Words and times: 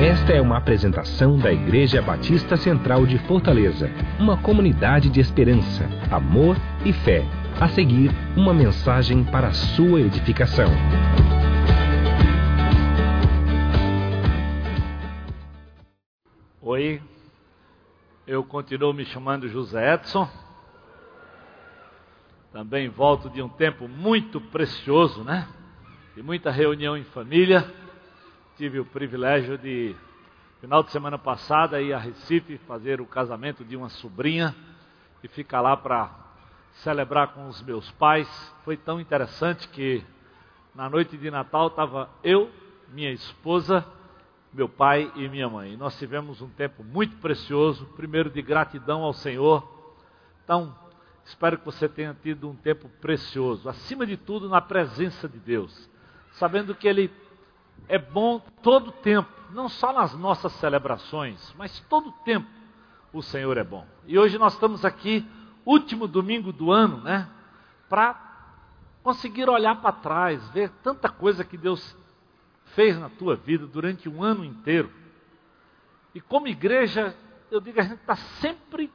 Esta 0.00 0.32
é 0.32 0.40
uma 0.40 0.56
apresentação 0.56 1.36
da 1.36 1.52
Igreja 1.52 2.00
Batista 2.00 2.56
Central 2.56 3.04
de 3.04 3.18
Fortaleza, 3.18 3.90
uma 4.18 4.40
comunidade 4.40 5.10
de 5.10 5.20
esperança, 5.20 5.84
amor 6.10 6.56
e 6.86 6.90
fé. 6.90 7.22
A 7.60 7.68
seguir, 7.68 8.10
uma 8.34 8.54
mensagem 8.54 9.22
para 9.22 9.48
a 9.48 9.52
sua 9.52 10.00
edificação. 10.00 10.68
Oi, 16.62 17.02
eu 18.26 18.42
continuo 18.42 18.94
me 18.94 19.04
chamando 19.04 19.50
José 19.50 19.92
Edson. 19.92 20.26
Também 22.54 22.88
volto 22.88 23.28
de 23.28 23.42
um 23.42 23.50
tempo 23.50 23.86
muito 23.86 24.40
precioso, 24.40 25.22
né? 25.22 25.46
De 26.16 26.22
muita 26.22 26.50
reunião 26.50 26.96
em 26.96 27.04
família 27.04 27.79
tive 28.60 28.78
o 28.78 28.84
privilégio 28.84 29.56
de, 29.56 29.96
final 30.60 30.82
de 30.82 30.90
semana 30.90 31.16
passada, 31.16 31.80
ir 31.80 31.94
a 31.94 31.98
Recife 31.98 32.58
fazer 32.68 33.00
o 33.00 33.06
casamento 33.06 33.64
de 33.64 33.74
uma 33.74 33.88
sobrinha 33.88 34.54
e 35.24 35.28
ficar 35.28 35.62
lá 35.62 35.74
para 35.74 36.14
celebrar 36.82 37.28
com 37.28 37.48
os 37.48 37.62
meus 37.62 37.90
pais. 37.92 38.28
Foi 38.62 38.76
tão 38.76 39.00
interessante 39.00 39.66
que 39.68 40.04
na 40.74 40.90
noite 40.90 41.16
de 41.16 41.30
Natal 41.30 41.68
estava 41.68 42.10
eu, 42.22 42.50
minha 42.90 43.10
esposa, 43.10 43.82
meu 44.52 44.68
pai 44.68 45.10
e 45.16 45.26
minha 45.26 45.48
mãe. 45.48 45.74
Nós 45.78 45.98
tivemos 45.98 46.42
um 46.42 46.50
tempo 46.50 46.84
muito 46.84 47.16
precioso, 47.16 47.86
primeiro 47.96 48.28
de 48.28 48.42
gratidão 48.42 49.02
ao 49.02 49.14
Senhor. 49.14 49.66
Então, 50.44 50.76
espero 51.24 51.56
que 51.56 51.64
você 51.64 51.88
tenha 51.88 52.14
tido 52.22 52.46
um 52.50 52.56
tempo 52.56 52.90
precioso, 53.00 53.70
acima 53.70 54.04
de 54.04 54.18
tudo 54.18 54.50
na 54.50 54.60
presença 54.60 55.26
de 55.26 55.38
Deus, 55.38 55.88
sabendo 56.32 56.74
que 56.74 56.86
Ele 56.86 57.10
é 57.88 57.98
bom 57.98 58.40
todo 58.62 58.92
tempo, 58.92 59.28
não 59.50 59.68
só 59.68 59.92
nas 59.92 60.14
nossas 60.14 60.52
celebrações, 60.52 61.54
mas 61.58 61.80
todo 61.88 62.12
tempo 62.24 62.48
o 63.12 63.22
Senhor 63.22 63.56
é 63.56 63.64
bom. 63.64 63.86
E 64.06 64.18
hoje 64.18 64.38
nós 64.38 64.54
estamos 64.54 64.84
aqui, 64.84 65.26
último 65.64 66.06
domingo 66.06 66.52
do 66.52 66.70
ano, 66.70 66.98
né? 66.98 67.28
Para 67.88 68.30
conseguir 69.02 69.48
olhar 69.48 69.80
para 69.80 69.92
trás, 69.92 70.48
ver 70.50 70.70
tanta 70.82 71.08
coisa 71.08 71.44
que 71.44 71.56
Deus 71.56 71.96
fez 72.74 72.98
na 72.98 73.08
tua 73.08 73.34
vida 73.34 73.66
durante 73.66 74.08
um 74.08 74.22
ano 74.22 74.44
inteiro. 74.44 74.90
E 76.14 76.20
como 76.20 76.48
igreja, 76.48 77.14
eu 77.50 77.60
digo, 77.60 77.80
a 77.80 77.82
gente 77.82 78.00
está 78.00 78.16
sempre 78.16 78.92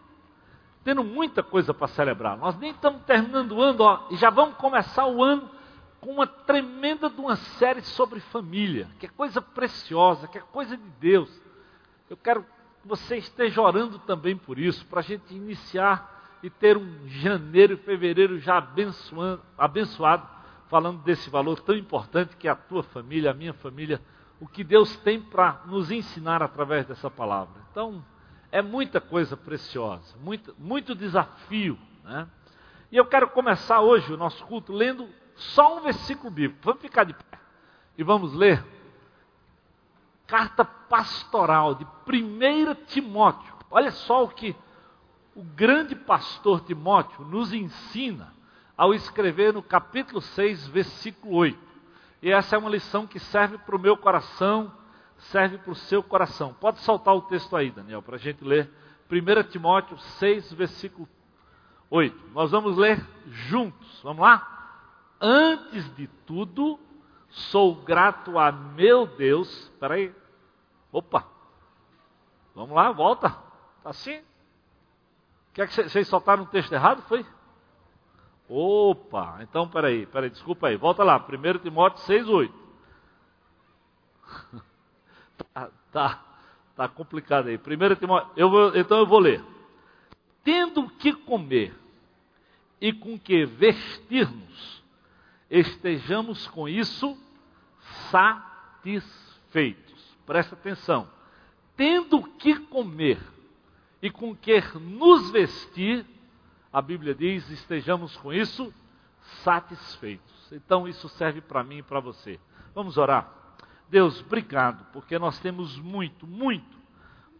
tendo 0.83 1.03
muita 1.03 1.41
coisa 1.41 1.73
para 1.73 1.87
celebrar. 1.87 2.37
Nós 2.37 2.57
nem 2.57 2.71
estamos 2.71 3.01
terminando 3.03 3.53
o 3.53 3.61
ano, 3.61 3.83
ó, 3.83 4.07
e 4.11 4.15
já 4.15 4.29
vamos 4.29 4.55
começar 4.55 5.07
o 5.07 5.23
ano 5.23 5.49
com 6.05 6.11
uma 6.11 6.27
tremenda 6.27 7.09
de 7.09 7.19
uma 7.19 7.35
série 7.35 7.81
sobre 7.81 8.19
família, 8.19 8.87
que 8.99 9.07
é 9.07 9.09
coisa 9.09 9.41
preciosa, 9.41 10.27
que 10.27 10.37
é 10.37 10.41
coisa 10.41 10.77
de 10.77 10.89
Deus. 10.99 11.41
Eu 12.07 12.15
quero 12.15 12.43
que 12.43 12.87
você 12.87 13.17
esteja 13.17 13.59
orando 13.59 13.97
também 13.97 14.37
por 14.37 14.59
isso, 14.59 14.85
para 14.85 14.99
a 14.99 15.03
gente 15.03 15.33
iniciar 15.33 16.37
e 16.43 16.49
ter 16.49 16.77
um 16.77 17.07
janeiro 17.07 17.73
e 17.73 17.77
fevereiro 17.77 18.37
já 18.37 18.63
abençoado, 19.57 20.27
falando 20.67 21.01
desse 21.01 21.27
valor 21.27 21.59
tão 21.61 21.75
importante 21.75 22.37
que 22.37 22.47
é 22.47 22.51
a 22.51 22.55
tua 22.55 22.83
família, 22.83 23.31
a 23.31 23.33
minha 23.33 23.53
família, 23.53 23.99
o 24.39 24.47
que 24.47 24.63
Deus 24.63 24.95
tem 24.97 25.19
para 25.19 25.63
nos 25.65 25.89
ensinar 25.89 26.43
através 26.43 26.85
dessa 26.85 27.09
palavra. 27.09 27.63
Então, 27.71 28.05
é 28.51 28.61
muita 28.61 29.01
coisa 29.01 29.35
preciosa, 29.35 30.15
muito, 30.21 30.53
muito 30.59 30.93
desafio. 30.93 31.79
Né? 32.03 32.27
E 32.91 32.97
eu 32.97 33.07
quero 33.07 33.27
começar 33.29 33.81
hoje 33.81 34.13
o 34.13 34.17
nosso 34.17 34.45
culto 34.45 34.71
lendo 34.71 35.09
só 35.35 35.77
um 35.77 35.81
versículo 35.81 36.31
bíblico. 36.31 36.63
Vamos 36.63 36.81
ficar 36.81 37.03
de 37.03 37.13
pé 37.13 37.39
e 37.97 38.03
vamos 38.03 38.33
ler. 38.33 38.63
Carta 40.27 40.65
pastoral 40.65 41.75
de 41.75 41.85
1 41.85 42.85
Timóteo. 42.87 43.53
Olha 43.69 43.91
só 43.91 44.23
o 44.23 44.29
que 44.29 44.55
o 45.35 45.43
grande 45.43 45.95
pastor 45.95 46.61
Timóteo 46.61 47.25
nos 47.25 47.53
ensina 47.53 48.33
ao 48.77 48.93
escrever 48.93 49.53
no 49.53 49.61
capítulo 49.61 50.21
6, 50.21 50.67
versículo 50.67 51.35
8. 51.35 51.57
E 52.21 52.31
essa 52.31 52.55
é 52.55 52.59
uma 52.59 52.69
lição 52.69 53.05
que 53.05 53.19
serve 53.19 53.57
para 53.57 53.75
o 53.75 53.79
meu 53.79 53.95
coração, 53.97 54.71
serve 55.17 55.57
para 55.57 55.71
o 55.71 55.75
seu 55.75 56.01
coração. 56.01 56.53
Pode 56.53 56.79
soltar 56.79 57.13
o 57.13 57.21
texto 57.21 57.55
aí, 57.55 57.69
Daniel, 57.69 58.01
para 58.01 58.15
a 58.15 58.19
gente 58.19 58.43
ler. 58.43 58.69
1 59.11 59.49
Timóteo 59.49 59.97
6, 59.97 60.53
versículo 60.53 61.07
8. 61.89 62.31
Nós 62.33 62.51
vamos 62.51 62.77
ler 62.77 63.05
juntos. 63.27 64.01
Vamos 64.03 64.21
lá? 64.21 64.54
Antes 65.19 65.95
de 65.95 66.07
tudo, 66.25 66.79
sou 67.29 67.75
grato 67.75 68.37
a 68.37 68.51
meu 68.51 69.07
Deus. 69.07 69.49
Espera 69.63 69.95
aí. 69.95 70.13
Opa. 70.91 71.25
Vamos 72.53 72.75
lá, 72.75 72.91
volta. 72.91 73.29
Tá 73.29 73.89
assim? 73.89 74.21
Quer 75.53 75.67
que 75.67 75.83
vocês 75.89 76.07
soltaram 76.07 76.43
o 76.43 76.47
texto 76.47 76.73
errado? 76.73 77.01
Foi? 77.03 77.25
Opa, 78.47 79.39
então 79.41 79.67
peraí, 79.67 80.05
peraí, 80.05 80.29
desculpa 80.29 80.67
aí, 80.67 80.77
volta 80.77 81.03
lá, 81.03 81.17
1 81.17 81.59
Timóteo 81.59 82.03
6, 82.03 82.29
8. 82.29 82.53
tá, 85.53 85.71
tá, 85.91 86.25
tá 86.75 86.87
complicado 86.87 87.47
aí. 87.47 87.57
1 87.57 87.95
Timóteo, 87.95 88.31
eu 88.35 88.49
vou, 88.49 88.75
então 88.75 88.99
eu 88.99 89.07
vou 89.07 89.19
ler. 89.19 89.43
Tendo 90.43 90.87
que 90.89 91.11
comer 91.11 91.73
e 92.79 92.93
com 92.93 93.17
que 93.17 93.45
vestir-nos, 93.45 94.74
estejamos 95.49 96.47
com 96.47 96.67
isso 96.67 97.17
satisfeitos. 98.11 100.17
Presta 100.25 100.55
atenção. 100.55 101.07
Tendo 101.75 102.17
o 102.17 102.23
que 102.23 102.59
comer 102.61 103.19
e 104.01 104.09
com 104.09 104.35
que 104.35 104.59
nos 104.79 105.29
vestir, 105.31 106.05
a 106.71 106.81
Bíblia 106.81 107.13
diz, 107.13 107.49
estejamos 107.49 108.15
com 108.17 108.33
isso 108.33 108.73
satisfeitos. 109.43 110.51
Então 110.51 110.87
isso 110.87 111.07
serve 111.09 111.41
para 111.41 111.63
mim 111.63 111.79
e 111.79 111.83
para 111.83 111.99
você. 111.99 112.39
Vamos 112.73 112.97
orar. 112.97 113.31
Deus, 113.89 114.21
obrigado, 114.21 114.85
porque 114.91 115.19
nós 115.19 115.37
temos 115.39 115.77
muito, 115.77 116.25
muito 116.25 116.77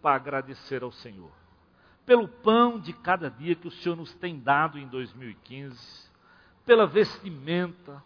para 0.02 0.16
agradecer 0.16 0.84
ao 0.84 0.92
Senhor. 0.92 1.32
Pelo 2.06 2.28
pão 2.28 2.80
de 2.80 2.94
cada 2.94 3.30
dia 3.30 3.56
que 3.56 3.68
o 3.68 3.72
Senhor 3.72 3.96
nos 3.96 4.14
tem 4.14 4.40
dado 4.40 4.78
em 4.78 4.88
2015 4.88 6.06
pela 6.66 6.88
vestimenta, 6.88 8.04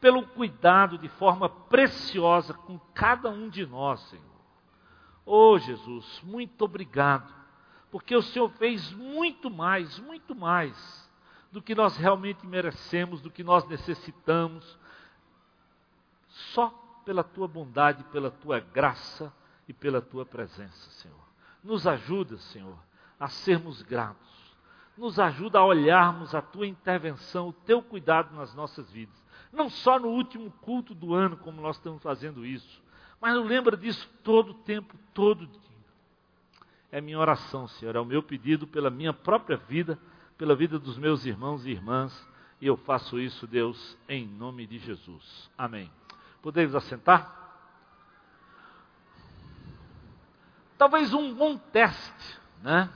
pelo 0.00 0.26
cuidado 0.26 0.98
de 0.98 1.08
forma 1.08 1.48
preciosa 1.48 2.52
com 2.52 2.78
cada 2.94 3.30
um 3.30 3.48
de 3.48 3.64
nós, 3.64 4.00
Senhor. 4.02 4.24
Oh 5.24 5.58
Jesus, 5.58 6.20
muito 6.22 6.64
obrigado, 6.64 7.32
porque 7.90 8.14
o 8.14 8.22
Senhor 8.22 8.50
fez 8.50 8.92
muito 8.92 9.50
mais, 9.50 9.98
muito 10.00 10.34
mais 10.34 11.10
do 11.50 11.62
que 11.62 11.74
nós 11.74 11.96
realmente 11.96 12.46
merecemos, 12.46 13.20
do 13.20 13.30
que 13.30 13.44
nós 13.44 13.66
necessitamos, 13.68 14.78
só 16.28 16.68
pela 17.04 17.22
tua 17.22 17.46
bondade, 17.46 18.02
pela 18.04 18.30
tua 18.30 18.58
graça 18.58 19.32
e 19.68 19.72
pela 19.72 20.00
tua 20.00 20.24
presença, 20.24 20.90
Senhor. 20.90 21.22
Nos 21.62 21.86
ajuda, 21.86 22.36
Senhor, 22.38 22.78
a 23.20 23.28
sermos 23.28 23.82
gratos 23.82 24.31
nos 24.96 25.18
ajuda 25.18 25.58
a 25.58 25.64
olharmos 25.64 26.34
a 26.34 26.42
tua 26.42 26.66
intervenção, 26.66 27.48
o 27.48 27.52
teu 27.52 27.82
cuidado 27.82 28.34
nas 28.34 28.54
nossas 28.54 28.90
vidas. 28.90 29.14
Não 29.52 29.68
só 29.68 29.98
no 29.98 30.08
último 30.08 30.50
culto 30.60 30.94
do 30.94 31.14
ano, 31.14 31.36
como 31.36 31.60
nós 31.60 31.76
estamos 31.76 32.02
fazendo 32.02 32.44
isso, 32.44 32.82
mas 33.20 33.34
nos 33.34 33.46
lembra 33.46 33.76
disso 33.76 34.08
todo 34.22 34.50
o 34.50 34.54
tempo, 34.54 34.96
todo 35.14 35.46
dia. 35.46 35.60
É 36.90 37.00
minha 37.00 37.18
oração, 37.18 37.66
Senhor, 37.68 37.96
é 37.96 38.00
o 38.00 38.04
meu 38.04 38.22
pedido 38.22 38.66
pela 38.66 38.90
minha 38.90 39.12
própria 39.12 39.56
vida, 39.56 39.98
pela 40.36 40.54
vida 40.54 40.78
dos 40.78 40.98
meus 40.98 41.24
irmãos 41.24 41.64
e 41.64 41.70
irmãs, 41.70 42.28
e 42.60 42.66
eu 42.66 42.76
faço 42.76 43.18
isso, 43.18 43.46
Deus, 43.46 43.96
em 44.08 44.26
nome 44.26 44.66
de 44.66 44.78
Jesus. 44.78 45.50
Amém. 45.56 45.90
Podemos 46.42 46.74
assentar? 46.74 47.40
Talvez 50.76 51.14
um 51.14 51.34
bom 51.34 51.56
teste, 51.56 52.40
né? 52.62 52.90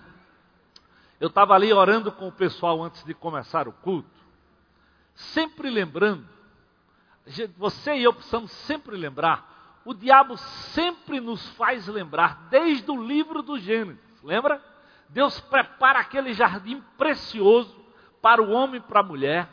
Eu 1.19 1.29
estava 1.29 1.55
ali 1.55 1.73
orando 1.73 2.13
com 2.13 2.29
o 2.29 2.33
pessoal 2.33 2.83
antes 2.83 3.03
de 3.05 3.15
começar 3.15 3.67
o 3.67 3.73
culto, 3.73 4.09
sempre 5.15 5.71
lembrando, 5.71 6.27
você 7.57 7.97
e 7.97 8.05
eu 8.05 8.13
precisamos 8.13 8.53
sempre 8.53 8.97
lembrar, 8.97 9.81
o 9.85 9.95
diabo 9.95 10.37
sempre 10.37 11.21
nos 11.21 11.49
faz 11.51 11.87
lembrar, 11.87 12.49
desde 12.51 12.91
o 12.91 13.03
livro 13.03 13.43
do 13.43 13.59
Gênesis, 13.59 14.23
lembra? 14.23 14.63
Deus 15.09 15.41
prepara 15.41 16.01
aquele 16.01 16.35
jardim 16.35 16.83
precioso 16.99 17.75
para 18.21 18.43
o 18.43 18.51
homem 18.51 18.77
e 18.77 18.81
para 18.81 19.01
a 19.01 19.05
mulher, 19.05 19.49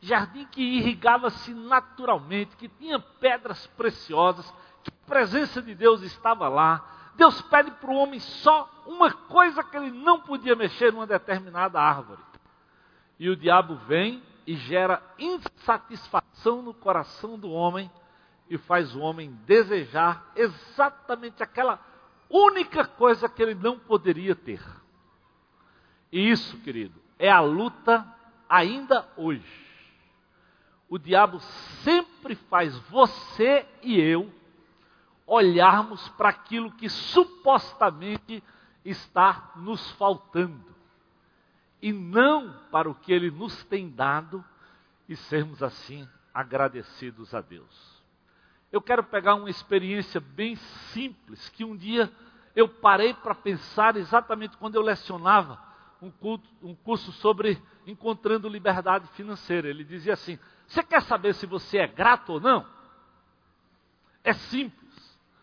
jardim 0.00 0.46
que 0.46 0.62
irrigava-se 0.62 1.54
naturalmente, 1.54 2.56
que 2.56 2.68
tinha 2.68 2.98
pedras 2.98 3.66
preciosas, 3.68 4.50
que 4.82 4.90
a 4.90 5.06
presença 5.06 5.62
de 5.62 5.74
Deus 5.74 6.02
estava 6.02 6.48
lá, 6.48 6.93
Deus 7.16 7.40
pede 7.42 7.70
para 7.72 7.90
o 7.90 7.96
homem 7.96 8.18
só 8.20 8.68
uma 8.86 9.12
coisa 9.12 9.62
que 9.62 9.76
ele 9.76 9.90
não 9.90 10.20
podia 10.20 10.56
mexer 10.56 10.92
numa 10.92 11.06
determinada 11.06 11.80
árvore. 11.80 12.20
E 13.18 13.28
o 13.30 13.36
diabo 13.36 13.76
vem 13.86 14.22
e 14.46 14.56
gera 14.56 15.02
insatisfação 15.18 16.62
no 16.62 16.74
coração 16.74 17.38
do 17.38 17.50
homem 17.50 17.90
e 18.48 18.58
faz 18.58 18.94
o 18.94 19.00
homem 19.00 19.30
desejar 19.46 20.32
exatamente 20.36 21.42
aquela 21.42 21.78
única 22.28 22.84
coisa 22.84 23.28
que 23.28 23.42
ele 23.42 23.54
não 23.54 23.78
poderia 23.78 24.34
ter. 24.34 24.60
E 26.12 26.30
isso, 26.30 26.58
querido, 26.58 27.00
é 27.18 27.30
a 27.30 27.40
luta 27.40 28.06
ainda 28.48 29.08
hoje. 29.16 29.64
O 30.88 30.98
diabo 30.98 31.40
sempre 31.82 32.34
faz 32.34 32.76
você 32.90 33.66
e 33.82 33.98
eu 34.00 34.30
olharmos 35.26 36.08
para 36.10 36.28
aquilo 36.28 36.72
que 36.72 36.88
supostamente 36.88 38.42
está 38.84 39.52
nos 39.56 39.90
faltando, 39.92 40.74
e 41.80 41.92
não 41.92 42.52
para 42.70 42.88
o 42.88 42.94
que 42.94 43.12
ele 43.12 43.30
nos 43.30 43.64
tem 43.64 43.90
dado 43.90 44.44
e 45.08 45.16
sermos 45.16 45.62
assim 45.62 46.08
agradecidos 46.32 47.34
a 47.34 47.40
Deus. 47.40 48.02
Eu 48.72 48.82
quero 48.82 49.04
pegar 49.04 49.34
uma 49.34 49.50
experiência 49.50 50.20
bem 50.20 50.56
simples 50.92 51.48
que 51.50 51.64
um 51.64 51.76
dia 51.76 52.10
eu 52.56 52.68
parei 52.68 53.14
para 53.14 53.34
pensar 53.34 53.96
exatamente 53.96 54.56
quando 54.56 54.76
eu 54.76 54.82
lecionava 54.82 55.60
um, 56.00 56.10
culto, 56.10 56.48
um 56.62 56.74
curso 56.74 57.12
sobre 57.12 57.60
encontrando 57.86 58.48
liberdade 58.48 59.06
financeira. 59.08 59.68
Ele 59.68 59.84
dizia 59.84 60.14
assim: 60.14 60.38
Você 60.66 60.82
quer 60.82 61.02
saber 61.02 61.34
se 61.34 61.46
você 61.46 61.78
é 61.78 61.86
grato 61.86 62.34
ou 62.34 62.40
não? 62.40 62.66
É 64.22 64.32
simples. 64.32 64.83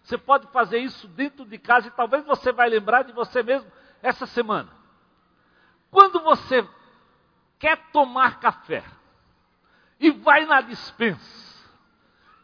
Você 0.04 0.18
pode 0.18 0.48
fazer 0.48 0.80
isso 0.80 1.08
dentro 1.08 1.46
de 1.46 1.58
casa 1.58 1.88
e 1.88 1.92
talvez 1.92 2.26
você 2.26 2.52
vai 2.52 2.70
lembrar 2.70 3.04
de 3.04 3.12
você 3.12 3.44
mesmo 3.44 3.72
essa 4.02 4.26
semana. 4.26 4.70
Quando 5.90 6.22
você 6.22 6.68
quer 7.60 7.78
tomar 7.92 8.40
café 8.40 8.84
e 10.00 10.10
vai 10.10 10.46
na 10.46 10.62
dispensa 10.62 11.52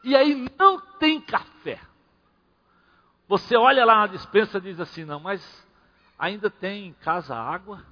e 0.04 0.16
aí 0.16 0.50
não 0.58 0.80
tem 0.98 1.20
café, 1.20 1.82
você 3.28 3.58
olha 3.58 3.84
lá 3.84 4.00
na 4.00 4.08
dispensa 4.08 4.58
e 4.58 4.62
diz 4.62 4.80
assim: 4.80 5.04
não, 5.04 5.20
mas 5.20 5.68
ainda 6.18 6.50
tem 6.50 6.88
em 6.88 6.94
casa 6.94 7.36
água, 7.36 7.84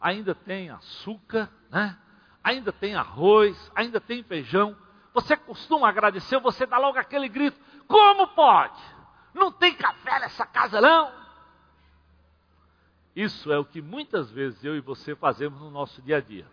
ainda 0.00 0.34
tem 0.34 0.70
açúcar, 0.70 1.50
né? 1.70 1.98
ainda 2.44 2.70
tem 2.70 2.94
arroz, 2.94 3.72
ainda 3.74 3.98
tem 3.98 4.22
feijão. 4.22 4.76
Você 5.14 5.36
costuma 5.36 5.88
agradecer, 5.88 6.40
você 6.40 6.66
dá 6.66 6.76
logo 6.76 6.98
aquele 6.98 7.28
grito: 7.28 7.58
como 7.86 8.26
pode? 8.28 8.82
Não 9.32 9.52
tem 9.52 9.72
café 9.74 10.18
nessa 10.18 10.44
casa, 10.44 10.80
não? 10.80 11.12
Isso 13.14 13.52
é 13.52 13.58
o 13.58 13.64
que 13.64 13.80
muitas 13.80 14.28
vezes 14.30 14.64
eu 14.64 14.76
e 14.76 14.80
você 14.80 15.14
fazemos 15.14 15.60
no 15.60 15.70
nosso 15.70 16.02
dia 16.02 16.16
a 16.16 16.20
dia. 16.20 16.46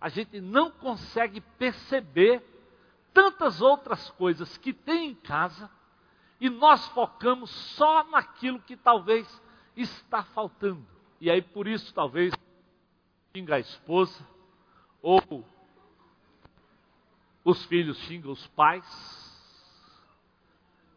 A 0.00 0.08
gente 0.08 0.40
não 0.40 0.68
consegue 0.68 1.40
perceber 1.40 2.42
tantas 3.14 3.62
outras 3.62 4.10
coisas 4.10 4.58
que 4.58 4.72
tem 4.72 5.10
em 5.10 5.14
casa 5.14 5.70
e 6.40 6.50
nós 6.50 6.86
focamos 6.88 7.50
só 7.50 8.02
naquilo 8.04 8.60
que 8.60 8.76
talvez 8.76 9.42
está 9.76 10.24
faltando. 10.24 10.84
E 11.20 11.30
aí 11.30 11.40
por 11.40 11.68
isso 11.68 11.94
talvez 11.94 12.34
xinga 13.34 13.54
a 13.54 13.60
esposa 13.60 14.26
ou 15.00 15.22
os 17.46 17.64
filhos 17.66 17.96
xingam 17.98 18.32
os 18.32 18.44
pais 18.48 19.24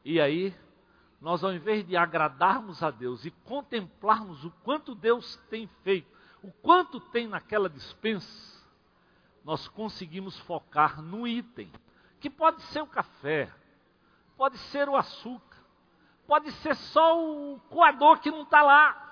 e 0.03 0.19
aí, 0.19 0.55
nós 1.21 1.43
ao 1.43 1.53
invés 1.53 1.85
de 1.85 1.95
agradarmos 1.95 2.81
a 2.81 2.89
Deus 2.89 3.25
e 3.25 3.31
contemplarmos 3.31 4.43
o 4.43 4.49
quanto 4.63 4.95
Deus 4.95 5.35
tem 5.51 5.67
feito, 5.83 6.09
o 6.41 6.51
quanto 6.51 6.99
tem 6.99 7.27
naquela 7.27 7.69
dispensa, 7.69 8.59
nós 9.45 9.67
conseguimos 9.67 10.35
focar 10.39 10.99
no 10.99 11.27
item, 11.27 11.71
que 12.19 12.27
pode 12.27 12.63
ser 12.63 12.81
o 12.81 12.87
café, 12.87 13.53
pode 14.35 14.57
ser 14.57 14.89
o 14.89 14.95
açúcar, 14.95 15.57
pode 16.25 16.51
ser 16.53 16.75
só 16.75 17.23
o 17.23 17.59
coador 17.69 18.19
que 18.19 18.31
não 18.31 18.41
está 18.41 18.63
lá, 18.63 19.05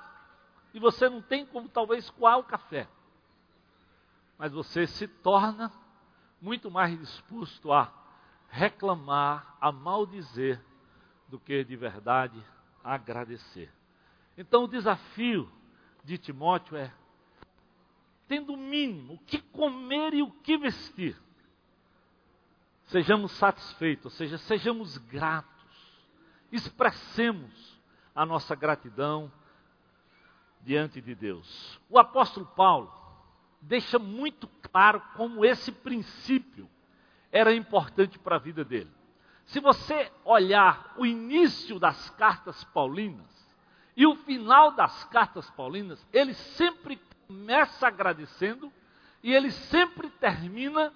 e 0.73 0.79
você 0.79 1.07
não 1.07 1.21
tem 1.21 1.45
como 1.45 1.69
talvez 1.69 2.09
coar 2.09 2.39
o 2.39 2.43
café. 2.43 2.87
Mas 4.35 4.51
você 4.51 4.87
se 4.87 5.07
torna 5.07 5.71
muito 6.41 6.69
mais 6.69 6.97
disposto 6.97 7.71
a 7.71 7.91
reclamar, 8.49 9.57
a 9.59 9.71
maldizer 9.71 10.61
do 11.27 11.39
que 11.39 11.63
de 11.63 11.75
verdade 11.75 12.41
agradecer. 12.83 13.71
Então 14.37 14.63
o 14.63 14.67
desafio 14.67 15.51
de 16.03 16.17
Timóteo 16.17 16.77
é, 16.77 16.93
tendo 18.27 18.53
o 18.53 18.57
mínimo, 18.57 19.15
o 19.15 19.19
que 19.19 19.39
comer 19.39 20.13
e 20.13 20.21
o 20.21 20.31
que 20.31 20.57
vestir, 20.57 21.15
sejamos 22.85 23.31
satisfeitos, 23.33 24.05
ou 24.05 24.11
seja, 24.11 24.37
sejamos 24.37 24.97
gratos, 24.97 25.47
expressemos 26.51 27.77
a 28.15 28.25
nossa 28.25 28.55
gratidão 28.55 29.31
diante 30.61 31.01
de 31.01 31.13
Deus. 31.13 31.79
O 31.89 31.99
apóstolo 31.99 32.45
Paulo 32.45 32.91
deixa 33.61 33.97
muito 33.97 34.47
claro 34.71 35.01
como 35.15 35.45
esse 35.45 35.71
princípio 35.71 36.69
era 37.31 37.53
importante 37.53 38.17
para 38.17 38.35
a 38.35 38.39
vida 38.39 38.63
dele. 38.63 38.91
Se 39.45 39.59
você 39.59 40.11
olhar 40.25 40.93
o 40.97 41.05
início 41.05 41.79
das 41.79 42.09
cartas 42.11 42.63
paulinas 42.65 43.25
e 43.95 44.05
o 44.05 44.15
final 44.15 44.71
das 44.71 45.03
cartas 45.05 45.49
paulinas, 45.51 46.05
ele 46.11 46.33
sempre 46.33 46.99
começa 47.27 47.87
agradecendo 47.87 48.71
e 49.23 49.33
ele 49.33 49.51
sempre 49.51 50.09
termina 50.09 50.93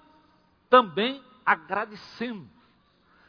também 0.68 1.22
agradecendo. 1.44 2.48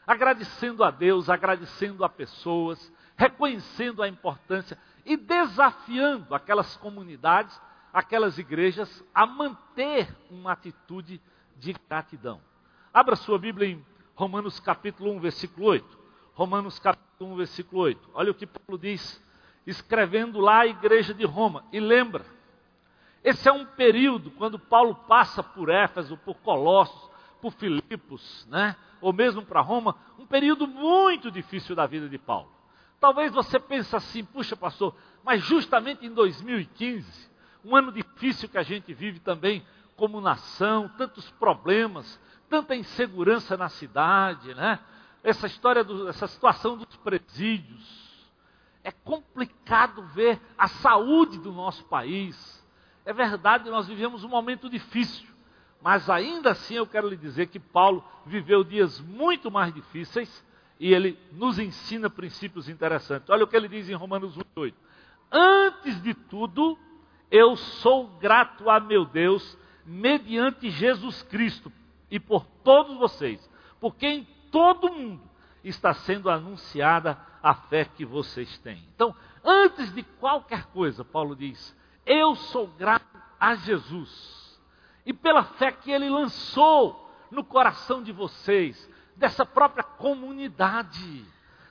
Agradecendo 0.06 0.84
a 0.84 0.90
Deus, 0.90 1.30
agradecendo 1.30 2.04
a 2.04 2.08
pessoas, 2.08 2.92
reconhecendo 3.16 4.02
a 4.02 4.08
importância 4.08 4.78
e 5.04 5.16
desafiando 5.16 6.34
aquelas 6.34 6.76
comunidades, 6.76 7.58
aquelas 7.94 8.38
igrejas 8.38 9.04
a 9.14 9.24
manter 9.24 10.12
uma 10.28 10.50
atitude 10.50 11.22
de 11.56 11.72
gratidão. 11.88 12.40
Abra 12.92 13.14
sua 13.14 13.38
Bíblia 13.38 13.68
em 13.68 13.86
Romanos 14.16 14.58
capítulo 14.58 15.12
1, 15.12 15.20
versículo 15.20 15.66
8. 15.66 15.98
Romanos 16.34 16.80
capítulo 16.80 17.34
1, 17.34 17.36
versículo 17.36 17.82
8. 17.82 18.10
Olha 18.12 18.32
o 18.32 18.34
que 18.34 18.48
Paulo 18.48 18.76
diz, 18.76 19.22
escrevendo 19.64 20.40
lá 20.40 20.62
a 20.62 20.66
igreja 20.66 21.14
de 21.14 21.24
Roma. 21.24 21.64
E 21.72 21.78
lembra, 21.78 22.26
esse 23.22 23.48
é 23.48 23.52
um 23.52 23.64
período 23.64 24.32
quando 24.32 24.58
Paulo 24.58 24.96
passa 24.96 25.40
por 25.40 25.68
Éfeso, 25.68 26.16
por 26.16 26.34
Colossos, 26.38 27.10
por 27.40 27.52
Filipos, 27.52 28.44
né? 28.50 28.74
ou 29.00 29.12
mesmo 29.12 29.42
para 29.42 29.60
Roma, 29.60 29.96
um 30.18 30.26
período 30.26 30.66
muito 30.66 31.30
difícil 31.30 31.76
da 31.76 31.86
vida 31.86 32.08
de 32.08 32.18
Paulo. 32.18 32.50
Talvez 32.98 33.32
você 33.32 33.60
pense 33.60 33.94
assim, 33.94 34.24
puxa 34.24 34.56
pastor, 34.56 34.96
mas 35.22 35.44
justamente 35.44 36.04
em 36.04 36.10
2015, 36.10 37.33
um 37.64 37.74
ano 37.74 37.90
difícil 37.90 38.48
que 38.48 38.58
a 38.58 38.62
gente 38.62 38.92
vive 38.92 39.20
também 39.20 39.64
como 39.96 40.20
nação, 40.20 40.88
tantos 40.98 41.30
problemas, 41.32 42.20
tanta 42.48 42.74
insegurança 42.74 43.56
na 43.56 43.68
cidade, 43.68 44.54
né? 44.54 44.78
Essa 45.22 45.46
história, 45.46 45.82
do, 45.82 46.08
essa 46.08 46.26
situação 46.26 46.76
dos 46.76 46.96
presídios. 46.96 48.04
É 48.82 48.90
complicado 48.90 50.02
ver 50.08 50.38
a 50.58 50.68
saúde 50.68 51.38
do 51.38 51.50
nosso 51.52 51.84
país. 51.84 52.62
É 53.04 53.12
verdade, 53.12 53.70
nós 53.70 53.86
vivemos 53.86 54.24
um 54.24 54.28
momento 54.28 54.68
difícil. 54.68 55.26
Mas 55.80 56.08
ainda 56.10 56.50
assim 56.50 56.74
eu 56.74 56.86
quero 56.86 57.08
lhe 57.08 57.16
dizer 57.16 57.46
que 57.46 57.58
Paulo 57.58 58.04
viveu 58.26 58.64
dias 58.64 59.00
muito 59.00 59.50
mais 59.50 59.72
difíceis 59.72 60.44
e 60.78 60.92
ele 60.92 61.18
nos 61.32 61.58
ensina 61.58 62.10
princípios 62.10 62.68
interessantes. 62.68 63.30
Olha 63.30 63.44
o 63.44 63.46
que 63.46 63.56
ele 63.56 63.68
diz 63.68 63.88
em 63.88 63.94
Romanos 63.94 64.38
8. 64.56 64.76
Antes 65.30 66.02
de 66.02 66.14
tudo, 66.14 66.78
eu 67.30 67.56
sou 67.56 68.08
grato 68.18 68.68
a 68.70 68.78
meu 68.80 69.04
Deus 69.04 69.58
mediante 69.84 70.70
Jesus 70.70 71.22
Cristo 71.22 71.72
e 72.10 72.18
por 72.18 72.44
todos 72.62 72.96
vocês, 72.96 73.50
porque 73.80 74.06
em 74.06 74.24
todo 74.50 74.92
mundo 74.92 75.22
está 75.62 75.92
sendo 75.92 76.30
anunciada 76.30 77.18
a 77.42 77.54
fé 77.54 77.84
que 77.84 78.04
vocês 78.04 78.58
têm. 78.58 78.82
Então, 78.94 79.14
antes 79.44 79.92
de 79.92 80.02
qualquer 80.02 80.66
coisa, 80.66 81.04
Paulo 81.04 81.34
diz: 81.34 81.76
Eu 82.06 82.34
sou 82.34 82.66
grato 82.66 83.18
a 83.38 83.54
Jesus 83.54 84.44
e 85.04 85.12
pela 85.12 85.44
fé 85.44 85.70
que 85.72 85.90
ele 85.90 86.08
lançou 86.08 87.04
no 87.30 87.44
coração 87.44 88.02
de 88.02 88.12
vocês, 88.12 88.88
dessa 89.16 89.44
própria 89.44 89.82
comunidade, 89.82 91.24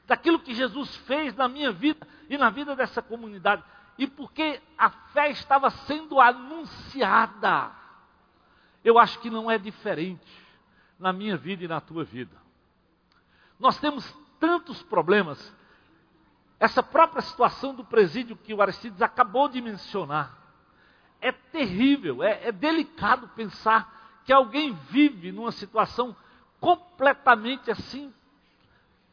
daquilo 0.05 0.39
que 0.39 0.53
Jesus 0.53 0.95
fez 0.97 1.35
na 1.35 1.47
minha 1.47 1.71
vida 1.71 2.05
e 2.29 2.37
na 2.37 2.49
vida 2.49 2.75
dessa 2.75 3.01
comunidade, 3.01 3.63
e 3.97 4.07
porque 4.07 4.61
a 4.77 4.89
fé 4.89 5.29
estava 5.31 5.69
sendo 5.69 6.19
anunciada. 6.19 7.71
Eu 8.83 8.97
acho 8.97 9.19
que 9.19 9.29
não 9.29 9.49
é 9.49 9.57
diferente 9.57 10.27
na 10.97 11.13
minha 11.13 11.37
vida 11.37 11.63
e 11.63 11.67
na 11.67 11.79
tua 11.79 12.03
vida. 12.03 12.35
Nós 13.59 13.77
temos 13.77 14.05
tantos 14.39 14.81
problemas. 14.83 15.53
Essa 16.59 16.81
própria 16.81 17.21
situação 17.21 17.73
do 17.73 17.83
presídio 17.83 18.35
que 18.35 18.53
o 18.53 18.61
Aristides 18.61 19.01
acabou 19.01 19.47
de 19.47 19.61
mencionar 19.61 20.37
é 21.21 21.31
terrível, 21.31 22.21
é, 22.21 22.47
é 22.47 22.51
delicado 22.51 23.29
pensar 23.29 24.21
que 24.25 24.33
alguém 24.33 24.73
vive 24.89 25.31
numa 25.31 25.51
situação 25.51 26.15
completamente 26.59 27.71
assim 27.71 28.13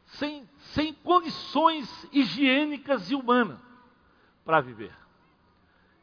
sem, 0.05 0.49
sem 0.73 0.93
condições 0.93 2.07
higiênicas 2.11 3.09
e 3.11 3.15
humanas 3.15 3.70
para 4.45 4.61
viver. 4.61 4.93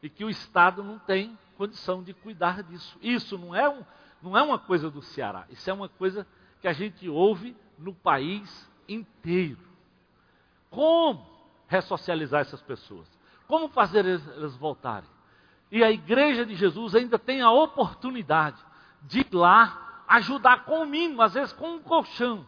E 0.02 0.08
que 0.08 0.24
o 0.24 0.30
Estado 0.30 0.82
não 0.82 0.98
tem 0.98 1.36
condição 1.56 2.02
de 2.02 2.14
cuidar 2.14 2.62
disso. 2.62 2.96
Isso 3.02 3.36
não 3.36 3.54
é, 3.54 3.68
um, 3.68 3.84
não 4.22 4.36
é 4.36 4.42
uma 4.42 4.58
coisa 4.58 4.90
do 4.90 5.02
Ceará, 5.02 5.46
isso 5.50 5.68
é 5.68 5.72
uma 5.72 5.88
coisa 5.88 6.26
que 6.60 6.68
a 6.68 6.72
gente 6.72 7.08
ouve 7.08 7.56
no 7.78 7.94
país 7.94 8.70
inteiro. 8.88 9.58
Como 10.70 11.26
ressocializar 11.66 12.40
essas 12.40 12.62
pessoas? 12.62 13.08
Como 13.46 13.68
fazer 13.68 14.04
elas 14.06 14.56
voltarem? 14.56 15.08
E 15.70 15.82
a 15.82 15.90
igreja 15.90 16.46
de 16.46 16.54
Jesus 16.54 16.94
ainda 16.94 17.18
tem 17.18 17.40
a 17.40 17.50
oportunidade 17.50 18.58
de 19.02 19.20
ir 19.20 19.28
lá 19.32 20.04
ajudar 20.08 20.64
com 20.64 20.82
o 20.82 20.86
mínimo, 20.86 21.20
às 21.20 21.34
vezes 21.34 21.52
com 21.52 21.74
um 21.74 21.82
colchão, 21.82 22.46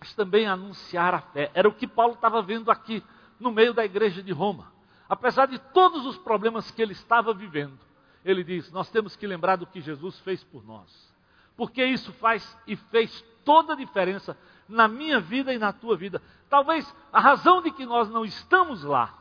mas 0.00 0.14
também 0.14 0.46
anunciar 0.46 1.14
a 1.14 1.20
fé. 1.20 1.50
Era 1.54 1.68
o 1.68 1.74
que 1.74 1.86
Paulo 1.86 2.14
estava 2.14 2.40
vendo 2.40 2.70
aqui 2.70 3.04
no 3.38 3.52
meio 3.52 3.74
da 3.74 3.84
igreja 3.84 4.22
de 4.22 4.32
Roma. 4.32 4.72
Apesar 5.08 5.46
de 5.46 5.58
todos 5.58 6.04
os 6.04 6.18
problemas 6.18 6.70
que 6.70 6.82
ele 6.82 6.92
estava 6.92 7.32
vivendo, 7.32 7.78
ele 8.24 8.44
diz: 8.44 8.70
Nós 8.70 8.90
temos 8.90 9.16
que 9.16 9.26
lembrar 9.26 9.56
do 9.56 9.66
que 9.66 9.80
Jesus 9.80 10.18
fez 10.20 10.44
por 10.44 10.64
nós. 10.66 11.08
Porque 11.56 11.84
isso 11.84 12.12
faz 12.14 12.56
e 12.66 12.76
fez 12.76 13.24
toda 13.44 13.72
a 13.72 13.76
diferença 13.76 14.36
na 14.68 14.86
minha 14.86 15.18
vida 15.18 15.52
e 15.52 15.58
na 15.58 15.72
tua 15.72 15.96
vida. 15.96 16.22
Talvez 16.48 16.94
a 17.12 17.18
razão 17.18 17.62
de 17.62 17.70
que 17.70 17.86
nós 17.86 18.08
não 18.10 18.24
estamos 18.24 18.84
lá 18.84 19.14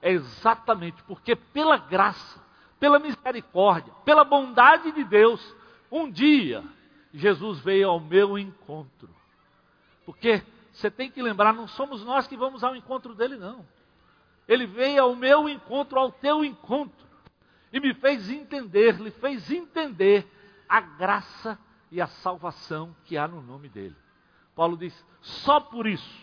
é 0.00 0.10
exatamente 0.10 1.02
porque, 1.04 1.36
pela 1.36 1.76
graça, 1.76 2.42
pela 2.80 2.98
misericórdia, 2.98 3.92
pela 4.04 4.24
bondade 4.24 4.92
de 4.92 5.04
Deus, 5.04 5.54
um 5.90 6.10
dia 6.10 6.64
Jesus 7.12 7.60
veio 7.60 7.90
ao 7.90 8.00
meu 8.00 8.36
encontro. 8.36 9.08
Porque 10.04 10.42
você 10.72 10.90
tem 10.90 11.10
que 11.10 11.22
lembrar, 11.22 11.52
não 11.52 11.68
somos 11.68 12.04
nós 12.04 12.26
que 12.26 12.36
vamos 12.36 12.64
ao 12.64 12.74
encontro 12.74 13.14
dele, 13.14 13.36
não. 13.36 13.64
Ele 14.46 14.66
veio 14.66 15.02
ao 15.02 15.16
meu 15.16 15.48
encontro, 15.48 15.98
ao 15.98 16.12
teu 16.12 16.44
encontro, 16.44 17.06
e 17.72 17.80
me 17.80 17.94
fez 17.94 18.30
entender, 18.30 19.00
lhe 19.00 19.10
fez 19.10 19.50
entender 19.50 20.26
a 20.68 20.80
graça 20.80 21.58
e 21.90 22.00
a 22.00 22.06
salvação 22.06 22.94
que 23.04 23.16
há 23.16 23.26
no 23.26 23.40
nome 23.40 23.68
dele. 23.68 23.96
Paulo 24.54 24.76
diz: 24.76 25.04
só 25.20 25.60
por 25.60 25.86
isso, 25.86 26.22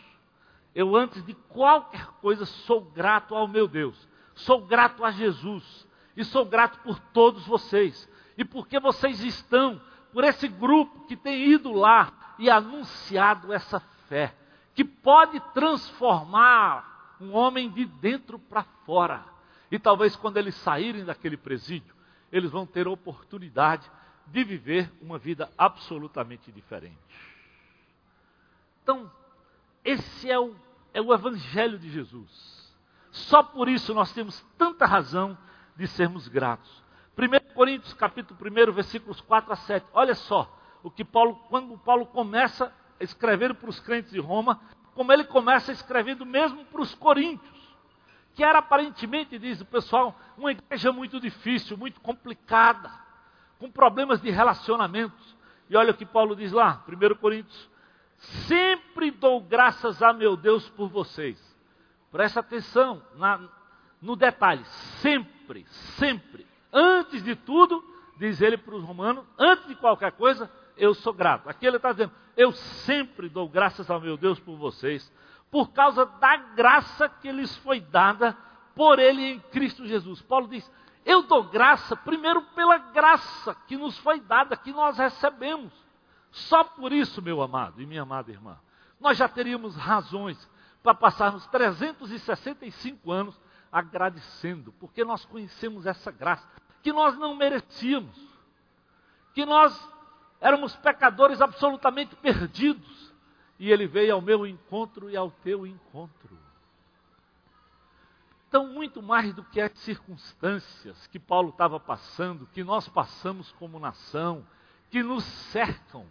eu 0.74 0.96
antes 0.96 1.24
de 1.26 1.34
qualquer 1.34 2.06
coisa 2.22 2.46
sou 2.46 2.82
grato 2.82 3.36
ao 3.36 3.48
meu 3.48 3.68
Deus, 3.68 4.08
sou 4.36 4.66
grato 4.66 5.04
a 5.04 5.12
Jesus, 5.12 5.88
e 6.16 6.24
sou 6.24 6.46
grato 6.46 6.80
por 6.80 7.00
todos 7.00 7.46
vocês, 7.46 8.08
e 8.38 8.46
porque 8.46 8.80
vocês 8.80 9.24
estão, 9.24 9.82
por 10.14 10.24
esse 10.24 10.48
grupo 10.48 11.06
que 11.06 11.16
tem 11.16 11.50
ido 11.50 11.72
lá 11.72 12.36
e 12.38 12.50
anunciado 12.50 13.52
essa 13.52 13.80
fé, 14.08 14.36
que 14.74 14.84
pode 14.84 15.40
transformar 15.54 16.91
um 17.22 17.34
homem 17.34 17.70
de 17.70 17.86
dentro 17.86 18.40
para 18.40 18.64
fora. 18.86 19.24
E 19.70 19.80
talvez 19.80 20.16
quando 20.16 20.38
eles 20.38 20.56
saírem 20.56 21.06
daquele 21.06 21.38
presídio, 21.38 21.96
eles 22.32 22.52
vão 22.52 22.66
ter 22.66 22.88
oportunidade 22.88 23.90
de 24.28 24.44
viver 24.44 24.92
uma 25.02 25.18
vida 25.18 25.50
absolutamente 25.58 26.52
diferente. 26.52 26.98
Então, 28.84 29.12
esse 29.84 30.30
é 30.30 30.40
o, 30.40 30.56
é 30.94 31.02
o 31.02 31.14
Evangelho 31.14 31.78
de 31.78 31.90
Jesus. 31.90 32.62
Só 33.12 33.44
por 33.44 33.68
isso 33.68 33.94
nós 33.94 34.12
temos 34.14 34.44
tanta 34.58 34.86
razão 34.86 35.38
de 35.76 35.88
sermos 35.88 36.28
gratos. 36.28 36.82
1 37.18 37.54
Coríntios 37.54 37.94
capítulo 37.94 38.40
1, 38.40 38.72
versículos 38.72 39.20
4 39.22 39.52
a 39.52 39.56
7. 39.56 39.86
Olha 39.94 40.16
só 40.16 40.58
o 40.82 40.90
que 40.90 41.04
Paulo, 41.04 41.36
quando 41.50 41.78
Paulo 41.78 42.06
começa 42.06 42.74
a 43.00 43.04
escrever 43.04 43.54
para 43.56 43.70
os 43.70 43.80
crentes 43.80 44.12
de 44.12 44.20
Roma, 44.20 44.60
como 44.94 45.12
ele 45.12 45.24
começa 45.24 45.72
escrevendo 45.72 46.26
mesmo 46.26 46.66
para 46.66 46.82
os 46.82 46.94
coríntios, 46.96 47.60
que 48.34 48.44
era 48.44 48.60
aparentemente, 48.60 49.38
diz 49.38 49.62
o 49.62 49.66
pessoal, 49.66 50.18
uma 50.38 50.52
igreja 50.52 50.92
muito 50.92 51.20
difícil, 51.20 51.78
muito 51.78 52.00
complicada, 52.02 52.92
com 53.60 53.70
problemas 53.70 54.22
de 54.22 54.30
relacionamentos. 54.30 55.36
E 55.70 55.76
olha 55.76 55.92
o 55.92 55.98
que 55.98 56.06
Paulo 56.06 56.36
diz 56.36 56.52
lá, 56.52 56.84
1 56.88 57.16
Coríntios 57.16 57.72
Sempre 58.48 59.10
dou 59.10 59.42
graças 59.42 60.02
a 60.02 60.14
meu 60.14 60.38
Deus 60.38 60.70
por 60.70 60.88
vocês. 60.88 61.40
Presta 62.12 62.40
atenção 62.40 63.02
na, 63.16 63.40
no 64.00 64.16
detalhe. 64.16 64.64
Sempre, 65.02 65.66
sempre. 65.98 66.46
Antes 66.72 67.24
de 67.24 67.36
tudo, 67.36 67.84
diz 68.18 68.40
ele 68.40 68.58
para 68.58 68.76
os 68.76 68.84
romanos, 68.84 69.26
antes 69.40 69.68
de 69.68 69.76
qualquer 69.76 70.12
coisa, 70.12 70.52
eu 70.78 70.94
sou 70.94 71.14
grato. 71.14 71.50
Aqui 71.50 71.66
ele 71.66 71.78
está 71.78 71.92
dizendo, 71.92 72.12
eu 72.36 72.52
sempre 72.52 73.30
dou 73.30 73.48
graças 73.48 73.90
ao 73.90 74.00
meu 74.00 74.18
Deus 74.18 74.40
por 74.40 74.56
vocês, 74.58 75.12
por 75.50 75.72
causa 75.72 76.06
da 76.06 76.38
graça 76.38 77.10
que 77.10 77.32
lhes 77.32 77.56
foi 77.58 77.80
dada 77.82 78.38
por 78.76 79.00
ele 79.00 79.22
em 79.22 79.40
Cristo 79.40 79.86
Jesus. 79.86 80.22
Paulo 80.22 80.48
diz, 80.48 80.70
eu 81.06 81.24
dou 81.24 81.44
graça 81.44 81.96
primeiro 81.96 82.42
pela 82.56 82.78
graça 82.78 83.56
que 83.68 83.76
nos 83.76 83.98
foi 83.98 84.20
dada, 84.20 84.56
que 84.56 84.72
nós 84.72 84.98
recebemos. 84.98 85.74
Só 86.32 86.64
por 86.64 86.94
isso, 86.94 87.22
meu 87.22 87.42
amado 87.42 87.82
e 87.82 87.86
minha 87.86 88.04
amada 88.04 88.32
irmã, 88.32 88.58
nós 89.00 89.18
já 89.18 89.28
teríamos 89.28 89.76
razões 89.76 90.50
para 90.82 90.94
passarmos 90.94 91.46
365 91.48 93.12
anos 93.12 93.40
agradecendo, 93.72 94.72
porque 94.74 95.04
nós 95.04 95.26
conhecemos 95.26 95.86
essa 95.86 96.12
graça 96.12 96.48
que 96.82 96.92
nós 96.92 97.18
não 97.18 97.36
merecíamos, 97.36 98.16
que 99.34 99.46
nós 99.46 99.91
éramos 100.42 100.76
pecadores 100.76 101.40
absolutamente 101.40 102.16
perdidos, 102.16 103.14
e 103.60 103.72
Ele 103.72 103.86
veio 103.86 104.16
ao 104.16 104.22
meu 104.22 104.46
encontro 104.46 105.10
e 105.10 105.16
ao 105.16 105.30
teu 105.30 105.68
encontro. 105.68 106.38
Então, 108.50 108.68
muito 108.68 109.02
mais 109.02 109.34
do 109.34 109.44
que 109.46 109.62
as 109.62 109.72
circunstâncias 109.80 111.08
que 111.08 111.20
Paulo 111.20 111.52
estava 111.52 111.80
passando, 111.80 112.50
que 112.52 112.66
nós 112.66 112.86
passamos 112.90 113.52
como 113.54 113.80
nação, 113.80 114.46
que 114.90 115.02
nos 115.02 115.24
cercam, 115.24 116.06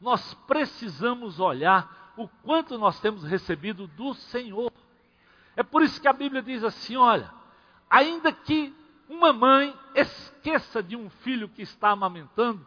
nós 0.00 0.34
precisamos 0.46 1.40
olhar 1.40 2.12
o 2.16 2.28
quanto 2.28 2.78
nós 2.78 3.00
temos 3.00 3.24
recebido 3.24 3.88
do 3.88 4.14
Senhor. 4.14 4.72
É 5.56 5.62
por 5.62 5.82
isso 5.82 6.00
que 6.00 6.06
a 6.06 6.12
Bíblia 6.12 6.42
diz 6.42 6.62
assim: 6.62 6.96
olha, 6.96 7.32
ainda 7.88 8.30
que 8.30 8.72
uma 9.08 9.32
mãe 9.32 9.76
esqueça 9.94 10.80
de 10.82 10.94
um 10.94 11.10
filho 11.10 11.48
que 11.48 11.62
está 11.62 11.90
amamentando, 11.90 12.64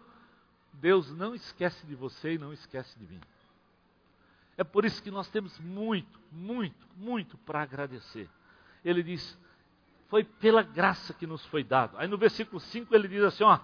Deus 0.73 1.11
não 1.11 1.33
esquece 1.35 1.85
de 1.85 1.95
você 1.95 2.33
e 2.33 2.37
não 2.37 2.51
esquece 2.51 2.97
de 2.97 3.05
mim. 3.05 3.21
É 4.57 4.63
por 4.63 4.85
isso 4.85 5.01
que 5.01 5.11
nós 5.11 5.29
temos 5.29 5.57
muito, 5.59 6.19
muito, 6.31 6.87
muito 6.95 7.37
para 7.39 7.61
agradecer. 7.61 8.29
Ele 8.83 9.01
diz: 9.01 9.37
foi 10.09 10.23
pela 10.23 10.61
graça 10.61 11.13
que 11.13 11.25
nos 11.25 11.45
foi 11.45 11.63
dado. 11.63 11.97
Aí 11.97 12.07
no 12.07 12.17
versículo 12.17 12.59
5 12.59 12.93
ele 12.93 13.07
diz 13.07 13.23
assim: 13.23 13.43
ó, 13.43 13.59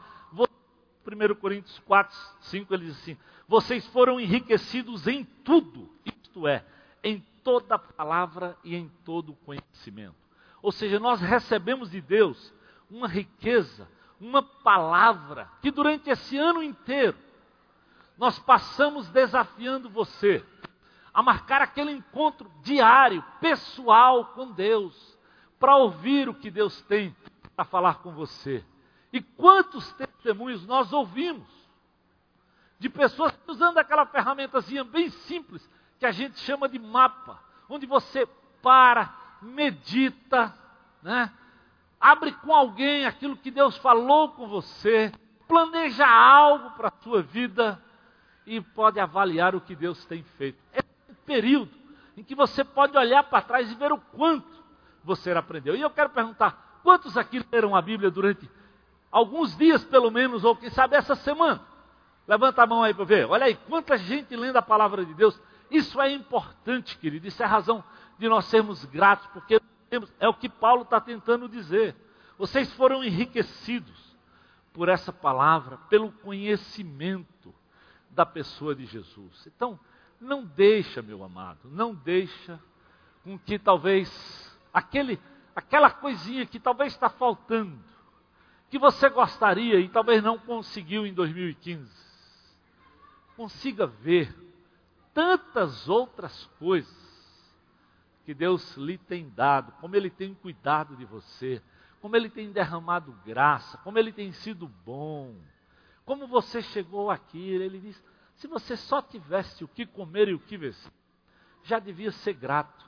1 1.06 1.36
Coríntios 1.36 1.80
4, 1.80 2.18
5 2.42 2.74
ele 2.74 2.86
diz 2.86 2.98
assim: 2.98 3.18
vocês 3.48 3.86
foram 3.88 4.20
enriquecidos 4.20 5.08
em 5.08 5.24
tudo, 5.24 5.90
isto 6.06 6.48
é, 6.48 6.64
em 7.04 7.20
toda 7.44 7.80
palavra 7.80 8.58
e 8.64 8.76
em 8.76 8.90
todo 9.04 9.34
conhecimento. 9.46 10.16
Ou 10.62 10.72
seja, 10.72 11.00
nós 11.00 11.22
recebemos 11.22 11.90
de 11.90 12.02
Deus 12.02 12.54
uma 12.90 13.08
riqueza, 13.08 13.88
uma 14.20 14.44
palavra 14.44 15.50
que 15.62 15.72
durante 15.72 16.10
esse 16.10 16.38
ano 16.38 16.62
inteiro 16.62 17.18
nós 18.18 18.38
passamos 18.38 19.08
desafiando 19.10 19.90
você 19.90 20.46
a 21.14 21.24
marcar 21.24 21.62
aquele 21.62 21.92
encontro 21.92 22.52
diário, 22.62 23.24
pessoal 23.40 24.26
com 24.26 24.52
Deus, 24.52 25.18
para 25.60 25.76
ouvir 25.76 26.30
o 26.30 26.34
que 26.34 26.52
Deus 26.52 26.82
tem 26.84 27.16
para 27.56 27.66
falar 27.66 27.96
com 27.96 28.12
você. 28.12 28.64
E 29.12 29.22
quantos 29.22 29.92
testemunhos 29.94 30.66
nós 30.66 30.94
ouvimos 30.94 31.48
de 32.78 32.90
pessoas 32.90 33.38
usando 33.48 33.78
aquela 33.78 34.06
ferramentazinha 34.06 34.84
bem 34.84 35.10
simples 35.10 35.70
que 35.98 36.06
a 36.06 36.12
gente 36.12 36.40
chama 36.40 36.70
de 36.70 36.80
mapa, 36.80 37.42
onde 37.68 37.86
você 37.86 38.26
para, 38.62 39.14
medita, 39.42 40.54
né? 41.02 41.32
Abre 42.00 42.32
com 42.32 42.54
alguém 42.54 43.06
aquilo 43.06 43.36
que 43.36 43.52
Deus 43.52 43.78
falou 43.78 44.30
com 44.30 44.48
você, 44.48 45.12
planeja 45.48 46.08
algo 46.08 46.72
para 46.72 46.88
a 46.88 47.04
sua 47.04 47.22
vida 47.22 47.82
e 48.46 48.62
pode 48.62 49.00
avaliar 49.00 49.56
o 49.56 49.62
que 49.62 49.76
Deus 49.76 50.06
tem 50.06 50.24
feito. 50.24 50.60
É 50.72 50.82
um 51.10 51.14
período 51.26 51.72
em 52.16 52.24
que 52.24 52.36
você 52.36 52.64
pode 52.64 52.98
olhar 52.98 53.24
para 53.24 53.42
trás 53.42 53.72
e 53.72 53.76
ver 53.76 53.92
o 53.92 53.98
quanto 53.98 54.48
você 55.04 55.32
aprendeu. 55.32 55.76
E 55.76 55.82
eu 55.82 55.90
quero 55.90 56.10
perguntar: 56.10 56.80
quantos 56.84 57.18
aqui 57.18 57.44
leram 57.52 57.76
a 57.76 57.82
Bíblia 57.82 58.10
durante 58.10 58.50
alguns 59.12 59.56
dias, 59.58 59.84
pelo 59.84 60.12
menos, 60.12 60.44
ou 60.44 60.56
quem 60.56 60.70
sabe 60.70 60.96
essa 60.96 61.16
semana? 61.16 61.62
Levanta 62.28 62.62
a 62.62 62.68
mão 62.68 62.84
aí 62.84 62.94
para 62.94 63.06
ver. 63.06 63.28
Olha 63.28 63.46
aí, 63.46 63.56
quanta 63.56 63.98
gente 63.98 64.36
lendo 64.36 64.58
a 64.58 64.62
palavra 64.62 65.04
de 65.04 65.14
Deus. 65.14 65.40
Isso 65.72 66.00
é 66.00 66.12
importante, 66.12 66.98
querido. 66.98 67.28
Isso 67.28 67.42
é 67.42 67.46
razão 67.46 67.84
de 68.18 68.30
nós 68.30 68.46
sermos 68.46 68.86
gratos, 68.86 69.26
porque 69.28 69.60
é 70.20 70.28
o 70.28 70.34
que 70.34 70.50
Paulo 70.50 70.84
está 70.84 71.00
tentando 71.00 71.50
dizer. 71.50 71.96
Vocês 72.38 72.72
foram 72.74 73.04
enriquecidos 73.04 74.16
por 74.74 74.88
essa 74.90 75.12
palavra, 75.12 75.78
pelo 75.90 76.12
conhecimento 76.12 77.54
da 78.12 78.26
pessoa 78.26 78.76
de 78.76 78.86
Jesus. 78.86 79.48
Então, 79.48 79.80
Não 80.20 80.44
deixa, 80.44 81.02
meu 81.02 81.24
amado, 81.24 81.70
não 81.70 81.96
deixa 81.96 82.60
com 83.24 83.40
que 83.40 83.58
talvez 83.58 84.10
aquele, 84.74 85.20
aquela 85.56 85.90
coisinha 85.90 86.46
que 86.46 86.60
talvez 86.60 86.92
está 86.92 87.10
faltando, 87.10 87.80
que 88.70 88.78
você 88.78 89.10
gostaria 89.10 89.80
e 89.80 89.88
talvez 89.88 90.22
não 90.22 90.38
conseguiu 90.38 91.08
em 91.08 91.14
2015, 91.14 91.90
consiga 93.38 93.88
ver 93.88 94.36
tantas 95.14 95.88
outras 95.88 96.46
coisas 96.60 97.09
que 98.30 98.34
Deus 98.36 98.78
lhe 98.78 98.96
tem 98.96 99.28
dado, 99.28 99.72
como 99.82 99.96
Ele 99.96 100.08
tem 100.08 100.36
cuidado 100.36 100.96
de 100.96 101.04
você, 101.04 101.60
como 102.00 102.16
Ele 102.16 102.30
tem 102.30 102.52
derramado 102.52 103.12
graça, 103.26 103.80
como 103.80 103.98
Ele 103.98 104.14
tem 104.14 104.32
sido 104.32 104.68
bom, 104.68 105.36
como 106.06 106.28
você 106.28 106.62
chegou 106.62 107.10
aqui. 107.10 107.40
Ele 107.40 107.80
diz: 107.80 108.04
se 108.36 108.46
você 108.46 108.78
só 108.78 109.02
tivesse 109.02 109.64
o 109.64 109.68
que 109.68 109.84
comer 109.84 110.28
e 110.28 110.36
o 110.36 110.40
que 110.40 110.58
vestir, 110.58 110.92
já 111.64 111.80
devia 111.80 112.12
ser 112.12 112.34
grato. 112.34 112.86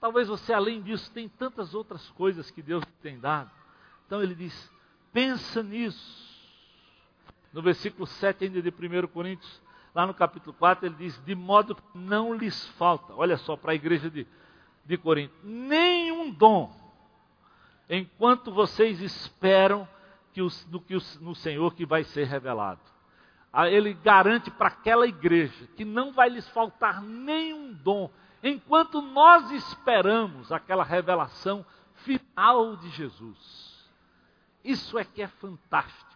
Talvez 0.00 0.26
você, 0.26 0.54
além 0.54 0.80
disso, 0.80 1.12
tem 1.12 1.28
tantas 1.28 1.74
outras 1.74 2.08
coisas 2.12 2.50
que 2.50 2.62
Deus 2.62 2.82
tem 3.02 3.20
dado. 3.20 3.50
Então 4.06 4.22
ele 4.22 4.34
diz: 4.34 4.72
pensa 5.12 5.62
nisso. 5.62 6.32
No 7.52 7.60
versículo 7.60 8.06
7 8.06 8.44
ainda 8.44 8.62
de 8.62 8.70
1 8.70 9.06
Coríntios, 9.08 9.62
lá 9.94 10.06
no 10.06 10.12
capítulo 10.12 10.54
4, 10.54 10.86
ele 10.86 10.96
diz: 10.96 11.16
De 11.24 11.34
modo 11.34 11.74
que 11.74 11.82
não 11.94 12.34
lhes 12.34 12.66
falta, 12.70 13.14
olha 13.14 13.36
só, 13.36 13.56
para 13.56 13.72
a 13.72 13.74
igreja 13.74 14.10
de, 14.10 14.26
de 14.84 14.96
Corinto, 14.98 15.34
nenhum 15.42 16.30
dom, 16.30 16.74
enquanto 17.88 18.52
vocês 18.52 19.00
esperam 19.00 19.88
que 20.32 20.42
os, 20.42 20.64
do 20.64 20.80
que 20.80 20.96
os, 20.96 21.20
no 21.20 21.34
Senhor 21.34 21.74
que 21.74 21.86
vai 21.86 22.02
ser 22.02 22.26
revelado. 22.26 22.80
Ele 23.70 23.94
garante 23.94 24.50
para 24.50 24.66
aquela 24.66 25.06
igreja 25.06 25.68
que 25.76 25.84
não 25.84 26.12
vai 26.12 26.28
lhes 26.28 26.48
faltar 26.48 27.00
nenhum 27.00 27.72
dom, 27.72 28.10
enquanto 28.42 29.00
nós 29.00 29.52
esperamos 29.52 30.50
aquela 30.50 30.82
revelação 30.82 31.64
final 31.94 32.76
de 32.76 32.90
Jesus. 32.90 33.74
Isso 34.64 34.98
é 34.98 35.04
que 35.04 35.22
é 35.22 35.28
fantástico. 35.28 36.12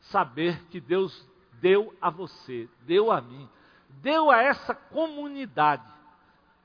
Saber 0.00 0.60
que 0.66 0.80
Deus 0.80 1.26
deu 1.60 1.94
a 2.00 2.10
você, 2.10 2.68
deu 2.82 3.12
a 3.12 3.20
mim, 3.20 3.48
deu 3.88 4.30
a 4.30 4.42
essa 4.42 4.74
comunidade 4.74 5.90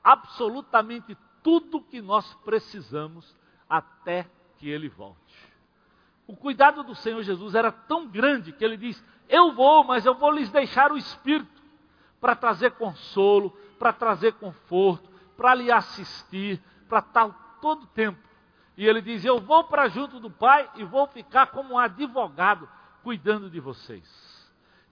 absolutamente 0.02 1.16
tudo 1.42 1.80
que 1.80 2.00
nós 2.00 2.32
precisamos 2.44 3.36
até 3.68 4.26
que 4.58 4.68
ele 4.70 4.88
volte. 4.88 5.16
O 6.26 6.36
cuidado 6.36 6.82
do 6.82 6.94
Senhor 6.94 7.22
Jesus 7.22 7.54
era 7.54 7.70
tão 7.70 8.06
grande 8.06 8.52
que 8.52 8.64
ele 8.64 8.76
diz: 8.76 9.02
Eu 9.28 9.52
vou, 9.52 9.84
mas 9.84 10.06
eu 10.06 10.14
vou 10.14 10.30
lhes 10.30 10.50
deixar 10.50 10.90
o 10.92 10.96
Espírito 10.96 11.62
para 12.20 12.34
trazer 12.34 12.72
consolo, 12.72 13.50
para 13.78 13.92
trazer 13.92 14.34
conforto, 14.34 15.08
para 15.36 15.54
lhe 15.54 15.70
assistir, 15.70 16.60
para 16.88 17.00
estar 17.00 17.58
todo 17.60 17.86
tempo. 17.88 18.18
E 18.76 18.86
ele 18.86 19.00
diz: 19.00 19.24
Eu 19.24 19.40
vou 19.40 19.64
para 19.64 19.88
junto 19.88 20.20
do 20.20 20.30
Pai 20.30 20.68
e 20.76 20.84
vou 20.84 21.06
ficar 21.08 21.48
como 21.48 21.74
um 21.74 21.78
advogado 21.78 22.68
cuidando 23.02 23.48
de 23.48 23.60
vocês. 23.60 24.35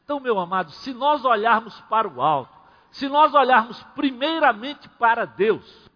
Então, 0.04 0.20
meu 0.20 0.38
amado, 0.38 0.70
se 0.70 0.92
nós 0.92 1.24
olharmos 1.24 1.80
para 1.82 2.06
o 2.06 2.20
alto, 2.20 2.54
se 2.90 3.08
nós 3.08 3.32
olharmos 3.34 3.82
primeiramente 3.94 4.88
para 4.90 5.24
Deus, 5.24 5.90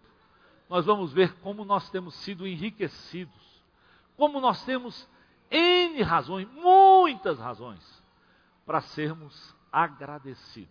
nós 0.67 0.85
vamos 0.85 1.13
ver 1.13 1.33
como 1.41 1.63
nós 1.63 1.89
temos 1.91 2.15
sido 2.15 2.47
enriquecidos, 2.47 3.63
como 4.17 4.41
nós 4.41 4.63
temos 4.65 5.07
N 5.49 6.01
razões, 6.01 6.47
muitas 6.51 7.39
razões, 7.39 8.03
para 8.65 8.81
sermos 8.81 9.55
agradecidos. 9.71 10.69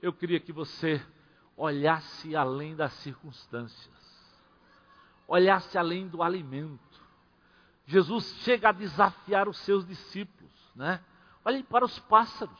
Eu 0.00 0.12
queria 0.12 0.38
que 0.38 0.52
você 0.52 1.04
olhasse 1.56 2.36
além 2.36 2.76
das 2.76 2.92
circunstâncias, 2.92 4.36
olhasse 5.26 5.76
além 5.78 6.06
do 6.06 6.22
alimento. 6.22 6.80
Jesus 7.86 8.36
chega 8.42 8.68
a 8.68 8.72
desafiar 8.72 9.48
os 9.48 9.58
seus 9.58 9.86
discípulos, 9.86 10.52
né? 10.74 11.02
Olhem 11.46 11.62
para 11.62 11.84
os 11.84 11.96
pássaros. 12.00 12.58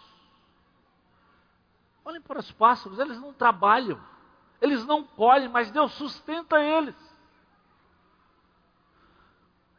Olhem 2.05 2.23
para 2.23 2.39
os 2.39 2.53
pássaros, 2.53 3.01
eles 3.01 3.21
não 3.21 3.33
trabalham, 3.33 4.01
eles 4.61 4.87
não 4.87 5.03
colhem, 5.03 5.49
mas 5.49 5.73
Deus 5.73 5.91
sustenta 5.95 6.61
eles. 6.61 6.95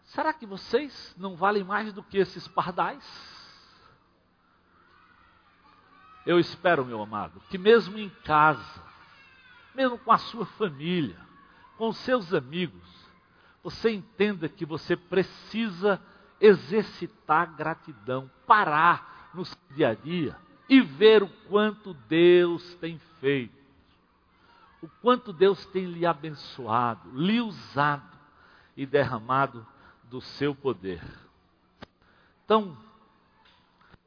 Será 0.04 0.34
que 0.34 0.46
vocês 0.46 1.16
não 1.18 1.38
valem 1.38 1.64
mais 1.64 1.94
do 1.94 2.04
que 2.04 2.18
esses 2.18 2.50
pardais? 2.50 3.02
Eu 6.26 6.38
espero, 6.38 6.84
meu 6.84 7.02
amado, 7.02 7.40
que 7.50 7.58
mesmo 7.58 7.98
em 7.98 8.10
casa, 8.26 8.84
mesmo 9.74 9.98
com 9.98 10.12
a 10.12 10.18
sua 10.18 10.46
família, 10.46 11.18
com 11.78 11.88
os 11.88 11.98
seus 12.00 12.34
amigos, 12.34 13.08
você 13.64 13.90
entenda 13.90 14.50
que 14.50 14.66
você 14.66 14.98
precisa 14.98 16.02
exercitar 16.40 17.56
gratidão, 17.56 18.30
parar 18.46 19.30
no 19.34 19.44
dia 19.76 19.90
a 19.90 19.94
dia 19.94 20.36
e 20.70 20.82
ver 20.82 21.24
o 21.24 21.30
quanto 21.50 21.94
Deus 21.94 22.76
tem 22.76 23.00
feito, 23.20 23.56
o 24.82 24.88
quanto 25.02 25.34
Deus 25.34 25.66
tem 25.68 25.86
lhe 25.86 26.06
abençoado, 26.06 27.10
lhe 27.14 27.42
usado 27.42 28.18
e 28.76 28.86
derramado 28.86 29.66
do 30.04 30.22
seu 30.22 30.54
poder. 30.54 31.02
Então, 32.46 32.78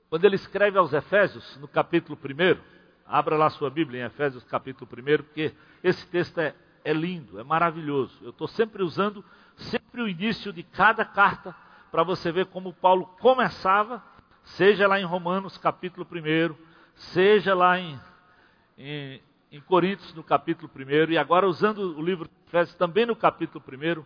quando 0.09 0.25
ele 0.25 0.37
escreve 0.37 0.79
aos 0.79 0.93
Efésios, 0.93 1.57
no 1.59 1.69
capítulo 1.69 2.19
1, 2.19 2.61
abra 3.07 3.37
lá 3.37 3.51
sua 3.51 3.71
Bíblia 3.71 4.03
em 4.03 4.07
Efésios 4.07 4.45
capítulo 4.45 4.89
1, 4.91 5.25
porque 5.25 5.55
esse 5.83 6.07
texto 6.07 6.39
é, 6.39 6.55
é 6.85 6.93
lindo, 6.93 7.39
é 7.39 7.45
maravilhoso. 7.45 8.17
Eu 8.23 8.31
estou 8.31 8.49
sempre 8.49 8.83
usando, 8.83 9.25
sempre 9.57 10.03
o 10.03 10.09
início 10.09 10.53
de 10.53 10.63
cada 10.63 11.05
carta 11.05 11.55
para 11.91 12.03
você 12.03 12.31
ver 12.31 12.47
como 12.47 12.73
Paulo 12.73 13.07
começava, 13.21 14.03
seja 14.43 14.87
lá 14.87 15.01
em 15.01 15.05
Romanos 15.05 15.59
capítulo 15.59 16.07
1, 16.11 16.55
seja 16.95 17.55
lá 17.55 17.79
em, 17.79 18.01
em, 18.79 19.23
em 19.51 19.61
Coríntios 19.61 20.15
no 20.15 20.23
capítulo 20.23 20.71
1, 20.75 21.13
e 21.13 21.19
agora 21.19 21.49
usando 21.49 21.99
o 21.99 22.03
livro 22.03 22.27
de 22.27 22.35
Efésios 22.49 22.77
também 22.77 23.07
no 23.07 23.17
capítulo 23.17 23.63
1, 23.67 24.05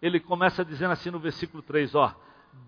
ele 0.00 0.20
começa 0.20 0.64
dizendo 0.64 0.92
assim 0.92 1.10
no 1.10 1.18
versículo 1.18 1.62
3, 1.62 1.94
ó, 1.94 2.14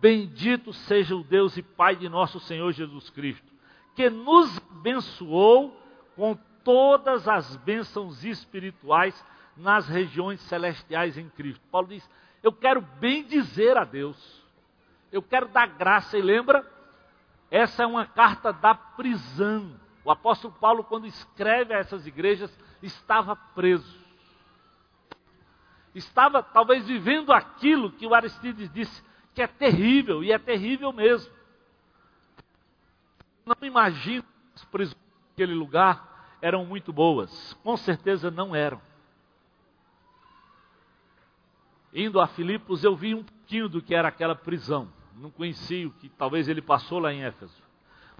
Bendito 0.00 0.72
seja 0.72 1.14
o 1.14 1.22
Deus 1.22 1.56
e 1.58 1.62
Pai 1.62 1.94
de 1.94 2.08
nosso 2.08 2.40
Senhor 2.40 2.72
Jesus 2.72 3.10
Cristo, 3.10 3.52
que 3.94 4.08
nos 4.08 4.58
abençoou 4.70 5.78
com 6.16 6.34
todas 6.64 7.28
as 7.28 7.54
bênçãos 7.56 8.24
espirituais 8.24 9.22
nas 9.56 9.86
regiões 9.86 10.40
celestiais 10.40 11.18
em 11.18 11.28
Cristo. 11.28 11.60
Paulo 11.70 11.88
diz: 11.88 12.08
Eu 12.42 12.50
quero 12.50 12.80
bem 12.80 13.24
dizer 13.24 13.76
a 13.76 13.84
Deus 13.84 14.43
eu 15.14 15.22
quero 15.22 15.46
dar 15.46 15.68
graça. 15.68 16.18
E 16.18 16.22
lembra? 16.22 16.68
Essa 17.48 17.84
é 17.84 17.86
uma 17.86 18.04
carta 18.04 18.52
da 18.52 18.74
prisão. 18.74 19.78
O 20.04 20.10
apóstolo 20.10 20.52
Paulo, 20.60 20.82
quando 20.82 21.06
escreve 21.06 21.72
a 21.72 21.78
essas 21.78 22.04
igrejas, 22.04 22.52
estava 22.82 23.36
preso. 23.36 24.02
Estava 25.94 26.42
talvez 26.42 26.84
vivendo 26.84 27.32
aquilo 27.32 27.92
que 27.92 28.04
o 28.04 28.12
Aristides 28.12 28.68
disse 28.72 29.04
que 29.32 29.40
é 29.40 29.46
terrível, 29.46 30.22
e 30.22 30.32
é 30.32 30.38
terrível 30.38 30.92
mesmo. 30.92 31.32
Não 33.46 33.56
imagino 33.62 34.22
que 34.22 34.28
as 34.56 34.64
prisões 34.64 34.98
naquele 35.30 35.54
lugar 35.54 36.36
eram 36.42 36.64
muito 36.64 36.92
boas. 36.92 37.54
Com 37.62 37.76
certeza 37.76 38.32
não 38.32 38.54
eram. 38.54 38.82
Indo 41.92 42.20
a 42.20 42.26
Filipos, 42.26 42.82
eu 42.82 42.96
vi 42.96 43.14
um 43.14 43.22
pouquinho 43.22 43.68
do 43.68 43.80
que 43.80 43.94
era 43.94 44.08
aquela 44.08 44.34
prisão 44.34 44.90
não 45.16 45.30
conheci 45.30 45.86
o 45.86 45.90
que 45.90 46.08
talvez 46.08 46.48
ele 46.48 46.62
passou 46.62 46.98
lá 46.98 47.12
em 47.12 47.22
Éfeso. 47.22 47.62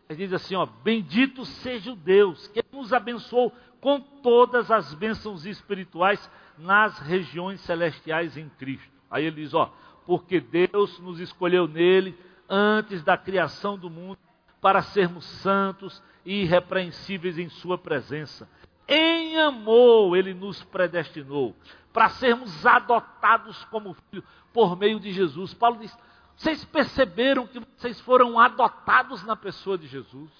Mas 0.09 0.19
diz 0.19 0.33
assim, 0.33 0.55
ó, 0.55 0.67
bendito 0.67 1.45
seja 1.45 1.93
o 1.93 1.97
Deus 1.97 2.47
que 2.49 2.63
nos 2.73 2.93
abençoou 2.93 3.53
com 3.81 4.01
todas 4.01 4.71
as 4.71 4.95
bênçãos 4.95 5.47
espirituais 5.47 6.31
nas 6.59 6.99
regiões 6.99 7.61
celestiais 7.61 8.37
em 8.37 8.49
Cristo. 8.49 8.93
Aí 9.11 9.25
ele 9.25 9.43
diz, 9.43 9.55
ó, 9.55 9.73
porque 10.07 10.41
Deus 10.41 10.99
nos 11.01 11.21
escolheu 11.21 11.67
nele 11.67 12.17
antes 12.49 13.03
da 13.03 13.17
criação 13.17 13.79
do 13.79 13.89
mundo 13.89 14.19
para 14.61 14.83
sermos 14.83 15.25
santos 15.25 16.03
e 16.25 16.43
irrepreensíveis 16.43 17.39
em 17.39 17.49
sua 17.49 17.79
presença. 17.79 18.49
Em 18.87 19.39
amor 19.39 20.17
ele 20.17 20.35
nos 20.35 20.63
predestinou 20.63 21.55
para 21.93 22.09
sermos 22.11 22.67
adotados 22.67 23.65
como 23.67 23.95
filhos 23.95 24.25
por 24.53 24.77
meio 24.77 25.01
de 25.01 25.13
Jesus. 25.13 25.55
Paulo 25.55 25.79
diz: 25.79 25.97
vocês 26.37 26.65
perceberam 26.65 27.47
que 27.47 27.61
vocês 27.61 28.01
foram 28.01 28.39
adotados 28.39 29.23
na 29.25 29.37
pessoa 29.37 29.79
de 29.79 29.87
Jesus? 29.87 30.31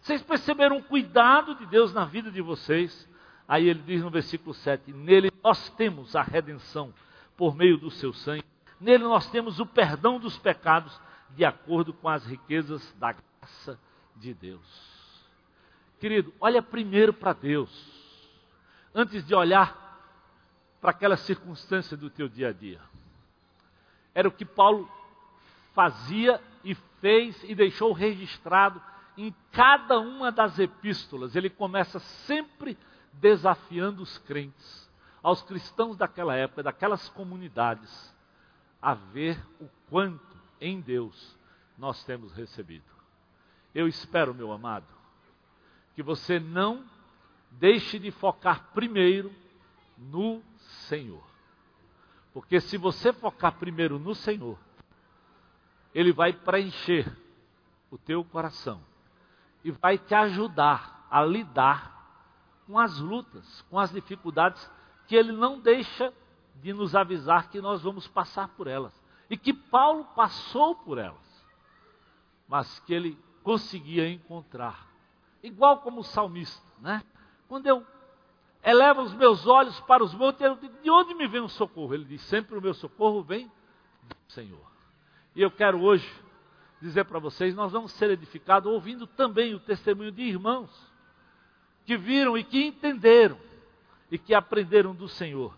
Vocês 0.00 0.22
perceberam 0.22 0.78
o 0.78 0.82
cuidado 0.82 1.54
de 1.54 1.66
Deus 1.66 1.92
na 1.92 2.04
vida 2.04 2.30
de 2.30 2.40
vocês? 2.40 3.08
Aí 3.46 3.68
ele 3.68 3.82
diz 3.82 4.02
no 4.02 4.10
versículo 4.10 4.54
7: 4.54 4.92
Nele 4.92 5.30
nós 5.42 5.68
temos 5.70 6.14
a 6.14 6.22
redenção 6.22 6.94
por 7.36 7.54
meio 7.54 7.76
do 7.76 7.90
seu 7.90 8.12
sangue. 8.12 8.44
Nele 8.80 9.04
nós 9.04 9.30
temos 9.30 9.60
o 9.60 9.66
perdão 9.66 10.18
dos 10.18 10.38
pecados 10.38 10.98
de 11.30 11.44
acordo 11.44 11.92
com 11.92 12.08
as 12.08 12.24
riquezas 12.24 12.94
da 12.98 13.12
graça 13.12 13.78
de 14.16 14.32
Deus. 14.32 14.90
Querido, 15.98 16.32
olha 16.40 16.62
primeiro 16.62 17.12
para 17.12 17.34
Deus, 17.34 17.70
antes 18.94 19.24
de 19.26 19.34
olhar 19.34 19.76
para 20.80 20.92
aquela 20.92 21.16
circunstância 21.16 21.96
do 21.96 22.08
teu 22.08 22.28
dia 22.28 22.48
a 22.48 22.52
dia. 22.52 22.80
Era 24.14 24.26
o 24.26 24.32
que 24.32 24.44
Paulo 24.44 24.90
fazia 25.74 26.40
e 26.64 26.74
fez 27.00 27.42
e 27.44 27.54
deixou 27.54 27.92
registrado 27.92 28.80
em 29.16 29.34
cada 29.52 29.98
uma 29.98 30.30
das 30.30 30.58
epístolas. 30.58 31.36
Ele 31.36 31.50
começa 31.50 31.98
sempre 31.98 32.76
desafiando 33.12 34.02
os 34.02 34.18
crentes, 34.18 34.90
aos 35.22 35.42
cristãos 35.42 35.96
daquela 35.96 36.34
época, 36.34 36.62
daquelas 36.62 37.08
comunidades, 37.10 38.14
a 38.80 38.94
ver 38.94 39.38
o 39.60 39.68
quanto 39.88 40.36
em 40.60 40.80
Deus 40.80 41.36
nós 41.76 42.02
temos 42.04 42.32
recebido. 42.32 42.84
Eu 43.74 43.86
espero, 43.86 44.34
meu 44.34 44.52
amado, 44.52 44.86
que 45.94 46.02
você 46.02 46.38
não 46.38 46.84
deixe 47.50 47.98
de 47.98 48.10
focar 48.10 48.70
primeiro 48.72 49.32
no 49.98 50.42
Senhor. 50.88 51.22
Porque 52.32 52.60
se 52.60 52.76
você 52.76 53.12
focar 53.12 53.58
primeiro 53.58 53.98
no 53.98 54.14
Senhor, 54.14 54.58
Ele 55.94 56.12
vai 56.12 56.32
preencher 56.32 57.10
o 57.90 57.98
teu 57.98 58.24
coração 58.24 58.80
e 59.64 59.70
vai 59.70 59.98
te 59.98 60.14
ajudar 60.14 61.06
a 61.10 61.22
lidar 61.22 61.98
com 62.66 62.78
as 62.78 62.98
lutas, 62.98 63.62
com 63.68 63.78
as 63.78 63.90
dificuldades 63.90 64.70
que 65.06 65.16
Ele 65.16 65.32
não 65.32 65.58
deixa 65.58 66.12
de 66.60 66.72
nos 66.72 66.94
avisar 66.94 67.48
que 67.48 67.60
nós 67.60 67.82
vamos 67.82 68.06
passar 68.06 68.48
por 68.48 68.66
elas. 68.66 68.98
E 69.28 69.36
que 69.36 69.52
Paulo 69.52 70.04
passou 70.16 70.74
por 70.74 70.98
elas, 70.98 71.46
mas 72.48 72.80
que 72.80 72.92
ele 72.92 73.18
conseguia 73.42 74.08
encontrar. 74.08 74.88
Igual 75.42 75.78
como 75.78 76.00
o 76.00 76.04
salmista, 76.04 76.66
né? 76.80 77.02
Quando 77.48 77.66
eu 77.66 77.86
eleva 78.62 79.02
os 79.02 79.14
meus 79.14 79.46
olhos 79.46 79.78
para 79.80 80.02
os 80.02 80.12
montes, 80.14 80.40
eu 80.40 80.56
digo, 80.56 80.76
de 80.82 80.90
onde 80.90 81.14
me 81.14 81.26
vem 81.26 81.40
o 81.40 81.48
socorro? 81.48 81.94
Ele 81.94 82.04
diz, 82.04 82.20
sempre 82.22 82.58
o 82.58 82.60
meu 82.60 82.74
socorro 82.74 83.22
vem 83.22 83.46
do 83.46 84.32
Senhor. 84.32 84.70
E 85.34 85.42
eu 85.42 85.50
quero 85.50 85.80
hoje 85.80 86.10
dizer 86.80 87.04
para 87.04 87.18
vocês, 87.18 87.54
nós 87.54 87.72
vamos 87.72 87.92
ser 87.92 88.10
edificados 88.10 88.70
ouvindo 88.72 89.06
também 89.06 89.54
o 89.54 89.60
testemunho 89.60 90.10
de 90.10 90.22
irmãos 90.22 90.70
que 91.84 91.96
viram 91.96 92.36
e 92.36 92.44
que 92.44 92.64
entenderam 92.64 93.38
e 94.10 94.18
que 94.18 94.34
aprenderam 94.34 94.94
do 94.94 95.08
Senhor 95.08 95.56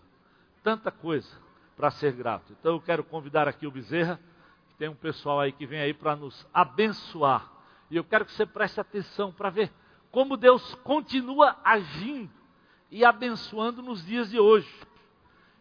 tanta 0.63 0.91
coisa 0.91 1.29
para 1.75 1.91
ser 1.91 2.13
grato. 2.13 2.53
Então 2.59 2.73
eu 2.73 2.81
quero 2.81 3.03
convidar 3.03 3.47
aqui 3.47 3.67
o 3.67 3.71
Bezerra, 3.71 4.19
que 4.67 4.75
tem 4.75 4.87
um 4.87 4.95
pessoal 4.95 5.39
aí 5.39 5.51
que 5.51 5.65
vem 5.65 5.79
aí 5.79 5.93
para 5.93 6.15
nos 6.15 6.47
abençoar. 6.53 7.51
E 7.89 7.97
eu 7.97 8.03
quero 8.03 8.25
que 8.25 8.31
você 8.31 8.45
preste 8.45 8.79
atenção 8.79 9.31
para 9.31 9.49
ver 9.49 9.71
como 10.11 10.37
Deus 10.37 10.75
continua 10.75 11.57
agindo 11.63 12.31
e 12.89 13.03
abençoando 13.03 13.81
nos 13.81 14.05
dias 14.05 14.29
de 14.29 14.39
hoje. 14.39 14.71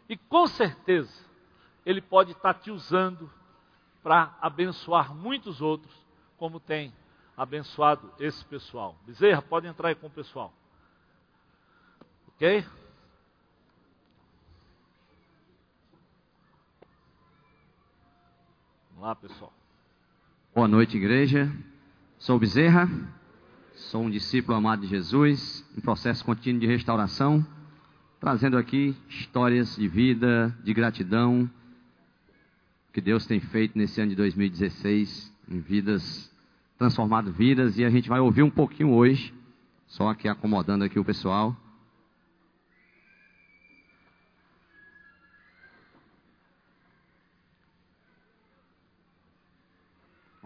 E 0.09 0.17
com 0.17 0.47
certeza, 0.47 1.13
Ele 1.85 2.01
pode 2.01 2.33
estar 2.33 2.55
te 2.55 2.71
usando 2.71 3.31
para 4.03 4.37
abençoar 4.41 5.15
muitos 5.15 5.61
outros, 5.61 5.95
como 6.37 6.59
tem 6.59 6.93
abençoado 7.37 8.13
esse 8.19 8.45
pessoal. 8.45 8.97
Bezerra, 9.07 9.41
pode 9.41 9.67
entrar 9.67 9.89
aí 9.89 9.95
com 9.95 10.09
o 10.09 10.11
pessoal. 10.11 10.53
Ok? 12.29 12.65
Vamos 18.91 19.03
lá, 19.03 19.15
pessoal. 19.15 19.53
Boa 20.55 20.69
noite, 20.69 20.97
igreja. 20.97 21.51
Sou 22.19 22.39
Bezerra. 22.39 22.89
Sou 23.75 24.03
um 24.03 24.11
discípulo 24.11 24.57
amado 24.57 24.83
de 24.83 24.87
Jesus, 24.87 25.67
em 25.77 25.81
processo 25.81 26.25
contínuo 26.25 26.61
de 26.61 26.67
restauração, 26.67 27.45
trazendo 28.21 28.59
aqui 28.59 28.95
histórias 29.09 29.75
de 29.77 29.89
vida, 29.89 30.57
de 30.63 30.75
gratidão, 30.75 31.51
que 32.93 33.01
Deus 33.01 33.25
tem 33.27 33.41
feito 33.41 33.77
nesse 33.77 34.01
ano 34.01 34.11
de 34.11 34.17
2016, 34.17 35.33
em 35.49 35.61
vidas, 35.61 36.31
transformado 36.79 37.33
vidas, 37.33 37.79
e 37.79 37.85
a 37.85 37.91
gente 37.91 38.09
vai 38.09 38.21
ouvir 38.21 38.43
um 38.43 38.51
pouquinho 38.51 38.93
hoje, 38.93 39.33
só 39.87 40.09
aqui 40.09 40.29
acomodando 40.29 40.85
aqui 40.85 40.99
o 40.99 41.05
pessoal. 41.05 41.57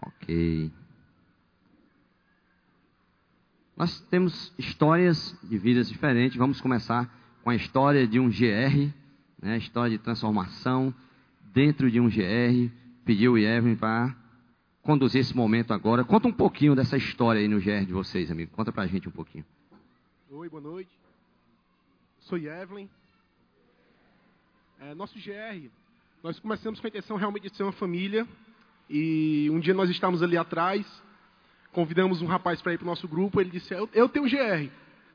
Ok. 0.01 0.71
Nós 3.75 3.99
temos 4.09 4.53
histórias 4.57 5.37
de 5.43 5.57
vidas 5.57 5.87
diferentes. 5.87 6.37
Vamos 6.37 6.59
começar 6.59 7.13
com 7.43 7.49
a 7.49 7.55
história 7.55 8.07
de 8.07 8.19
um 8.19 8.29
GR, 8.29 8.91
né, 9.41 9.57
história 9.57 9.97
de 9.97 10.03
transformação 10.03 10.93
dentro 11.57 11.89
de 11.89 11.99
um 11.99 12.07
GR. 12.07 12.71
Pediu 13.03 13.33
o 13.33 13.37
Evelyn 13.37 13.75
para 13.75 14.15
conduzir 14.83 15.21
esse 15.21 15.35
momento 15.35 15.73
agora. 15.73 16.03
Conta 16.03 16.27
um 16.27 16.31
pouquinho 16.31 16.75
dessa 16.75 16.95
história 16.95 17.41
aí 17.41 17.47
no 17.47 17.59
GR 17.59 17.83
de 17.83 17.93
vocês, 17.93 18.29
amigo. 18.29 18.51
Conta 18.51 18.71
para 18.71 18.83
a 18.83 18.87
gente 18.87 19.09
um 19.09 19.11
pouquinho. 19.11 19.43
Oi, 20.29 20.47
boa 20.49 20.61
noite. 20.61 20.91
Sou 22.19 22.37
Evelyn. 22.37 22.87
É, 24.79 24.93
nosso 24.93 25.17
GR, 25.17 25.67
nós 26.23 26.39
começamos 26.39 26.79
com 26.79 26.85
a 26.85 26.89
intenção 26.89 27.17
realmente 27.17 27.49
de 27.49 27.57
ser 27.57 27.63
uma 27.63 27.71
família. 27.71 28.27
E 28.87 29.49
um 29.51 29.59
dia 29.59 29.73
nós 29.73 29.89
estávamos 29.89 30.21
ali 30.21 30.37
atrás 30.37 30.85
convidamos 31.73 32.23
um 32.23 32.25
rapaz 32.25 32.59
para 32.59 32.73
ir 32.73 32.77
para 32.77 32.85
o 32.85 32.87
nosso 32.87 33.07
grupo, 33.07 33.39
ele 33.39 33.51
disse, 33.51 33.71
eu, 33.71 33.87
eu 33.93 34.09
tenho 34.09 34.25
GR, 34.27 34.71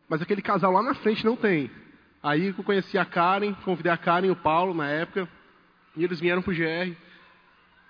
mas 0.09 0.22
aquele 0.22 0.40
casal 0.40 0.70
lá 0.70 0.81
na 0.81 0.94
frente 0.94 1.24
não 1.24 1.35
tem. 1.35 1.68
Aí 2.22 2.55
eu 2.57 2.62
conheci 2.62 2.96
a 2.96 3.05
Karen, 3.05 3.52
convidei 3.64 3.90
a 3.90 3.96
Karen 3.96 4.28
e 4.28 4.31
o 4.31 4.37
Paulo 4.37 4.72
na 4.72 4.88
época, 4.88 5.28
e 5.96 6.05
eles 6.05 6.20
vieram 6.20 6.42
para 6.42 6.52
o 6.52 6.57
GR, 6.57 6.96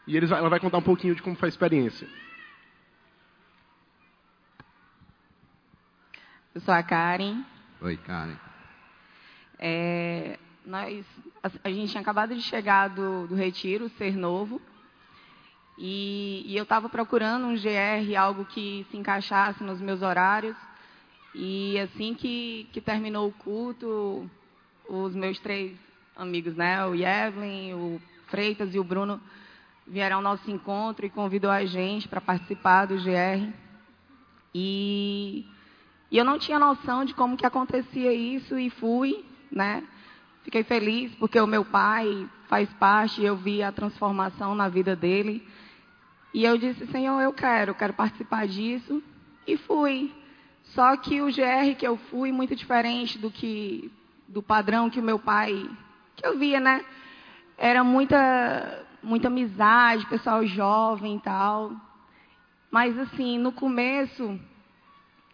e 0.06 0.16
eles, 0.16 0.30
ela 0.30 0.48
vai 0.48 0.58
contar 0.58 0.78
um 0.78 0.82
pouquinho 0.82 1.14
de 1.14 1.22
como 1.22 1.36
foi 1.36 1.48
a 1.48 1.50
experiência. 1.50 2.08
Eu 6.54 6.60
sou 6.60 6.74
a 6.74 6.82
Karen. 6.82 7.44
Oi, 7.80 7.96
Karen. 7.96 8.36
É, 9.58 10.38
nós, 10.66 11.06
a, 11.42 11.50
a, 11.64 11.70
gente 11.70 11.90
tinha 11.90 12.00
acabado 12.00 12.34
de 12.34 12.42
chegar 12.42 12.88
do, 12.88 13.28
do 13.28 13.34
retiro, 13.34 13.88
Ser 13.90 14.16
Novo, 14.16 14.60
e, 15.78 16.42
e 16.46 16.56
eu 16.56 16.64
estava 16.64 16.88
procurando 16.88 17.46
um 17.46 17.54
GR, 17.54 18.16
algo 18.18 18.44
que 18.44 18.86
se 18.90 18.96
encaixasse 18.96 19.62
nos 19.62 19.80
meus 19.80 20.02
horários. 20.02 20.56
E 21.34 21.78
assim 21.78 22.14
que, 22.14 22.68
que 22.72 22.80
terminou 22.80 23.28
o 23.28 23.32
culto, 23.32 24.28
os 24.86 25.14
meus 25.14 25.38
três 25.38 25.78
amigos, 26.16 26.55
né, 26.55 26.85
o 26.87 26.94
Evelyn, 26.94 27.75
o 27.75 28.03
Freitas 28.29 28.75
e 28.75 28.79
o 28.79 28.85
Bruno, 28.85 29.20
vieram 29.87 30.16
ao 30.16 30.22
nosso 30.22 30.51
encontro 30.51 31.05
e 31.05 31.11
convidou 31.11 31.51
a 31.51 31.64
gente 31.64 32.09
para 32.09 32.20
participar 32.20 32.87
do 32.87 32.96
GR. 32.96 33.53
E, 34.55 35.46
e, 36.11 36.18
eu 36.18 36.25
não 36.25 36.38
tinha 36.38 36.59
noção 36.59 37.05
de 37.05 37.14
como 37.14 37.37
que 37.37 37.46
acontecia 37.46 38.12
isso 38.12 38.59
e 38.59 38.70
fui, 38.70 39.25
né? 39.51 39.83
Fiquei 40.44 40.62
feliz 40.62 41.14
porque 41.16 41.40
o 41.40 41.46
meu 41.46 41.64
pai 41.64 42.29
faz 42.48 42.68
parte, 42.75 43.22
eu 43.22 43.37
vi 43.37 43.62
a 43.62 43.72
transformação 43.72 44.55
na 44.55 44.68
vida 44.68 44.94
dele. 44.94 45.46
E 46.35 46.44
eu 46.44 46.57
disse, 46.57 46.87
Senhor, 46.87 47.20
eu 47.20 47.33
quero, 47.33 47.75
quero 47.75 47.92
participar 47.92 48.46
disso. 48.46 49.03
E 49.46 49.57
fui. 49.57 50.12
Só 50.64 50.96
que 50.96 51.20
o 51.20 51.27
GR 51.27 51.77
que 51.79 51.87
eu 51.87 51.96
fui, 51.96 52.33
muito 52.33 52.57
diferente 52.57 53.18
do 53.18 53.31
que 53.31 53.90
do 54.27 54.42
padrão 54.42 54.88
que 54.88 54.98
o 54.98 55.03
meu 55.03 55.18
pai, 55.18 55.68
que 56.16 56.27
eu 56.27 56.38
via, 56.38 56.61
né? 56.61 56.85
Era 57.57 57.85
muita, 57.85 58.87
muita 59.03 59.29
amizade, 59.29 60.07
pessoal 60.07 60.44
jovem 60.46 61.16
e 61.16 61.20
tal. 61.20 61.72
Mas 62.70 62.98
assim, 62.98 63.38
no 63.38 63.53
começo, 63.53 64.38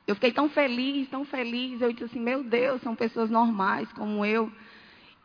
eu 0.07 0.15
fiquei 0.15 0.33
tão 0.33 0.49
feliz, 0.49 1.09
tão 1.09 1.25
feliz. 1.25 1.81
Eu 1.81 1.93
disse 1.93 2.05
assim, 2.05 2.21
meu 2.21 2.43
Deus, 2.43 2.83
são 2.83 2.95
pessoas 2.95 3.31
normais 3.31 3.93
como 3.93 4.25
eu. 4.25 4.51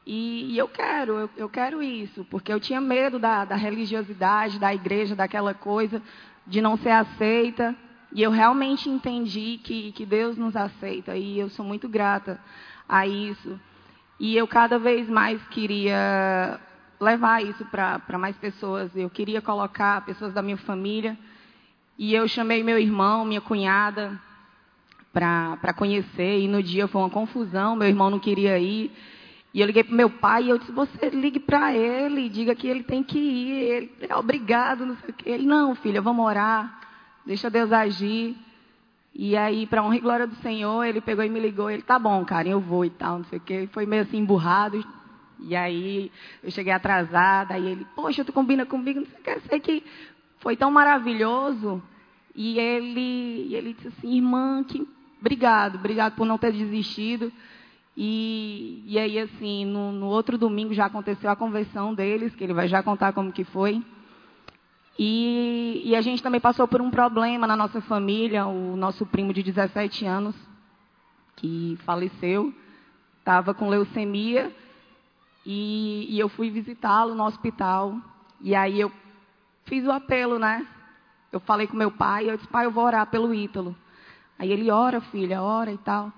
E, 0.06 0.54
e 0.54 0.58
eu 0.58 0.68
quero, 0.68 1.14
eu, 1.14 1.30
eu, 1.38 1.50
quero 1.50 1.82
isso, 1.82 2.26
porque 2.26 2.52
eu 2.52 2.60
tinha 2.60 2.82
medo 2.82 3.18
da, 3.18 3.46
da 3.46 3.56
religiosidade, 3.56 4.60
da 4.60 4.74
igreja, 4.74 5.16
daquela 5.16 5.54
coisa, 5.54 6.02
de 6.46 6.62
não 6.62 6.76
ser 6.78 6.90
aceita. 6.90 7.76
E 8.12 8.22
eu 8.22 8.30
realmente 8.30 8.90
entendi 8.90 9.60
que, 9.64 9.92
que 9.94 10.06
Deus 10.06 10.38
nos 10.38 10.56
aceita, 10.56 11.16
e 11.16 11.40
eu 11.40 11.50
sou 11.50 11.66
muito 11.66 11.88
grata 11.88 12.40
a 12.88 13.08
isso. 13.08 13.60
E 14.20 14.36
eu 14.36 14.48
cada 14.48 14.78
vez 14.80 15.10
mais 15.10 15.42
queria 15.48 16.60
levar 17.00 17.44
isso 17.44 17.66
para 17.66 18.18
mais 18.18 18.36
pessoas. 18.38 18.96
Eu 18.96 19.10
queria 19.10 19.42
colocar 19.42 20.06
pessoas 20.06 20.34
da 20.34 20.42
minha 20.42 20.58
família. 20.58 21.18
E 21.98 22.14
eu 22.14 22.28
chamei 22.28 22.64
meu 22.64 22.80
irmão, 22.80 23.26
minha 23.26 23.42
cunhada, 23.42 24.20
para 25.12 25.74
conhecer. 25.74 26.40
E 26.40 26.48
no 26.48 26.64
dia 26.64 26.88
foi 26.88 27.02
uma 27.02 27.10
confusão, 27.10 27.76
meu 27.76 27.88
irmão 27.88 28.10
não 28.10 28.20
queria 28.20 28.58
ir. 28.58 28.92
E 29.54 29.62
eu 29.62 29.68
liguei 29.68 29.84
para 29.84 29.96
meu 29.96 30.10
pai 30.10 30.46
e 30.46 30.50
eu 30.50 30.58
disse, 30.58 30.72
você 30.72 31.10
ligue 31.10 31.40
para 31.40 31.76
ele, 31.76 32.28
diga 32.28 32.56
que 32.56 32.68
ele 32.68 32.82
tem 32.82 33.04
que 33.04 33.20
ir, 33.20 33.52
ele 33.52 33.92
é 34.10 34.16
obrigado, 34.16 34.84
não 34.84 34.98
sei 34.98 35.12
o 35.12 35.14
quê. 35.14 35.30
Ele, 35.30 35.46
não, 35.46 35.76
filha, 35.76 36.02
vamos 36.02 36.26
orar, 36.26 36.80
deixa 37.24 37.52
Deus 37.52 37.72
agir. 37.72 38.36
E 39.16 39.38
aí, 39.38 39.68
para 39.68 39.84
honra 39.84 39.96
e 39.96 40.00
glória 40.00 40.26
do 40.26 40.36
Senhor, 40.38 40.84
ele 40.84 41.00
pegou 41.00 41.24
e 41.24 41.30
me 41.30 41.40
ligou. 41.40 41.70
Ele, 41.70 41.84
tá 41.84 42.00
bom, 42.00 42.26
cara, 42.26 42.48
eu 42.48 42.60
vou 42.60 42.84
e 42.84 42.90
tal, 42.90 43.20
não 43.20 43.26
sei 43.26 43.38
o 43.38 43.42
quê. 43.42 43.70
Foi 43.72 43.86
meio 43.86 44.02
assim, 44.02 44.18
emburrado. 44.18 44.84
E 45.40 45.56
aí, 45.56 46.12
eu 46.42 46.50
cheguei 46.50 46.74
atrasada. 46.74 47.54
Aí 47.54 47.66
ele, 47.66 47.86
poxa, 47.96 48.26
tu 48.26 48.34
combina 48.34 48.66
comigo? 48.66 49.02
Não 49.02 49.06
sei 49.06 49.20
o 49.20 49.24
que. 49.24 49.48
Sei 49.48 49.60
que 49.60 49.84
foi 50.40 50.58
tão 50.58 50.72
maravilhoso. 50.72 51.82
E 52.36 52.58
ele, 52.58 53.54
ele 53.54 53.74
disse 53.74 53.90
assim, 53.90 54.16
irmã, 54.16 54.64
que 54.64 54.88
obrigado, 55.20 55.76
obrigado 55.76 56.16
por 56.16 56.26
não 56.26 56.38
ter 56.38 56.52
desistido. 56.52 57.32
E, 57.96 58.84
e 58.88 58.98
aí, 58.98 59.20
assim, 59.20 59.66
no, 59.66 59.92
no 59.92 60.08
outro 60.08 60.38
domingo 60.40 60.74
já 60.74 60.86
aconteceu 60.86 61.30
a 61.30 61.36
conversão 61.36 61.94
deles, 61.94 62.36
que 62.36 62.44
ele 62.44 62.54
vai 62.54 62.68
já 62.68 62.82
contar 62.82 63.14
como 63.14 63.32
que 63.32 63.44
foi. 63.44 63.84
E, 64.98 65.82
e, 65.86 65.96
a 65.96 66.02
gente 66.02 66.22
também 66.22 66.40
passou 66.40 66.68
por 66.68 66.82
um 66.82 66.92
problema 66.92 67.48
na 67.48 67.56
nossa 67.56 67.82
família. 67.82 68.46
O 68.46 68.76
nosso 68.76 69.06
primo 69.06 69.34
de 69.34 69.42
17 69.42 70.06
anos, 70.06 70.36
que 71.36 71.78
faleceu, 71.84 72.54
estava 73.20 73.54
com 73.54 73.70
leucemia. 73.70 74.52
E, 75.46 76.08
e 76.10 76.20
eu 76.20 76.30
fui 76.30 76.50
visitá-lo 76.50 77.16
no 77.16 77.26
hospital. 77.26 77.96
E 78.40 78.56
aí 78.56 78.80
eu 78.80 78.92
fiz 79.66 79.86
o 79.86 79.92
apelo, 79.92 80.38
né? 80.38 80.66
Eu 81.32 81.40
falei 81.40 81.66
com 81.66 81.76
meu 81.76 81.92
pai. 81.92 82.30
Eu 82.30 82.38
disse, 82.38 82.48
pai, 82.48 82.66
eu 82.66 82.72
vou 82.72 82.84
orar 82.84 83.08
pelo 83.08 83.34
Ítalo. 83.34 83.76
Aí 84.38 84.52
ele 84.52 84.70
ora, 84.70 85.02
filha, 85.02 85.42
ora 85.42 85.72
e 85.72 85.78
tal. 85.78 86.12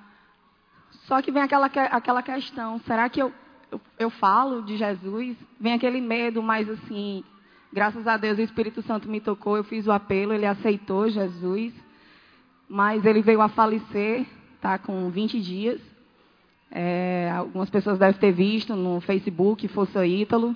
Só 1.07 1.21
que 1.21 1.31
vem 1.31 1.43
aquela, 1.43 1.67
aquela 1.67 2.21
questão: 2.21 2.79
será 2.79 3.09
que 3.09 3.21
eu, 3.21 3.31
eu, 3.71 3.81
eu 3.97 4.09
falo 4.09 4.61
de 4.61 4.77
Jesus? 4.77 5.37
Vem 5.59 5.73
aquele 5.73 6.01
medo, 6.01 6.41
mas 6.41 6.69
assim, 6.69 7.23
Graças 7.75 8.07
a 8.07 8.15
Deus 8.15 8.37
o 8.37 8.41
Espírito 8.41 8.81
Santo 8.83 9.09
me 9.09 9.19
tocou, 9.19 9.57
eu 9.57 9.63
fiz 9.65 9.85
o 9.85 9.91
apelo, 9.91 10.31
ele 10.31 10.45
aceitou 10.45 11.09
Jesus, 11.09 11.73
mas 12.69 13.05
ele 13.05 13.21
veio 13.21 13.41
a 13.41 13.49
falecer, 13.49 14.25
tá 14.61 14.77
com 14.77 15.09
20 15.09 15.41
dias. 15.41 15.81
É, 16.71 17.29
algumas 17.35 17.69
pessoas 17.69 17.99
devem 17.99 18.17
ter 18.17 18.31
visto 18.31 18.77
no 18.77 19.01
Facebook, 19.01 19.67
Força 19.67 20.07
Ítalo. 20.07 20.55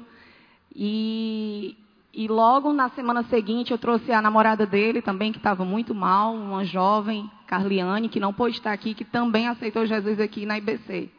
E, 0.73 1.75
e 2.13 2.25
logo 2.29 2.71
na 2.71 2.87
semana 2.91 3.23
seguinte 3.23 3.71
eu 3.71 3.77
trouxe 3.77 4.13
a 4.13 4.21
namorada 4.21 4.65
dele 4.65 5.01
também, 5.01 5.33
que 5.33 5.39
estava 5.39 5.65
muito 5.65 5.93
mal, 5.93 6.33
uma 6.33 6.63
jovem, 6.63 7.29
Carliane, 7.47 8.07
que 8.07 8.21
não 8.21 8.31
pôde 8.31 8.55
estar 8.55 8.71
aqui, 8.71 8.93
que 8.93 9.03
também 9.03 9.49
aceitou 9.49 9.85
Jesus 9.85 10.21
aqui 10.21 10.45
na 10.45 10.57
IBC. 10.57 11.09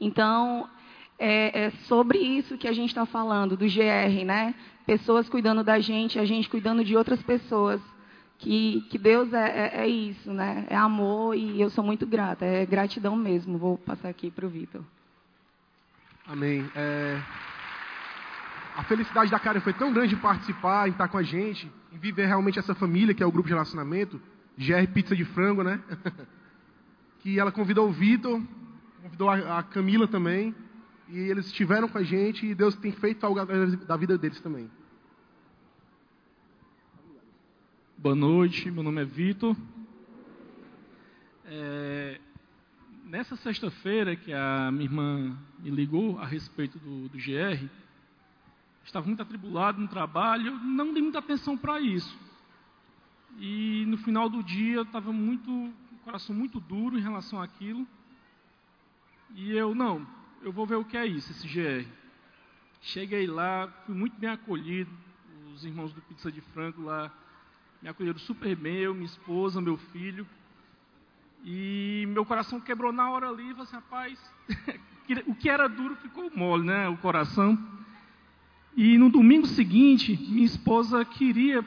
Então, 0.00 0.66
é, 1.18 1.66
é 1.66 1.70
sobre 1.88 2.16
isso 2.16 2.56
que 2.56 2.66
a 2.66 2.72
gente 2.72 2.88
está 2.88 3.04
falando, 3.04 3.54
do 3.54 3.66
GR, 3.66 4.24
né? 4.24 4.54
Pessoas 4.86 5.28
cuidando 5.28 5.64
da 5.64 5.80
gente, 5.80 6.18
a 6.18 6.24
gente 6.24 6.48
cuidando 6.48 6.84
de 6.84 6.96
outras 6.96 7.20
pessoas. 7.22 7.80
Que, 8.38 8.82
que 8.90 8.98
Deus 8.98 9.32
é, 9.32 9.48
é, 9.48 9.80
é 9.80 9.88
isso, 9.88 10.30
né? 10.30 10.66
É 10.68 10.76
amor 10.76 11.34
e 11.34 11.58
eu 11.58 11.70
sou 11.70 11.82
muito 11.82 12.06
grata, 12.06 12.44
é 12.44 12.66
gratidão 12.66 13.16
mesmo. 13.16 13.56
Vou 13.56 13.78
passar 13.78 14.10
aqui 14.10 14.30
para 14.30 14.44
o 14.44 14.48
Vitor. 14.48 14.82
Amém. 16.26 16.68
É... 16.74 17.18
A 18.76 18.84
felicidade 18.84 19.30
da 19.30 19.38
Karen 19.38 19.60
foi 19.60 19.72
tão 19.72 19.90
grande 19.90 20.14
em 20.14 20.18
participar, 20.18 20.86
em 20.86 20.90
estar 20.90 21.08
com 21.08 21.16
a 21.16 21.22
gente, 21.22 21.70
em 21.90 21.96
viver 21.96 22.26
realmente 22.26 22.58
essa 22.58 22.74
família 22.74 23.14
que 23.14 23.22
é 23.22 23.26
o 23.26 23.32
grupo 23.32 23.48
de 23.48 23.54
relacionamento, 23.54 24.20
GR 24.58 24.86
Pizza 24.92 25.16
de 25.16 25.24
Frango, 25.24 25.62
né? 25.62 25.80
que 27.20 27.40
ela 27.40 27.50
convidou 27.50 27.88
o 27.88 27.92
Vitor, 27.92 28.42
convidou 29.02 29.30
a, 29.30 29.60
a 29.60 29.62
Camila 29.62 30.06
também, 30.06 30.54
e 31.08 31.18
eles 31.18 31.46
estiveram 31.46 31.88
com 31.88 31.98
a 31.98 32.02
gente 32.02 32.44
e 32.44 32.54
Deus 32.54 32.74
tem 32.76 32.92
feito 32.92 33.24
algo 33.24 33.40
da 33.86 33.96
vida 33.96 34.18
deles 34.18 34.40
também. 34.40 34.70
Boa 37.98 38.14
noite, 38.14 38.70
meu 38.70 38.82
nome 38.82 39.00
é 39.00 39.06
Vitor. 39.06 39.56
É, 41.46 42.20
nessa 43.06 43.36
sexta-feira 43.36 44.14
que 44.14 44.34
a 44.34 44.70
minha 44.70 44.84
irmã 44.84 45.34
me 45.58 45.70
ligou 45.70 46.18
a 46.18 46.26
respeito 46.26 46.78
do, 46.78 47.08
do 47.08 47.16
GR, 47.16 47.66
estava 48.84 49.06
muito 49.06 49.22
atribulado 49.22 49.80
no 49.80 49.88
trabalho, 49.88 50.58
não 50.58 50.92
dei 50.92 51.02
muita 51.02 51.20
atenção 51.20 51.56
para 51.56 51.80
isso. 51.80 52.14
E 53.38 53.86
no 53.86 53.96
final 53.96 54.28
do 54.28 54.42
dia 54.42 54.74
eu 54.74 54.82
estava 54.82 55.10
muito, 55.10 55.50
o 55.50 55.98
coração 56.04 56.36
muito 56.36 56.60
duro 56.60 56.98
em 56.98 57.02
relação 57.02 57.40
àquilo. 57.40 57.88
E 59.34 59.52
eu, 59.52 59.74
não, 59.74 60.06
eu 60.42 60.52
vou 60.52 60.66
ver 60.66 60.76
o 60.76 60.84
que 60.84 60.98
é 60.98 61.06
isso, 61.06 61.32
esse 61.32 61.48
GR. 61.48 61.88
Cheguei 62.82 63.26
lá, 63.26 63.68
fui 63.86 63.94
muito 63.94 64.20
bem 64.20 64.28
acolhido, 64.28 64.90
os 65.54 65.64
irmãos 65.64 65.94
do 65.94 66.02
Pizza 66.02 66.30
de 66.30 66.42
Franco 66.42 66.82
lá 66.82 67.10
me 67.82 67.88
acolheram 67.88 68.18
super 68.18 68.54
bem, 68.56 68.76
eu, 68.76 68.94
minha 68.94 69.06
esposa, 69.06 69.60
meu 69.60 69.76
filho. 69.76 70.26
E 71.44 72.04
meu 72.08 72.24
coração 72.24 72.60
quebrou 72.60 72.92
na 72.92 73.10
hora 73.10 73.28
ali, 73.28 73.50
falei 73.50 73.62
assim, 73.62 73.76
rapaz, 73.76 74.32
o 75.26 75.34
que 75.34 75.48
era 75.48 75.68
duro 75.68 75.96
ficou 75.96 76.30
mole, 76.34 76.64
né, 76.64 76.88
o 76.88 76.96
coração. 76.96 77.58
E 78.76 78.98
no 78.98 79.08
domingo 79.08 79.46
seguinte, 79.46 80.16
minha 80.16 80.44
esposa 80.44 81.04
queria 81.04 81.64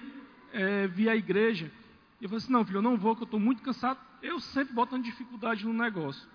é, 0.52 0.88
vir 0.88 1.10
à 1.10 1.16
igreja. 1.16 1.72
E 2.20 2.26
eu 2.26 2.30
falei 2.30 2.44
assim, 2.44 2.52
não, 2.52 2.66
filho, 2.66 2.78
eu 2.78 2.82
não 2.82 2.98
vou, 2.98 3.16
que 3.16 3.24
eu 3.24 3.26
estou 3.26 3.40
muito 3.40 3.62
cansado. 3.62 4.00
Eu 4.22 4.40
sempre 4.40 4.74
botando 4.74 5.04
dificuldade 5.04 5.66
no 5.66 5.74
negócio. 5.74 6.28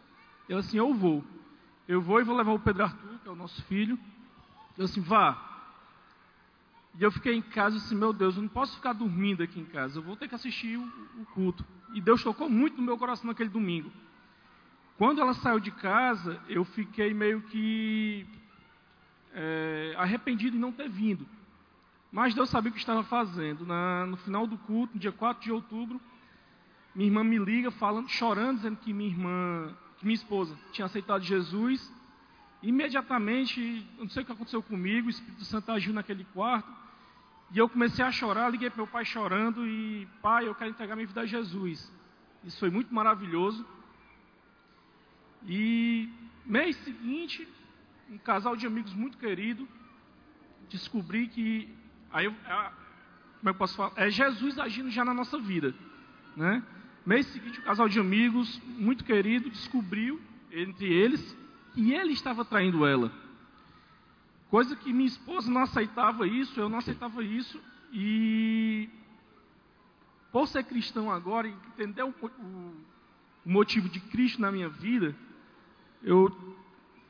Ela 0.49 0.61
assim, 0.61 0.79
eu 0.79 0.93
vou. 0.95 1.23
Eu 1.87 2.01
vou 2.01 2.21
e 2.21 2.25
vou 2.25 2.37
levar 2.37 2.53
o 2.53 2.59
Pedro 2.59 2.85
Arthur, 2.85 3.19
que 3.23 3.29
é 3.29 3.31
o 3.31 3.37
nosso 3.37 3.63
filho. 3.65 3.99
Eu 4.77 4.87
assim, 4.87 5.01
vá. 5.01 5.54
E 6.99 7.03
eu 7.03 7.11
fiquei 7.11 7.35
em 7.35 7.43
casa 7.43 7.77
e 7.77 7.81
disse, 7.81 7.95
meu 7.95 8.13
Deus, 8.13 8.37
eu 8.37 8.43
não 8.43 8.49
posso 8.49 8.77
ficar 8.77 8.93
dormindo 8.93 9.43
aqui 9.43 9.61
em 9.61 9.65
casa. 9.65 9.99
Eu 9.99 10.03
vou 10.03 10.17
ter 10.17 10.29
que 10.29 10.35
assistir 10.35 10.79
o, 10.79 10.83
o 11.21 11.27
culto. 11.35 11.65
E 11.93 12.01
Deus 12.01 12.23
tocou 12.23 12.49
muito 12.49 12.77
no 12.77 12.83
meu 12.83 12.97
coração 12.97 13.27
naquele 13.27 13.49
domingo. 13.49 13.91
Quando 14.97 15.21
ela 15.21 15.35
saiu 15.35 15.59
de 15.59 15.73
casa, 15.73 16.41
eu 16.49 16.65
fiquei 16.65 17.13
meio 17.13 17.43
que 17.43 18.27
é, 19.33 19.95
arrependido 19.99 20.57
em 20.57 20.61
não 20.61 20.71
ter 20.71 20.89
vindo. 20.89 21.27
Mas 22.13 22.33
Deus 22.33 22.49
sabia 22.49 22.71
o 22.71 22.73
que 22.73 22.79
estava 22.79 23.03
fazendo. 23.03 23.67
Na, 23.67 24.07
no 24.07 24.17
final 24.19 24.47
do 24.47 24.57
culto, 24.57 24.95
no 24.95 25.01
dia 25.01 25.11
4 25.11 25.43
de 25.43 25.51
outubro, 25.51 26.01
minha 26.95 27.09
irmã 27.09 27.25
me 27.25 27.39
liga, 27.39 27.73
falando, 27.73 28.09
chorando, 28.09 28.59
dizendo 28.59 28.77
que 28.77 28.93
minha 28.93 29.11
irmã 29.11 29.77
minha 30.05 30.15
esposa 30.15 30.57
tinha 30.71 30.85
aceitado 30.85 31.23
Jesus. 31.23 31.93
Imediatamente, 32.63 33.87
não 33.99 34.09
sei 34.09 34.23
o 34.23 34.27
que 34.27 34.33
aconteceu 34.33 34.63
comigo, 34.63 35.09
o 35.09 35.11
Espírito 35.11 35.45
Santo 35.45 35.73
agiu 35.73 35.93
naquele 35.93 36.25
quarto. 36.33 36.84
E 37.53 37.59
eu 37.59 37.69
comecei 37.69 38.05
a 38.05 38.11
chorar, 38.11 38.51
liguei 38.51 38.69
para 38.71 38.79
meu 38.79 38.87
pai 38.87 39.05
chorando 39.05 39.67
e, 39.67 40.09
pai, 40.21 40.49
eu 40.49 40.55
quero 40.55 40.71
entregar 40.71 40.97
minha 40.97 41.07
vida 41.07 41.21
a 41.21 41.27
Jesus. 41.27 41.93
Isso 42.43 42.59
foi 42.59 42.71
muito 42.71 42.93
maravilhoso. 42.93 43.65
E 45.47 46.09
mês 46.45 46.77
seguinte, 46.79 47.47
um 48.11 48.19
casal 48.19 48.57
de 48.57 48.67
amigos 48.67 48.93
muito 48.93 49.19
querido, 49.19 49.69
descobri 50.69 51.29
que 51.29 51.69
aí 52.11 52.27
como 53.45 53.51
eu 53.51 53.55
posso 53.55 53.77
falar, 53.77 53.93
é 53.97 54.09
Jesus 54.09 54.59
agindo 54.59 54.91
já 54.91 55.05
na 55.05 55.13
nossa 55.13 55.39
vida, 55.39 55.75
né? 56.35 56.63
Mês 57.05 57.27
seguinte, 57.27 57.61
um 57.61 57.65
casal 57.65 57.87
de 57.91 58.01
amigos, 58.01 58.59
muito 58.79 59.05
querido, 59.05 59.51
descobriu, 59.51 60.19
entre 60.51 60.91
eles, 60.91 61.37
que 61.75 61.93
ele 61.93 62.15
estava 62.15 62.43
traindo 62.43 62.87
ela. 62.87 63.13
Coisa 64.55 64.77
que 64.77 64.93
minha 64.93 65.09
esposa 65.09 65.51
não 65.51 65.63
aceitava 65.63 66.29
isso, 66.29 66.61
eu 66.61 66.69
não 66.69 66.79
aceitava 66.79 67.25
isso. 67.25 67.61
E 67.93 68.89
por 70.31 70.47
ser 70.47 70.63
cristão 70.63 71.11
agora, 71.11 71.49
entender 71.49 72.05
o, 72.05 72.15
o, 72.23 72.73
o 73.45 73.51
motivo 73.51 73.89
de 73.89 73.99
Cristo 73.99 74.41
na 74.41 74.53
minha 74.53 74.69
vida, 74.69 75.13
eu 76.05 76.31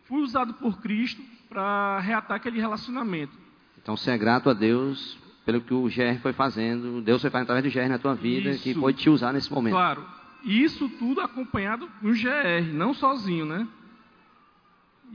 fui 0.04 0.22
usado 0.22 0.54
por 0.54 0.80
Cristo 0.80 1.20
para 1.46 2.00
reatar 2.00 2.38
aquele 2.38 2.58
relacionamento. 2.58 3.36
Então 3.76 3.94
você 3.94 4.12
é 4.12 4.16
grato 4.16 4.48
a 4.48 4.54
Deus 4.54 5.18
pelo 5.44 5.60
que 5.60 5.74
o 5.74 5.82
GR 5.82 6.18
foi 6.22 6.32
fazendo, 6.32 7.02
Deus 7.02 7.20
foi 7.20 7.28
fazendo 7.28 7.50
através 7.50 7.70
do 7.70 7.78
GR 7.78 7.88
na 7.90 7.98
tua 7.98 8.14
vida, 8.14 8.52
isso, 8.52 8.62
que 8.62 8.74
pode 8.74 8.96
te 8.96 9.10
usar 9.10 9.34
nesse 9.34 9.52
momento. 9.52 9.74
Claro, 9.74 10.02
e 10.42 10.62
isso 10.62 10.88
tudo 10.98 11.20
acompanhado 11.20 11.90
do 12.00 12.12
GR, 12.12 12.72
não 12.72 12.94
sozinho, 12.94 13.44
né? 13.44 13.68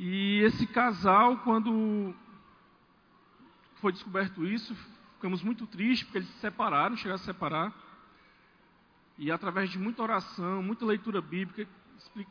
E 0.01 0.39
esse 0.43 0.65
casal, 0.65 1.39
quando 1.39 2.15
foi 3.81 3.91
descoberto 3.91 4.47
isso, 4.47 4.73
ficamos 5.15 5.43
muito 5.43 5.67
tristes, 5.67 6.03
porque 6.03 6.19
eles 6.19 6.29
se 6.29 6.39
separaram, 6.39 6.95
chegaram 6.95 7.15
a 7.15 7.17
se 7.17 7.25
separar. 7.25 7.73
E 9.17 9.29
através 9.29 9.69
de 9.69 9.77
muita 9.77 10.01
oração, 10.01 10.63
muita 10.63 10.85
leitura 10.85 11.19
bíblica, 11.19 11.67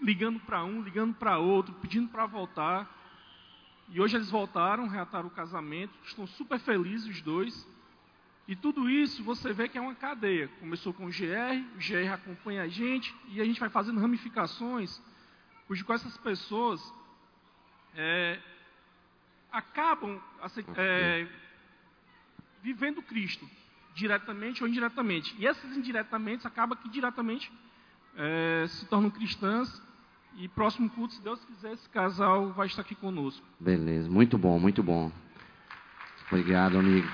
ligando 0.00 0.40
para 0.40 0.64
um, 0.64 0.80
ligando 0.80 1.12
para 1.12 1.36
outro, 1.36 1.74
pedindo 1.74 2.08
para 2.08 2.24
voltar. 2.24 2.88
E 3.90 4.00
hoje 4.00 4.16
eles 4.16 4.30
voltaram, 4.30 4.88
reataram 4.88 5.28
o 5.28 5.30
casamento, 5.30 5.92
estão 6.06 6.26
super 6.26 6.58
felizes 6.58 7.16
os 7.16 7.20
dois. 7.20 7.68
E 8.46 8.56
tudo 8.56 8.88
isso 8.88 9.22
você 9.22 9.52
vê 9.52 9.68
que 9.68 9.76
é 9.76 9.80
uma 9.82 9.94
cadeia. 9.94 10.48
Começou 10.58 10.94
com 10.94 11.04
o 11.04 11.10
GR, 11.10 11.62
o 11.74 11.76
GR 11.76 12.14
acompanha 12.14 12.62
a 12.62 12.68
gente 12.68 13.14
e 13.28 13.42
a 13.42 13.44
gente 13.44 13.60
vai 13.60 13.68
fazendo 13.68 14.00
ramificações, 14.00 15.02
cujo 15.66 15.84
com 15.84 15.92
essas 15.92 16.16
pessoas 16.16 16.96
é, 17.98 18.38
acabam 19.50 20.20
assim, 20.40 20.64
é, 20.76 21.26
vivendo 22.62 23.02
Cristo, 23.02 23.44
diretamente 23.94 24.62
ou 24.62 24.68
indiretamente. 24.68 25.34
E 25.36 25.46
essas 25.46 25.76
indiretamente 25.76 26.46
acaba 26.46 26.76
que 26.76 26.88
diretamente 26.88 27.50
é, 28.16 28.66
se 28.68 28.86
tornam 28.86 29.10
cristãs. 29.10 29.82
E 30.36 30.46
próximo 30.46 30.88
culto, 30.90 31.14
se 31.14 31.22
Deus 31.22 31.44
quiser, 31.46 31.72
esse 31.72 31.88
casal 31.88 32.52
vai 32.52 32.68
estar 32.68 32.82
aqui 32.82 32.94
conosco. 32.94 33.44
Beleza, 33.58 34.08
muito 34.08 34.38
bom, 34.38 34.56
muito 34.60 34.84
bom. 34.84 35.10
Obrigado, 36.30 36.78
amigo. 36.78 37.08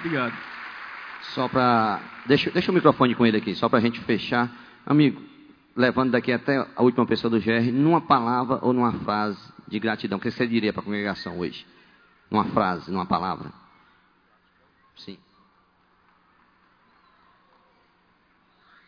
Obrigado. 0.00 0.36
Só 1.22 1.48
para. 1.48 2.02
Deixa, 2.26 2.50
deixa 2.50 2.70
o 2.70 2.74
microfone 2.74 3.14
com 3.14 3.24
ele 3.24 3.38
aqui, 3.38 3.54
só 3.54 3.68
para 3.68 3.78
a 3.78 3.82
gente 3.82 3.98
fechar. 4.00 4.50
Amigo, 4.84 5.22
levando 5.76 6.12
daqui 6.12 6.32
até 6.32 6.56
a 6.74 6.82
última 6.82 7.06
pessoa 7.06 7.30
do 7.30 7.38
GR, 7.38 7.70
numa 7.70 8.00
palavra 8.00 8.58
ou 8.62 8.72
numa 8.72 8.92
frase 9.00 9.38
de 9.68 9.78
gratidão, 9.78 10.16
o 10.16 10.20
que 10.20 10.30
você 10.30 10.46
diria 10.46 10.72
para 10.72 10.80
a 10.80 10.84
congregação 10.84 11.38
hoje? 11.38 11.66
Numa 12.30 12.46
frase, 12.46 12.90
numa 12.90 13.04
palavra? 13.04 13.52
Sim. 14.96 15.18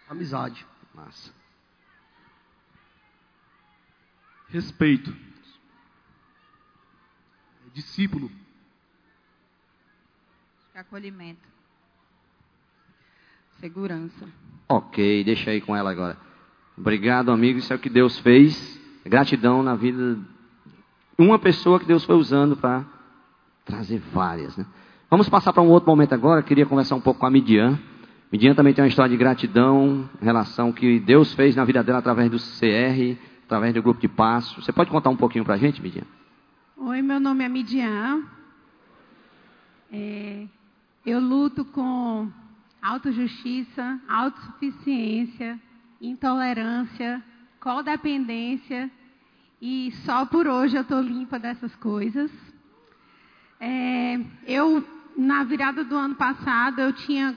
Amizade. 0.09 0.67
Massa. 0.95 1.31
Respeito. 4.49 5.15
Discípulo. 7.75 8.33
Acolhimento. 10.75 11.47
Segurança. 13.61 14.27
Ok, 14.69 15.25
deixa 15.25 15.51
aí 15.51 15.61
com 15.61 15.77
ela 15.77 15.91
agora. 15.91 16.28
Obrigado, 16.79 17.33
amigo. 17.33 17.59
Isso 17.59 17.73
é 17.73 17.77
o 17.77 17.79
que 17.79 17.91
Deus 17.91 18.19
fez. 18.21 18.81
Gratidão 19.05 19.63
na 19.63 19.75
vida. 19.75 20.17
Uma 21.19 21.39
pessoa 21.39 21.81
que 21.81 21.87
Deus 21.87 22.05
foi 22.05 22.15
usando 22.15 22.57
para 22.57 22.85
trazer 23.65 24.01
várias. 24.13 24.57
Né? 24.57 24.65
Vamos 25.11 25.29
passar 25.29 25.53
para 25.53 25.63
um 25.63 25.69
outro 25.69 25.91
momento 25.91 26.13
agora. 26.13 26.41
Eu 26.41 26.45
queria 26.45 26.65
conversar 26.65 26.95
um 26.95 27.01
pouco 27.01 27.21
com 27.21 27.27
a 27.27 27.31
Midian. 27.31 27.79
Midian 28.31 28.55
também 28.55 28.73
tem 28.73 28.85
uma 28.85 28.89
história 28.89 29.11
de 29.11 29.17
gratidão, 29.17 30.09
relação 30.23 30.73
que 30.73 31.01
Deus 31.01 31.35
fez 31.35 31.57
na 31.57 31.65
vida 31.65 31.83
dela 31.83 31.99
através 31.99 32.31
do 32.31 32.39
CR, 32.39 33.19
através 33.45 33.75
do 33.75 33.83
grupo 33.83 34.01
de 34.01 34.09
passo. 34.09 34.63
Você 34.63 34.71
pode 34.71 34.91
contar 34.91 35.11
um 35.11 35.17
pouquinho 35.17 35.45
para 35.45 35.55
a 35.55 35.59
gente, 35.59 35.83
Midian? 35.83 36.05
Oi, 36.77 37.03
meu 37.03 37.19
nome 37.19 37.43
é 37.43 37.49
Midian. 37.49 38.23
É, 39.91 40.47
eu 41.05 41.19
luto 41.19 41.65
com 41.65 42.31
autojustiça, 42.81 43.99
autossuficiência, 44.09 45.59
intolerância, 46.01 47.23
codependência 47.61 48.91
e 49.61 49.93
só 50.05 50.25
por 50.25 50.47
hoje 50.47 50.77
eu 50.77 50.83
estou 50.83 51.01
limpa 51.01 51.39
dessas 51.39 51.75
coisas. 51.77 52.31
É, 53.61 54.21
eu, 54.47 54.87
na 55.17 55.43
virada 55.43 55.83
do 55.83 55.97
ano 55.97 56.15
passado, 56.15 56.81
eu 56.81 56.93
tinha, 56.93 57.37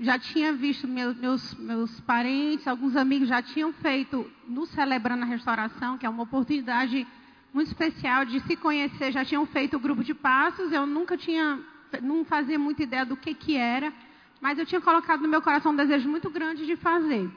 já 0.00 0.18
tinha 0.18 0.52
visto 0.52 0.86
meus, 0.86 1.16
meus, 1.16 1.54
meus 1.54 2.00
parentes, 2.00 2.68
alguns 2.68 2.94
amigos 2.94 3.28
já 3.28 3.40
tinham 3.40 3.72
feito 3.72 4.30
no 4.46 4.66
Celebrando 4.66 5.22
a 5.22 5.26
Restauração, 5.26 5.96
que 5.96 6.04
é 6.04 6.08
uma 6.08 6.24
oportunidade 6.24 7.06
muito 7.54 7.68
especial 7.68 8.24
de 8.26 8.40
se 8.40 8.56
conhecer, 8.56 9.12
já 9.12 9.24
tinham 9.24 9.46
feito 9.46 9.76
o 9.76 9.80
grupo 9.80 10.04
de 10.04 10.14
passos, 10.14 10.72
eu 10.72 10.86
nunca 10.86 11.16
tinha, 11.16 11.58
não 12.02 12.24
fazia 12.24 12.58
muita 12.58 12.82
ideia 12.82 13.04
do 13.04 13.16
que, 13.16 13.34
que 13.34 13.56
era, 13.56 13.92
mas 14.40 14.58
eu 14.58 14.66
tinha 14.66 14.80
colocado 14.80 15.22
no 15.22 15.28
meu 15.28 15.40
coração 15.40 15.72
um 15.72 15.76
desejo 15.76 16.08
muito 16.08 16.28
grande 16.28 16.66
de 16.66 16.76
fazer. 16.76 17.30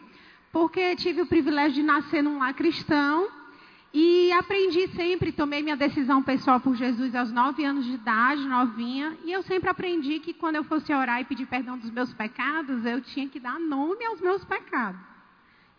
Porque 0.56 0.96
tive 0.96 1.22
o 1.22 1.26
privilégio 1.26 1.74
de 1.74 1.84
nascer 1.84 2.24
num 2.24 2.38
lar 2.38 2.54
cristão, 2.54 3.28
e 3.94 4.32
aprendi 4.32 4.88
sempre, 4.96 5.34
tomei 5.34 5.62
minha 5.62 5.76
decisão 5.76 6.24
pessoal 6.24 6.62
por 6.62 6.78
Jesus 6.78 7.14
aos 7.14 7.30
nove 7.30 7.66
anos 7.66 7.84
de 7.84 7.96
idade, 7.96 8.48
novinha. 8.48 9.18
E 9.26 9.34
eu 9.34 9.44
sempre 9.44 9.70
aprendi 9.70 10.18
que 10.22 10.34
quando 10.34 10.56
eu 10.56 10.64
fosse 10.64 10.94
orar 10.94 11.20
e 11.20 11.26
pedir 11.26 11.46
perdão 11.46 11.78
dos 11.78 11.92
meus 11.92 12.14
pecados, 12.14 12.86
eu 12.86 13.02
tinha 13.02 13.28
que 13.28 13.38
dar 13.38 13.60
nome 13.60 14.06
aos 14.06 14.22
meus 14.22 14.46
pecados. 14.46 15.02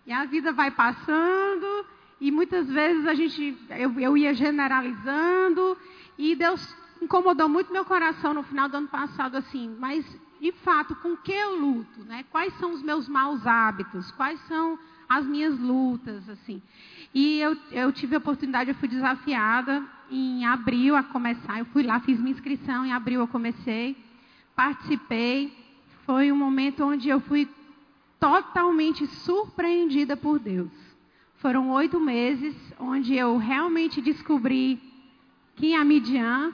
E 0.07 0.13
a 0.13 0.27
vida 0.27 0.53
vai 0.53 0.71
passando, 0.71 1.87
e 2.21 2.31
muitas 2.31 2.69
vezes 2.69 3.07
a 3.07 3.15
gente, 3.15 3.57
eu, 3.71 3.99
eu 3.99 4.15
ia 4.15 4.35
generalizando, 4.35 5.75
e 6.19 6.35
Deus 6.35 6.77
incomodou 7.01 7.49
muito 7.49 7.73
meu 7.73 7.87
coração 7.87 8.35
no 8.35 8.43
final 8.43 8.69
do 8.69 8.77
ano 8.77 8.89
passado, 8.89 9.39
assim, 9.39 9.75
mas 9.79 10.05
de 10.41 10.53
fato, 10.53 10.95
com 10.97 11.17
que 11.17 11.33
eu 11.33 11.59
luto? 11.59 12.01
Né? 12.05 12.25
Quais 12.31 12.53
são 12.59 12.73
os 12.73 12.83
meus 12.83 13.09
maus 13.09 13.47
hábitos? 13.47 14.11
Quais 14.13 14.41
são 14.47 14.79
as 15.09 15.25
minhas 15.27 15.59
lutas? 15.59 16.29
assim? 16.29 16.63
E 17.15 17.39
eu, 17.41 17.57
eu 17.71 17.93
tive 17.93 18.15
a 18.15 18.19
oportunidade, 18.19 18.71
eu 18.71 18.77
fui 18.77 18.89
desafiada 18.89 19.83
em 20.11 20.45
abril 20.45 20.97
a 20.97 21.03
começar. 21.03 21.59
Eu 21.59 21.65
fui 21.67 21.83
lá, 21.83 22.01
fiz 22.01 22.19
minha 22.19 22.33
inscrição, 22.33 22.85
em 22.85 22.93
abril 22.93 23.21
eu 23.21 23.29
comecei, 23.29 23.97
participei. 24.55 25.53
Foi 26.05 26.31
um 26.31 26.37
momento 26.37 26.85
onde 26.85 27.09
eu 27.09 27.21
fui 27.21 27.49
totalmente 28.21 29.07
surpreendida 29.07 30.17
por 30.17 30.39
Deus. 30.39 30.71
Foram 31.37 31.71
oito 31.71 32.01
meses 32.01 32.55
onde 32.79 33.15
eu 33.15 33.37
realmente 33.37 34.01
descobri 34.01 34.81
quem 35.55 35.75
é 35.75 35.79
a 35.79 35.85
Midian, 35.85 36.53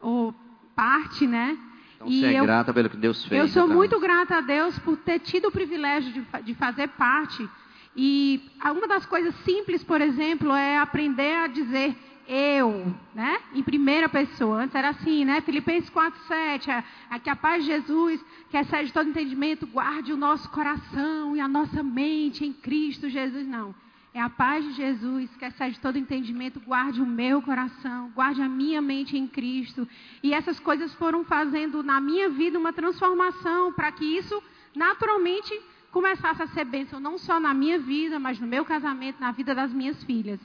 ou 0.00 0.34
parte, 0.74 1.26
né? 1.26 1.56
Então 2.02 2.12
e 2.12 2.20
você 2.20 2.26
é 2.26 2.40
eu, 2.40 2.44
grata 2.44 2.74
pelo 2.74 2.90
que 2.90 2.96
Deus 2.96 3.24
fez. 3.24 3.40
Eu 3.40 3.48
sou 3.48 3.68
muito 3.68 3.98
grata 4.00 4.36
a 4.36 4.40
Deus 4.40 4.78
por 4.80 4.96
ter 4.96 5.20
tido 5.20 5.48
o 5.48 5.52
privilégio 5.52 6.12
de, 6.12 6.42
de 6.42 6.54
fazer 6.54 6.88
parte 6.88 7.48
e 7.94 8.50
uma 8.64 8.88
das 8.88 9.04
coisas 9.04 9.34
simples, 9.44 9.84
por 9.84 10.00
exemplo, 10.00 10.52
é 10.52 10.78
aprender 10.78 11.34
a 11.36 11.46
dizer 11.46 11.94
eu, 12.26 12.94
né? 13.14 13.38
Em 13.54 13.62
primeira 13.62 14.08
pessoa. 14.08 14.62
Antes 14.62 14.74
era 14.74 14.90
assim, 14.90 15.24
né? 15.24 15.40
Filipenses 15.42 15.90
4:7, 15.90 16.70
é, 16.70 16.84
é 17.10 17.18
que 17.18 17.28
a 17.28 17.36
paz 17.36 17.64
de 17.64 17.70
Jesus, 17.70 18.24
que 18.50 18.56
excede 18.56 18.92
todo 18.92 19.10
entendimento, 19.10 19.66
guarde 19.66 20.12
o 20.12 20.16
nosso 20.16 20.48
coração 20.50 21.36
e 21.36 21.40
a 21.40 21.48
nossa 21.48 21.82
mente 21.82 22.44
em 22.44 22.52
Cristo 22.52 23.08
Jesus. 23.08 23.46
Não. 23.46 23.74
É 24.14 24.20
a 24.20 24.28
paz 24.28 24.62
de 24.62 24.72
Jesus, 24.72 25.34
que 25.36 25.44
excede 25.44 25.80
todo 25.80 25.96
entendimento, 25.96 26.60
guarde 26.60 27.00
o 27.00 27.06
meu 27.06 27.40
coração, 27.40 28.10
guarde 28.14 28.42
a 28.42 28.48
minha 28.48 28.82
mente 28.82 29.16
em 29.16 29.26
Cristo. 29.26 29.88
E 30.22 30.34
essas 30.34 30.60
coisas 30.60 30.92
foram 30.94 31.24
fazendo 31.24 31.82
na 31.82 31.98
minha 31.98 32.28
vida 32.28 32.58
uma 32.58 32.74
transformação 32.74 33.72
para 33.72 33.90
que 33.90 34.04
isso 34.04 34.42
naturalmente 34.74 35.58
começasse 35.90 36.42
a 36.42 36.46
ser 36.48 36.66
bênção 36.66 37.00
não 37.00 37.16
só 37.16 37.40
na 37.40 37.54
minha 37.54 37.78
vida, 37.78 38.18
mas 38.18 38.38
no 38.38 38.46
meu 38.46 38.66
casamento, 38.66 39.18
na 39.18 39.32
vida 39.32 39.54
das 39.54 39.72
minhas 39.72 40.04
filhas. 40.04 40.40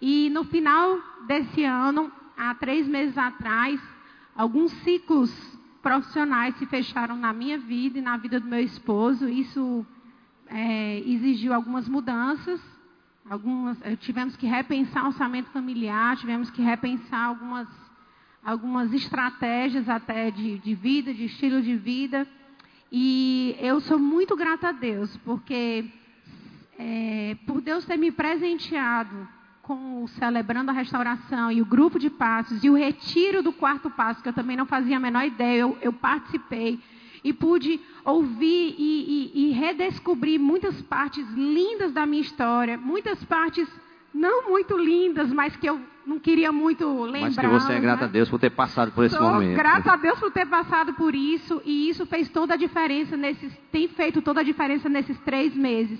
E 0.00 0.28
no 0.30 0.42
final 0.42 0.98
desse 1.28 1.62
ano, 1.62 2.10
há 2.36 2.52
três 2.56 2.86
meses 2.88 3.16
atrás, 3.16 3.80
alguns 4.34 4.72
ciclos 4.82 5.32
profissionais 5.80 6.56
se 6.56 6.66
fecharam 6.66 7.16
na 7.16 7.32
minha 7.32 7.58
vida 7.58 7.98
e 7.98 8.02
na 8.02 8.16
vida 8.16 8.40
do 8.40 8.46
meu 8.48 8.60
esposo. 8.60 9.28
Isso 9.28 9.86
é, 10.48 10.98
exigiu 11.00 11.54
algumas 11.54 11.88
mudanças. 11.88 12.73
Algumas, 13.28 13.78
eh, 13.82 13.96
tivemos 13.96 14.36
que 14.36 14.46
repensar 14.46 15.04
o 15.04 15.06
orçamento 15.06 15.48
familiar, 15.50 16.16
tivemos 16.18 16.50
que 16.50 16.60
repensar 16.60 17.28
algumas, 17.28 17.66
algumas 18.44 18.92
estratégias 18.92 19.88
até 19.88 20.30
de, 20.30 20.58
de 20.58 20.74
vida, 20.74 21.12
de 21.12 21.24
estilo 21.24 21.62
de 21.62 21.74
vida. 21.74 22.26
E 22.92 23.56
eu 23.60 23.80
sou 23.80 23.98
muito 23.98 24.36
grata 24.36 24.68
a 24.68 24.72
Deus, 24.72 25.16
porque 25.24 25.86
é, 26.78 27.36
por 27.46 27.62
Deus 27.62 27.86
ter 27.86 27.96
me 27.96 28.12
presenteado 28.12 29.26
com 29.62 30.04
o 30.04 30.08
Celebrando 30.08 30.70
a 30.70 30.74
Restauração 30.74 31.50
e 31.50 31.62
o 31.62 31.64
grupo 31.64 31.98
de 31.98 32.10
passos 32.10 32.62
e 32.62 32.68
o 32.68 32.76
retiro 32.76 33.42
do 33.42 33.54
quarto 33.54 33.88
passo, 33.88 34.22
que 34.22 34.28
eu 34.28 34.34
também 34.34 34.56
não 34.56 34.66
fazia 34.66 34.98
a 34.98 35.00
menor 35.00 35.24
ideia, 35.24 35.60
eu, 35.60 35.78
eu 35.80 35.94
participei 35.94 36.78
e 37.24 37.32
pude 37.32 37.80
ouvir 38.04 38.74
e, 38.78 39.32
e, 39.34 39.48
e 39.48 39.52
redescobrir 39.52 40.38
muitas 40.38 40.80
partes 40.82 41.26
lindas 41.30 41.90
da 41.90 42.04
minha 42.04 42.20
história, 42.20 42.76
muitas 42.76 43.24
partes 43.24 43.66
não 44.12 44.50
muito 44.50 44.76
lindas, 44.76 45.32
mas 45.32 45.56
que 45.56 45.66
eu 45.66 45.80
não 46.06 46.18
queria 46.18 46.52
muito 46.52 46.86
lembrar. 47.04 47.20
Mas 47.20 47.36
que 47.38 47.46
você 47.46 47.72
é 47.72 47.80
grata 47.80 48.02
né? 48.02 48.08
a 48.08 48.12
Deus 48.12 48.28
por 48.28 48.38
ter 48.38 48.50
passado 48.50 48.92
por 48.92 49.04
esse 49.04 49.16
Sou 49.16 49.26
momento. 49.26 49.56
Grata 49.56 49.92
a 49.92 49.96
Deus 49.96 50.20
por 50.20 50.30
ter 50.30 50.46
passado 50.46 50.92
por 50.92 51.14
isso 51.14 51.62
e 51.64 51.88
isso 51.88 52.04
fez 52.04 52.28
toda 52.28 52.54
a 52.54 52.56
diferença 52.56 53.16
nesses, 53.16 53.52
tem 53.72 53.88
feito 53.88 54.20
toda 54.20 54.40
a 54.40 54.44
diferença 54.44 54.88
nesses 54.88 55.18
três 55.20 55.56
meses. 55.56 55.98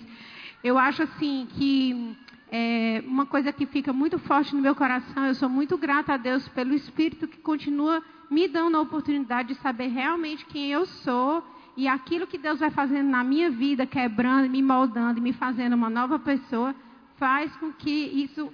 Eu 0.62 0.78
acho 0.78 1.02
assim 1.02 1.48
que 1.56 2.16
é, 2.56 3.02
uma 3.04 3.26
coisa 3.26 3.52
que 3.52 3.66
fica 3.66 3.92
muito 3.92 4.16
forte 4.16 4.54
no 4.54 4.62
meu 4.62 4.76
coração, 4.76 5.26
eu 5.26 5.34
sou 5.34 5.48
muito 5.48 5.76
grata 5.76 6.14
a 6.14 6.16
Deus 6.16 6.46
pelo 6.50 6.72
Espírito 6.72 7.26
que 7.26 7.38
continua 7.38 8.00
me 8.30 8.46
dando 8.46 8.76
a 8.76 8.80
oportunidade 8.80 9.48
de 9.48 9.54
saber 9.56 9.88
realmente 9.88 10.46
quem 10.46 10.70
eu 10.70 10.86
sou 10.86 11.44
e 11.76 11.88
aquilo 11.88 12.28
que 12.28 12.38
Deus 12.38 12.60
vai 12.60 12.70
fazendo 12.70 13.10
na 13.10 13.24
minha 13.24 13.50
vida, 13.50 13.84
quebrando, 13.84 14.48
me 14.48 14.62
moldando 14.62 15.18
e 15.18 15.20
me 15.20 15.32
fazendo 15.32 15.72
uma 15.72 15.90
nova 15.90 16.16
pessoa 16.16 16.72
faz 17.16 17.50
com 17.56 17.72
que 17.72 17.90
isso 17.90 18.52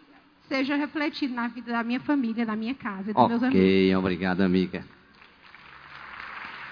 seja 0.49 0.77
refletido 0.77 1.35
na 1.35 1.49
vida 1.49 1.71
da 1.71 1.83
minha 1.83 2.01
família, 2.01 2.47
da 2.47 2.57
minha 2.57 2.75
casa, 2.75 3.13
dos 3.13 3.23
okay, 3.23 3.29
meus 3.29 3.43
amigos. 3.43 3.61
Ok, 3.61 3.97
obrigado, 3.97 4.41
amiga. 4.41 4.83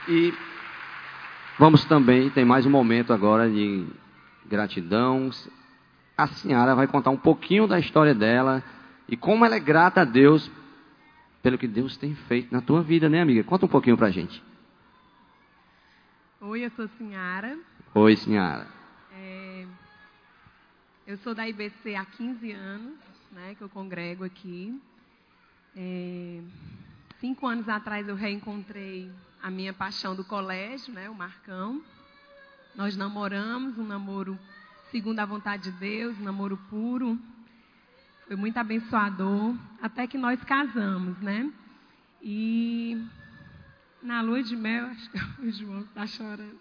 E 0.09 0.33
vamos 1.59 1.85
também, 1.85 2.31
tem 2.31 2.47
mais 2.47 2.65
um 2.65 2.71
momento 2.71 3.13
agora 3.13 3.51
de 3.51 3.87
gratidão. 4.47 5.31
A 6.19 6.27
senhora 6.27 6.75
vai 6.75 6.89
contar 6.89 7.11
um 7.11 7.17
pouquinho 7.17 7.69
da 7.69 7.79
história 7.79 8.13
dela 8.13 8.61
e 9.09 9.17
como 9.17 9.45
ela 9.45 9.55
é 9.55 9.61
grata 9.61 10.01
a 10.01 10.05
Deus 10.05 10.51
pelo 11.41 11.57
que 11.57 11.69
Deus 11.69 11.97
tem 11.97 12.13
feito 12.17 12.53
na 12.53 12.61
tua 12.61 12.83
vida, 12.83 13.09
né, 13.09 13.23
amiga? 13.23 13.45
Conta 13.45 13.67
um 13.67 13.69
pouquinho 13.69 13.97
pra 13.97 14.11
gente. 14.11 14.43
Oi, 16.41 16.65
eu 16.65 16.71
sou 16.71 16.87
a 16.87 16.89
Sinhara. 16.99 17.57
Oi, 17.95 18.17
Sinhara. 18.17 18.67
É, 19.13 19.65
Eu 21.07 21.17
sou 21.19 21.37
da 21.37 21.49
IBC 21.49 21.95
há 21.95 22.05
15 22.05 22.51
anos, 22.51 22.99
né, 23.31 23.55
que 23.57 23.63
eu 23.63 23.69
congrego 23.69 24.25
aqui. 24.25 24.77
É, 25.77 26.41
cinco 27.21 27.47
anos 27.47 27.69
atrás 27.69 28.09
eu 28.09 28.17
reencontrei 28.17 29.09
a 29.41 29.53
minha 29.53 29.73
paixão 29.73 30.17
do 30.17 30.25
colégio, 30.25 30.93
né, 30.93 31.09
o 31.09 31.15
Marcão. 31.15 31.81
Nós 32.75 32.97
namoramos, 32.97 33.79
um 33.79 33.87
namoro 33.87 34.37
segundo 34.91 35.19
a 35.21 35.27
vontade 35.27 35.71
de 35.71 35.79
Deus, 35.79 36.19
namoro 36.19 36.57
puro. 36.71 37.19
Foi 38.27 38.37
muito 38.37 38.57
abençoador, 38.57 39.55
até 39.83 40.07
que 40.07 40.19
nós 40.19 40.43
casamos, 40.45 41.19
né? 41.21 41.51
E 42.23 43.03
na 44.03 44.21
lua 44.21 44.43
de 44.43 44.57
mel, 44.57 44.87
acho 44.93 45.11
que 45.11 45.19
o 45.43 45.51
João 45.51 45.81
está 45.81 46.07
chorando. 46.07 46.59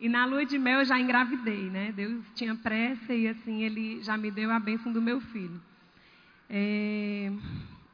e 0.00 0.08
na 0.08 0.24
lua 0.24 0.44
de 0.44 0.58
mel 0.58 0.80
eu 0.80 0.84
já 0.84 0.98
engravidei, 0.98 1.70
né? 1.70 1.92
Deus 1.92 2.24
tinha 2.34 2.54
pressa 2.54 3.14
e 3.14 3.28
assim 3.28 3.62
ele 3.62 4.02
já 4.02 4.16
me 4.16 4.30
deu 4.30 4.50
a 4.50 4.58
bênção 4.58 4.92
do 4.92 5.00
meu 5.00 5.20
filho. 5.20 5.60
É, 6.48 7.32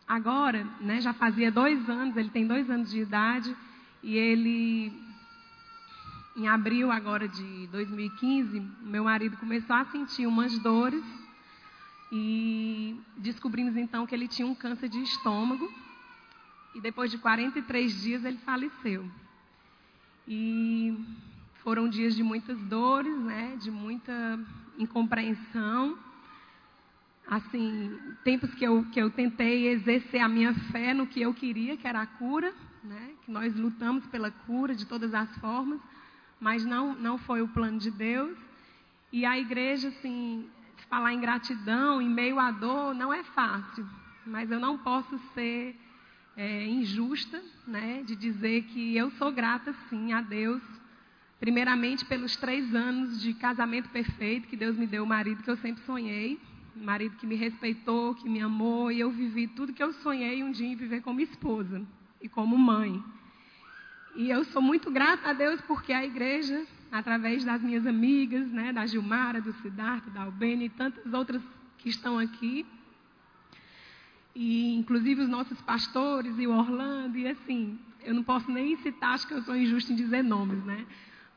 agora, 0.07 0.67
né, 0.81 1.01
já 1.01 1.13
fazia 1.13 1.51
dois 1.51 1.89
anos, 1.89 2.17
ele 2.17 2.31
tem 2.31 2.47
dois 2.47 2.69
anos 2.69 2.91
de 2.91 3.01
idade 3.01 3.57
e 4.03 4.17
ele, 4.17 4.93
em 6.37 6.49
abril 6.49 6.91
agora 6.91 7.29
de 7.29 7.67
2015, 7.69 8.61
meu 8.83 9.05
marido 9.05 9.37
começou 9.37 9.75
a 9.75 9.85
sentir 9.87 10.27
umas 10.27 10.57
dores 10.59 11.05
e 12.13 12.99
descobrimos 13.17 13.77
então 13.77 14.07
que 14.07 14.15
ele 14.15 14.29
tinha 14.29 14.47
um 14.47 14.55
câncer 14.55 14.89
de 14.89 15.01
estômago 15.03 15.71
e 16.75 16.81
depois 16.81 17.11
de 17.11 17.19
43 17.19 18.01
dias 18.01 18.25
ele 18.25 18.39
faleceu. 18.39 19.09
E 20.27 20.97
foram 21.63 21.89
dias 21.89 22.15
de 22.15 22.23
muitas 22.23 22.59
dores, 22.63 23.17
né, 23.19 23.57
de 23.61 23.71
muita 23.71 24.39
incompreensão. 24.79 25.99
Assim, 27.27 27.97
tempos 28.25 28.53
que 28.55 28.65
eu, 28.65 28.85
que 28.93 29.01
eu 29.01 29.11
tentei 29.11 29.69
exercer 29.69 30.21
a 30.21 30.29
minha 30.29 30.55
fé 30.71 30.95
no 30.95 31.07
que 31.07 31.21
eu 31.21 31.35
queria, 31.35 31.77
que 31.77 31.87
era 31.87 32.03
a 32.03 32.07
cura, 32.07 32.53
né, 32.83 33.11
que 33.25 33.31
nós 33.31 33.55
lutamos 33.57 34.07
pela 34.07 34.31
cura 34.31 34.75
de 34.75 34.87
todas 34.87 35.13
as 35.15 35.37
formas, 35.39 35.81
mas 36.41 36.65
não, 36.65 36.95
não 36.95 37.19
foi 37.19 37.43
o 37.43 37.49
plano 37.49 37.79
de 37.79 37.91
Deus. 37.91 38.37
E 39.13 39.27
a 39.27 39.39
igreja, 39.39 39.89
assim, 39.89 40.49
falar 40.89 41.13
em 41.13 41.21
gratidão, 41.21 42.01
em 42.01 42.09
meio 42.09 42.39
à 42.39 42.51
dor, 42.51 42.95
não 42.95 43.13
é 43.13 43.23
fácil, 43.23 43.87
mas 44.27 44.51
eu 44.51 44.59
não 44.59 44.79
posso 44.79 45.19
ser 45.35 45.77
é, 46.37 46.67
injusta, 46.67 47.43
né, 47.67 48.03
de 48.05 48.17
dizer 48.17 48.63
que 48.63 48.97
eu 48.97 49.11
sou 49.13 49.31
grata, 49.31 49.75
sim, 49.89 50.13
a 50.13 50.21
Deus, 50.21 50.63
primeiramente 51.39 52.05
pelos 52.05 52.37
três 52.37 52.75
anos 52.75 53.21
de 53.21 53.35
casamento 53.35 53.89
perfeito 53.91 54.49
que 54.49 54.57
Deus 54.57 54.77
me 54.77 54.87
deu, 54.87 55.05
o 55.05 55.07
marido 55.07 55.43
que 55.43 55.51
eu 55.51 55.57
sempre 55.57 55.83
sonhei, 55.85 56.41
um 56.77 56.85
marido 56.85 57.17
que 57.17 57.27
me 57.27 57.35
respeitou, 57.37 58.15
que 58.15 58.29
me 58.29 58.41
amou, 58.41 58.91
e 58.91 59.01
eu 59.01 59.11
vivi 59.11 59.47
tudo 59.47 59.73
que 59.73 59.83
eu 59.83 59.93
sonhei 59.93 60.43
um 60.43 60.51
dia 60.51 60.67
em 60.67 60.77
viver 60.77 61.03
como 61.03 61.21
esposa 61.21 61.83
e 62.21 62.29
como 62.29 62.57
mãe. 62.57 63.03
E 64.15 64.29
eu 64.29 64.45
sou 64.45 64.61
muito 64.61 64.91
grata 64.91 65.31
a 65.31 65.33
Deus 65.33 65.61
porque 65.63 65.93
a 65.93 66.05
igreja, 66.05 66.67
através 66.91 67.45
das 67.45 67.63
minhas 67.63 67.87
amigas, 67.87 68.51
né, 68.51 68.73
da 68.73 68.85
Gilmara, 68.87 69.41
do 69.41 69.53
Siddhartha, 69.55 70.11
da 70.11 70.23
Albene 70.23 70.67
e 70.67 70.69
tantas 70.69 71.13
outras 71.13 71.43
que 71.79 71.89
estão 71.89 72.19
aqui, 72.19 72.67
e 74.35 74.75
inclusive 74.75 75.23
os 75.23 75.29
nossos 75.29 75.61
pastores 75.61 76.39
e 76.39 76.47
o 76.47 76.57
Orlando, 76.57 77.19
e 77.19 77.27
assim, 77.27 77.79
eu 78.03 78.15
não 78.15 78.23
posso 78.23 78.51
nem 78.51 78.77
citar, 78.79 79.15
acho 79.15 79.27
que 79.27 79.35
eu 79.35 79.43
sou 79.43 79.57
injusta 79.57 79.93
em 79.93 79.97
dizer 79.97 80.23
nomes, 80.23 80.63
né? 80.65 80.87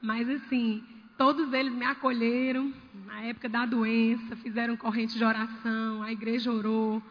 Mas 0.02 0.30
assim, 0.30 0.84
todos 1.18 1.54
eles 1.54 1.74
me 1.74 1.86
acolheram 1.86 2.74
na 3.06 3.22
época 3.22 3.50
da 3.50 3.66
doença, 3.66 4.36
fizeram 4.38 4.76
corrente 4.76 5.18
de 5.18 5.24
oração, 5.24 6.04
a 6.04 6.12
igreja 6.12 6.52
orou. 6.52 7.02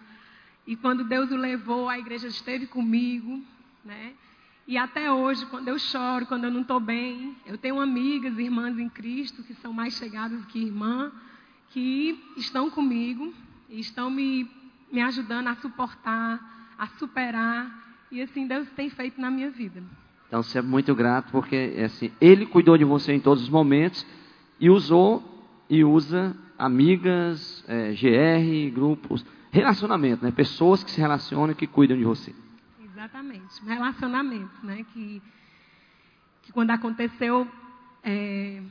E 0.66 0.76
quando 0.76 1.04
Deus 1.04 1.30
o 1.30 1.36
levou, 1.36 1.88
a 1.88 1.98
igreja 1.98 2.28
esteve 2.28 2.66
comigo, 2.66 3.42
né? 3.84 4.12
E 4.66 4.78
até 4.78 5.12
hoje, 5.12 5.44
quando 5.46 5.68
eu 5.68 5.78
choro, 5.78 6.26
quando 6.26 6.44
eu 6.44 6.50
não 6.50 6.62
estou 6.62 6.78
bem, 6.78 7.36
eu 7.46 7.58
tenho 7.58 7.80
amigas, 7.80 8.38
irmãs 8.38 8.78
em 8.78 8.88
Cristo, 8.88 9.42
que 9.42 9.54
são 9.54 9.72
mais 9.72 9.94
chegadas 9.94 10.44
que 10.46 10.58
irmã, 10.60 11.10
que 11.70 12.18
estão 12.36 12.70
comigo 12.70 13.32
e 13.68 13.80
estão 13.80 14.10
me 14.10 14.48
me 14.92 15.00
ajudando 15.00 15.48
a 15.48 15.56
suportar, 15.56 16.74
a 16.78 16.86
superar. 16.98 17.96
E 18.12 18.20
assim 18.20 18.46
Deus 18.46 18.68
tem 18.76 18.90
feito 18.90 19.18
na 19.18 19.30
minha 19.30 19.50
vida. 19.50 19.82
Então 20.28 20.42
você 20.42 20.58
é 20.58 20.62
muito 20.62 20.94
grato 20.94 21.32
porque 21.32 21.74
assim, 21.82 22.12
Ele 22.20 22.44
cuidou 22.44 22.76
de 22.76 22.84
você 22.84 23.14
em 23.14 23.20
todos 23.20 23.42
os 23.42 23.48
momentos 23.48 24.06
e 24.60 24.68
usou 24.68 25.24
e 25.68 25.82
usa 25.82 26.36
amigas, 26.58 27.64
é, 27.66 27.92
GR, 27.92 28.74
grupos, 28.74 29.24
relacionamento, 29.50 30.22
né? 30.22 30.30
Pessoas 30.30 30.84
que 30.84 30.90
se 30.90 31.00
relacionam 31.00 31.52
e 31.52 31.54
que 31.54 31.66
cuidam 31.66 31.96
de 31.96 32.04
você. 32.04 32.34
Exatamente, 33.02 33.64
relacionamento, 33.64 34.64
né? 34.64 34.86
Que, 34.92 35.20
que 36.42 36.52
quando 36.52 36.70
aconteceu 36.70 37.48
é, 38.04 38.62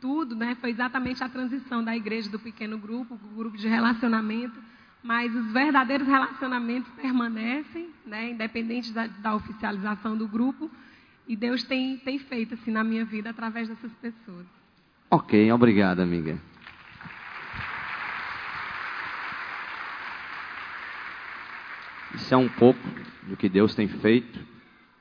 tudo, 0.00 0.36
né? 0.36 0.56
Foi 0.60 0.70
exatamente 0.70 1.24
a 1.24 1.28
transição 1.28 1.82
da 1.82 1.96
igreja 1.96 2.30
do 2.30 2.38
pequeno 2.38 2.78
grupo, 2.78 3.14
o 3.14 3.36
grupo 3.36 3.56
de 3.56 3.66
relacionamento 3.66 4.62
mas 5.02 5.34
os 5.34 5.52
verdadeiros 5.52 6.06
relacionamentos 6.06 6.88
permanecem, 6.92 7.90
né, 8.06 8.30
independente 8.30 8.92
da, 8.92 9.08
da, 9.08 9.34
oficialização 9.34 10.16
do 10.16 10.28
grupo, 10.28 10.70
e 11.26 11.34
Deus 11.34 11.64
tem, 11.64 11.96
tem 11.98 12.18
feito 12.20 12.54
assim 12.54 12.70
na 12.70 12.84
minha 12.84 13.04
vida 13.04 13.30
através 13.30 13.68
dessas 13.68 13.92
pessoas. 13.94 14.46
Ok, 15.10 15.50
obrigada, 15.50 16.02
amiga. 16.02 16.38
É 22.32 22.36
um 22.36 22.48
pouco 22.48 22.80
do 23.24 23.36
que 23.36 23.46
Deus 23.46 23.74
tem 23.74 23.86
feito 23.86 24.40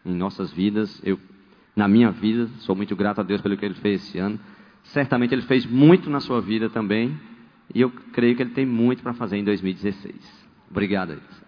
em 0.06 0.14
nossas 0.14 0.52
vidas. 0.52 1.02
Eu, 1.02 1.18
na 1.74 1.88
minha 1.88 2.12
vida, 2.12 2.50
sou 2.60 2.76
muito 2.76 2.94
grato 2.94 3.22
a 3.22 3.24
Deus 3.24 3.40
pelo 3.40 3.56
que 3.56 3.64
Ele 3.64 3.76
fez 3.76 4.04
esse 4.04 4.20
ano. 4.20 4.38
Certamente 4.84 5.34
Ele 5.34 5.44
fez 5.44 5.66
muito 5.66 6.10
na 6.10 6.20
sua 6.20 6.42
vida 6.42 6.70
também. 6.70 7.18
E 7.74 7.80
eu 7.80 7.90
creio 7.90 8.36
que 8.36 8.44
ele 8.44 8.50
tem 8.50 8.66
muito 8.66 9.02
para 9.02 9.14
fazer 9.14 9.38
em 9.38 9.46
2016. 9.46 10.14
Obrigado, 10.70 11.14
Elisa. 11.14 11.42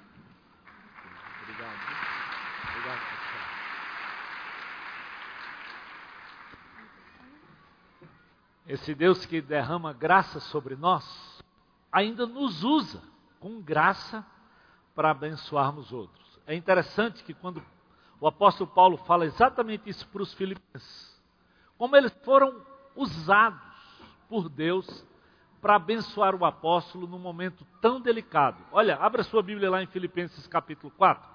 Esse 8.66 8.96
Deus 8.96 9.26
que 9.26 9.42
derrama 9.42 9.92
graça 9.92 10.40
sobre 10.40 10.78
nós, 10.78 11.44
ainda 11.92 12.26
nos 12.26 12.64
usa 12.64 13.04
com 13.38 13.62
graça 13.62 14.26
para 14.96 15.12
abençoarmos 15.12 15.92
outros. 15.92 16.40
É 16.46 16.56
interessante 16.56 17.24
que 17.24 17.34
quando 17.34 17.64
o 18.20 18.28
apóstolo 18.28 18.70
Paulo 18.70 18.98
fala 18.98 19.26
exatamente 19.26 19.90
isso 19.90 20.08
para 20.08 20.22
os 20.22 20.34
filipenses, 20.34 21.22
como 21.78 21.96
eles 21.96 22.14
foram 22.24 22.62
usados 22.96 23.62
por 24.30 24.50
Deus 24.50 25.06
para 25.62 25.76
abençoar 25.76 26.36
o 26.36 26.46
apóstolo 26.46 27.08
num 27.08 27.20
momento 27.20 27.66
tão 27.82 28.00
delicado. 28.00 28.58
Olha, 28.72 28.98
abra 28.98 29.24
sua 29.24 29.42
Bíblia 29.42 29.70
lá 29.70 29.82
em 29.82 29.88
Filipenses 29.88 30.46
capítulo 30.48 30.92
4, 30.98 31.30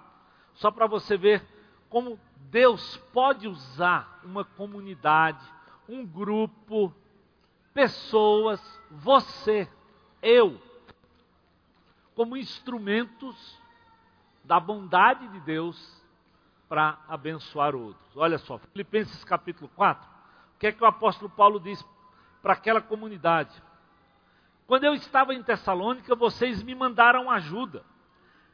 só 0.55 0.71
para 0.71 0.87
você 0.87 1.17
ver 1.17 1.43
como 1.89 2.21
Deus 2.51 2.97
pode 3.13 3.49
usar 3.49 4.21
uma 4.23 4.45
comunidade, 4.45 5.45
um 5.89 6.05
grupo, 6.05 6.93
pessoas, 7.73 8.61
você, 8.91 9.69
eu, 10.21 10.61
como 12.19 12.37
instrumentos 12.37 13.57
da 14.43 14.59
bondade 14.59 15.29
de 15.29 15.39
Deus 15.39 16.03
para 16.69 16.99
abençoar 17.07 17.77
outros. 17.77 18.17
Olha 18.17 18.39
só, 18.39 18.59
Filipenses 18.59 19.23
capítulo 19.23 19.71
4, 19.77 20.05
o 20.57 20.59
que 20.59 20.67
é 20.67 20.73
que 20.73 20.83
o 20.83 20.87
apóstolo 20.87 21.31
Paulo 21.31 21.61
diz 21.61 21.81
para 22.43 22.55
aquela 22.55 22.81
comunidade? 22.81 23.55
Quando 24.67 24.83
eu 24.83 24.95
estava 24.95 25.33
em 25.33 25.41
Tessalônica, 25.45 26.17
vocês 26.17 26.61
me 26.61 26.75
mandaram 26.75 27.31
ajuda. 27.31 27.85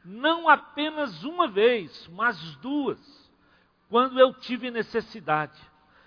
Não 0.03 0.47
apenas 0.47 1.23
uma 1.23 1.47
vez, 1.47 2.07
mas 2.09 2.37
duas, 2.57 2.99
quando 3.89 4.19
eu 4.19 4.31
tive 4.31 4.69
necessidade. 4.69 5.59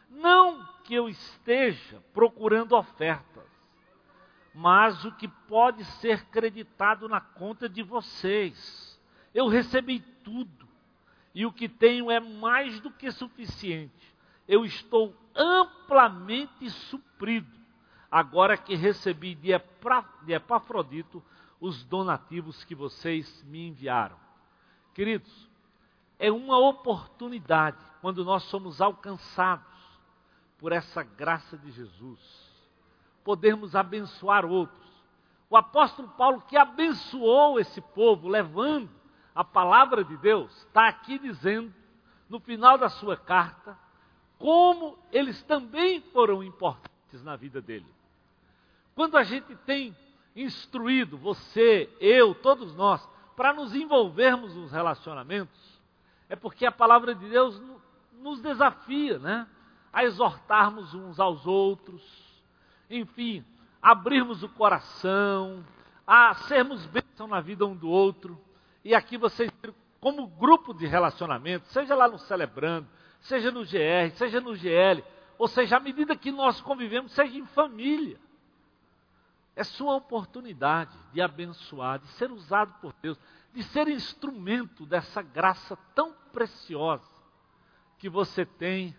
Não 0.08 0.64
que 0.84 0.94
eu 0.94 1.08
esteja 1.08 2.00
procurando 2.14 2.76
ofertas, 2.76 3.47
mas 4.58 5.04
o 5.04 5.12
que 5.12 5.28
pode 5.28 5.84
ser 5.84 6.24
creditado 6.30 7.08
na 7.08 7.20
conta 7.20 7.68
de 7.68 7.80
vocês. 7.80 9.00
Eu 9.32 9.46
recebi 9.46 10.00
tudo, 10.24 10.66
e 11.32 11.46
o 11.46 11.52
que 11.52 11.68
tenho 11.68 12.10
é 12.10 12.18
mais 12.18 12.80
do 12.80 12.90
que 12.90 13.08
suficiente. 13.12 14.16
Eu 14.48 14.64
estou 14.64 15.14
amplamente 15.32 16.68
suprido 16.70 17.56
agora 18.10 18.56
que 18.56 18.74
recebi 18.74 19.36
de, 19.36 19.52
Epafrodito 20.26 21.22
os 21.60 21.84
donativos 21.84 22.64
que 22.64 22.74
vocês 22.74 23.44
me 23.44 23.68
enviaram. 23.68 24.16
Queridos, 24.92 25.48
é 26.18 26.32
uma 26.32 26.58
oportunidade 26.58 27.78
quando 28.00 28.24
nós 28.24 28.42
somos 28.44 28.80
alcançados 28.80 29.64
por 30.58 30.72
essa 30.72 31.04
graça 31.04 31.56
de 31.56 31.70
Jesus, 31.70 32.47
podermos 33.28 33.76
abençoar 33.76 34.46
outros. 34.46 34.88
O 35.50 35.56
apóstolo 35.58 36.08
Paulo, 36.16 36.40
que 36.48 36.56
abençoou 36.56 37.60
esse 37.60 37.78
povo, 37.78 38.26
levando 38.26 38.88
a 39.34 39.44
palavra 39.44 40.02
de 40.02 40.16
Deus, 40.16 40.50
está 40.64 40.88
aqui 40.88 41.18
dizendo, 41.18 41.70
no 42.26 42.40
final 42.40 42.78
da 42.78 42.88
sua 42.88 43.18
carta, 43.18 43.78
como 44.38 44.98
eles 45.12 45.42
também 45.42 46.00
foram 46.00 46.42
importantes 46.42 47.22
na 47.22 47.36
vida 47.36 47.60
dele. 47.60 47.84
Quando 48.94 49.18
a 49.18 49.22
gente 49.24 49.54
tem 49.56 49.94
instruído 50.34 51.18
você, 51.18 51.94
eu, 52.00 52.34
todos 52.34 52.74
nós, 52.74 53.06
para 53.36 53.52
nos 53.52 53.74
envolvermos 53.74 54.54
nos 54.54 54.72
relacionamentos, 54.72 55.78
é 56.30 56.34
porque 56.34 56.64
a 56.64 56.72
palavra 56.72 57.14
de 57.14 57.28
Deus 57.28 57.60
nos 58.14 58.40
desafia, 58.40 59.18
né? 59.18 59.46
A 59.92 60.02
exortarmos 60.02 60.94
uns 60.94 61.20
aos 61.20 61.46
outros, 61.46 62.27
enfim, 62.90 63.44
abrirmos 63.82 64.42
o 64.42 64.48
coração, 64.48 65.64
a 66.06 66.34
sermos 66.34 66.86
bênção 66.86 67.26
na 67.26 67.40
vida 67.40 67.66
um 67.66 67.76
do 67.76 67.88
outro. 67.88 68.40
E 68.84 68.94
aqui 68.94 69.16
vocês, 69.16 69.50
como 70.00 70.26
grupo 70.26 70.72
de 70.72 70.86
relacionamento, 70.86 71.66
seja 71.68 71.94
lá 71.94 72.08
no 72.08 72.18
Celebrando, 72.18 72.88
seja 73.20 73.50
no 73.50 73.64
GR, 73.64 74.10
seja 74.14 74.40
no 74.40 74.54
GL, 74.54 75.04
ou 75.38 75.46
seja, 75.46 75.76
à 75.76 75.80
medida 75.80 76.16
que 76.16 76.32
nós 76.32 76.60
convivemos, 76.60 77.12
seja 77.12 77.36
em 77.36 77.46
família. 77.46 78.18
É 79.54 79.64
sua 79.64 79.96
oportunidade 79.96 80.96
de 81.12 81.20
abençoar, 81.20 81.98
de 81.98 82.06
ser 82.12 82.30
usado 82.30 82.72
por 82.80 82.94
Deus, 83.02 83.18
de 83.52 83.62
ser 83.64 83.88
instrumento 83.88 84.86
dessa 84.86 85.20
graça 85.20 85.76
tão 85.94 86.12
preciosa 86.32 87.10
que 87.98 88.08
você 88.08 88.46
tem 88.46 88.96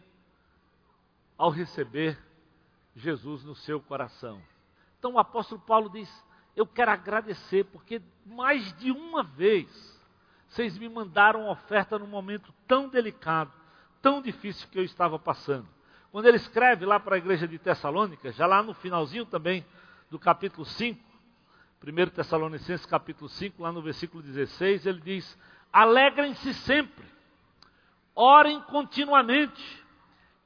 ao 1.37 1.49
receber 1.49 2.28
Jesus 2.99 3.43
no 3.43 3.55
seu 3.55 3.79
coração. 3.79 4.41
Então 4.97 5.13
o 5.13 5.19
apóstolo 5.19 5.61
Paulo 5.61 5.89
diz: 5.89 6.09
Eu 6.55 6.67
quero 6.67 6.91
agradecer, 6.91 7.65
porque 7.65 8.01
mais 8.25 8.73
de 8.77 8.91
uma 8.91 9.23
vez 9.23 9.99
vocês 10.47 10.77
me 10.77 10.89
mandaram 10.89 11.47
oferta 11.49 11.97
num 11.97 12.07
momento 12.07 12.53
tão 12.67 12.89
delicado, 12.89 13.51
tão 14.01 14.21
difícil 14.21 14.67
que 14.69 14.79
eu 14.79 14.83
estava 14.83 15.17
passando. 15.17 15.67
Quando 16.11 16.25
ele 16.25 16.37
escreve 16.37 16.85
lá 16.85 16.99
para 16.99 17.15
a 17.15 17.17
igreja 17.19 17.47
de 17.47 17.59
Tessalônica, 17.59 18.31
já 18.31 18.47
lá 18.47 18.63
no 18.63 18.73
finalzinho 18.73 19.25
também 19.25 19.63
do 20.09 20.17
capítulo 20.17 20.65
5, 20.65 20.99
1 21.81 22.09
Tessalonicenses 22.09 22.85
capítulo 22.85 23.29
5, 23.29 23.61
lá 23.61 23.71
no 23.71 23.81
versículo 23.81 24.23
16, 24.23 24.87
ele 24.87 24.99
diz: 25.01 25.37
Alegrem-se 25.71 26.53
sempre, 26.55 27.05
orem 28.15 28.59
continuamente 28.63 29.85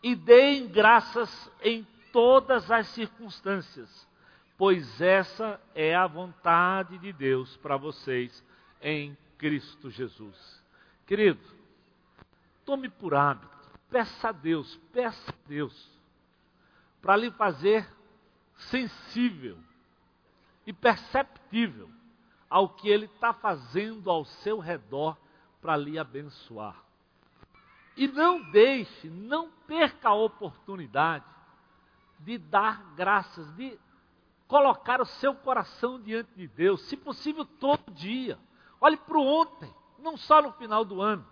e 0.04 0.16
deem 0.16 0.68
graças 0.68 1.50
em 1.64 1.88
todas 2.14 2.70
as 2.72 2.88
circunstâncias, 2.90 4.08
pois 4.56 5.02
essa 5.02 5.60
é 5.74 5.96
a 5.96 6.06
vontade 6.06 6.98
de 7.00 7.12
Deus 7.12 7.58
para 7.58 7.76
vocês 7.76 8.42
em 8.80 9.18
Cristo 9.38 9.90
Jesus. 9.90 10.64
Querido, 11.08 11.42
tome 12.64 12.88
por 12.88 13.16
hábito, 13.16 13.50
peça 13.90 14.30
a 14.30 14.32
Deus, 14.32 14.80
peça 14.94 15.32
a 15.32 15.50
Deus, 15.50 15.90
para 17.02 17.18
lhe 17.18 17.32
fazer 17.32 17.86
sensível 18.56 19.58
e 20.68 20.72
perceptível 20.72 21.90
ao 22.48 22.70
que 22.70 22.88
Ele 22.88 23.06
está 23.06 23.34
fazendo 23.34 24.10
ao 24.12 24.24
seu 24.24 24.60
redor 24.60 25.18
para 25.60 25.76
lhe 25.76 25.98
abençoar. 25.98 26.76
E 27.98 28.08
não 28.08 28.52
deixe, 28.52 29.10
não 29.10 29.50
perca 29.68 30.10
a 30.10 30.14
oportunidade 30.14 31.33
de 32.24 32.38
dar 32.38 32.94
graças, 32.96 33.54
de 33.56 33.78
colocar 34.48 35.02
o 35.02 35.06
seu 35.06 35.36
coração 35.36 36.00
diante 36.00 36.32
de 36.36 36.48
Deus, 36.48 36.82
se 36.84 36.96
possível 36.96 37.46
todo 37.46 37.92
dia. 37.92 38.38
Olhe 38.80 38.98
para 38.98 39.18
o 39.18 39.26
ontem, 39.26 39.74
não 40.00 40.18
só 40.18 40.42
no 40.42 40.52
final 40.54 40.86
do 40.86 41.02
ano. 41.02 41.26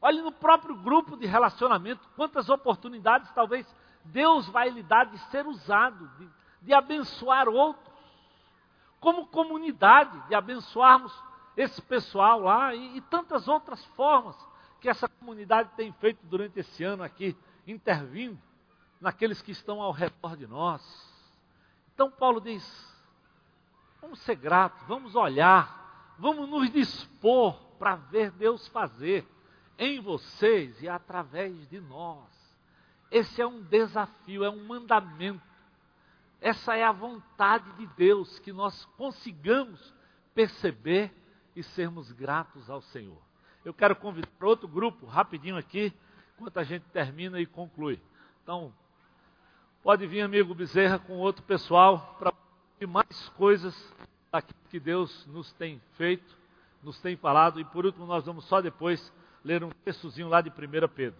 Olhe 0.00 0.22
no 0.22 0.32
próprio 0.32 0.76
grupo 0.76 1.16
de 1.16 1.26
relacionamento, 1.26 2.08
quantas 2.14 2.48
oportunidades 2.48 3.30
talvez 3.32 3.66
Deus 4.04 4.48
vai 4.48 4.70
lhe 4.70 4.82
dar 4.82 5.06
de 5.06 5.18
ser 5.30 5.46
usado, 5.46 6.08
de, 6.18 6.28
de 6.62 6.74
abençoar 6.74 7.48
outros. 7.48 7.88
Como 9.00 9.26
comunidade, 9.26 10.20
de 10.28 10.34
abençoarmos 10.34 11.12
esse 11.56 11.80
pessoal 11.82 12.40
lá 12.40 12.74
e, 12.74 12.96
e 12.96 13.00
tantas 13.02 13.48
outras 13.48 13.84
formas 13.86 14.36
que 14.80 14.88
essa 14.88 15.08
comunidade 15.08 15.70
tem 15.76 15.92
feito 15.92 16.20
durante 16.24 16.60
esse 16.60 16.84
ano 16.84 17.02
aqui, 17.02 17.36
intervindo 17.66 18.38
naqueles 19.00 19.40
que 19.42 19.52
estão 19.52 19.80
ao 19.80 19.92
redor 19.92 20.36
de 20.36 20.46
nós. 20.46 20.82
Então 21.94 22.10
Paulo 22.10 22.40
diz: 22.40 22.64
vamos 24.00 24.18
ser 24.20 24.36
gratos, 24.36 24.86
vamos 24.86 25.14
olhar, 25.14 26.14
vamos 26.18 26.48
nos 26.48 26.70
dispor 26.70 27.54
para 27.78 27.96
ver 27.96 28.30
Deus 28.32 28.66
fazer 28.68 29.26
em 29.78 30.00
vocês 30.00 30.82
e 30.82 30.88
através 30.88 31.68
de 31.68 31.80
nós. 31.80 32.26
Esse 33.10 33.40
é 33.40 33.46
um 33.46 33.62
desafio, 33.62 34.44
é 34.44 34.50
um 34.50 34.66
mandamento. 34.66 35.46
Essa 36.40 36.76
é 36.76 36.84
a 36.84 36.92
vontade 36.92 37.70
de 37.72 37.86
Deus, 37.88 38.38
que 38.40 38.52
nós 38.52 38.84
consigamos 38.96 39.94
perceber 40.34 41.12
e 41.56 41.62
sermos 41.62 42.12
gratos 42.12 42.68
ao 42.70 42.80
Senhor. 42.80 43.20
Eu 43.64 43.74
quero 43.74 43.96
convidar 43.96 44.28
para 44.38 44.46
outro 44.46 44.68
grupo, 44.68 45.06
rapidinho 45.06 45.56
aqui, 45.56 45.92
enquanto 46.36 46.58
a 46.58 46.64
gente 46.64 46.84
termina 46.90 47.40
e 47.40 47.46
conclui. 47.46 48.00
Então, 48.42 48.72
pode 49.88 50.06
vir, 50.06 50.20
amigo 50.20 50.54
Bezerra, 50.54 50.98
com 50.98 51.14
outro 51.14 51.42
pessoal, 51.44 52.14
para 52.18 52.30
mais 52.86 53.30
coisas 53.38 53.74
que 54.68 54.78
Deus 54.78 55.26
nos 55.28 55.50
tem 55.54 55.80
feito, 55.96 56.36
nos 56.82 57.00
tem 57.00 57.16
falado. 57.16 57.58
E 57.58 57.64
por 57.64 57.86
último, 57.86 58.04
nós 58.04 58.26
vamos 58.26 58.44
só 58.44 58.60
depois 58.60 59.10
ler 59.42 59.64
um 59.64 59.70
textozinho 59.86 60.28
lá 60.28 60.42
de 60.42 60.50
1 60.50 60.52
Pedro. 60.94 61.18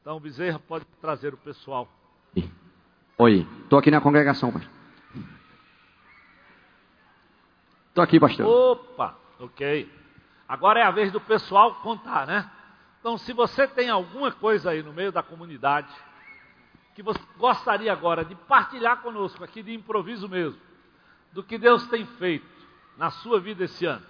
Então, 0.00 0.20
Bezerra 0.20 0.60
pode 0.60 0.84
trazer 1.00 1.34
o 1.34 1.36
pessoal. 1.36 1.88
Oi, 3.18 3.44
estou 3.64 3.80
aqui 3.80 3.90
na 3.90 4.00
congregação, 4.00 4.52
pastor. 4.52 4.70
Estou 7.88 8.04
aqui, 8.04 8.20
pastor. 8.20 8.46
Opa, 8.46 9.18
ok. 9.40 9.92
Agora 10.46 10.78
é 10.78 10.84
a 10.84 10.92
vez 10.92 11.10
do 11.10 11.20
pessoal 11.20 11.74
contar, 11.82 12.24
né? 12.24 12.48
Então, 13.00 13.18
se 13.18 13.32
você 13.32 13.66
tem 13.66 13.90
alguma 13.90 14.30
coisa 14.30 14.70
aí 14.70 14.80
no 14.80 14.92
meio 14.92 15.10
da 15.10 15.24
comunidade 15.24 15.92
que 16.94 17.02
você 17.02 17.20
gostaria 17.38 17.92
agora 17.92 18.24
de 18.24 18.34
partilhar 18.34 19.00
conosco, 19.00 19.42
aqui 19.44 19.62
de 19.62 19.72
improviso 19.72 20.28
mesmo, 20.28 20.60
do 21.32 21.42
que 21.42 21.58
Deus 21.58 21.86
tem 21.88 22.04
feito 22.04 22.46
na 22.96 23.10
sua 23.10 23.40
vida 23.40 23.64
esse 23.64 23.86
ano. 23.86 24.04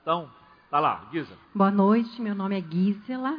Então, 0.00 0.30
tá 0.70 0.80
lá, 0.80 1.08
Gisela. 1.12 1.38
Boa 1.54 1.70
noite, 1.70 2.20
meu 2.20 2.34
nome 2.34 2.58
é 2.58 2.62
Gisela. 2.62 3.38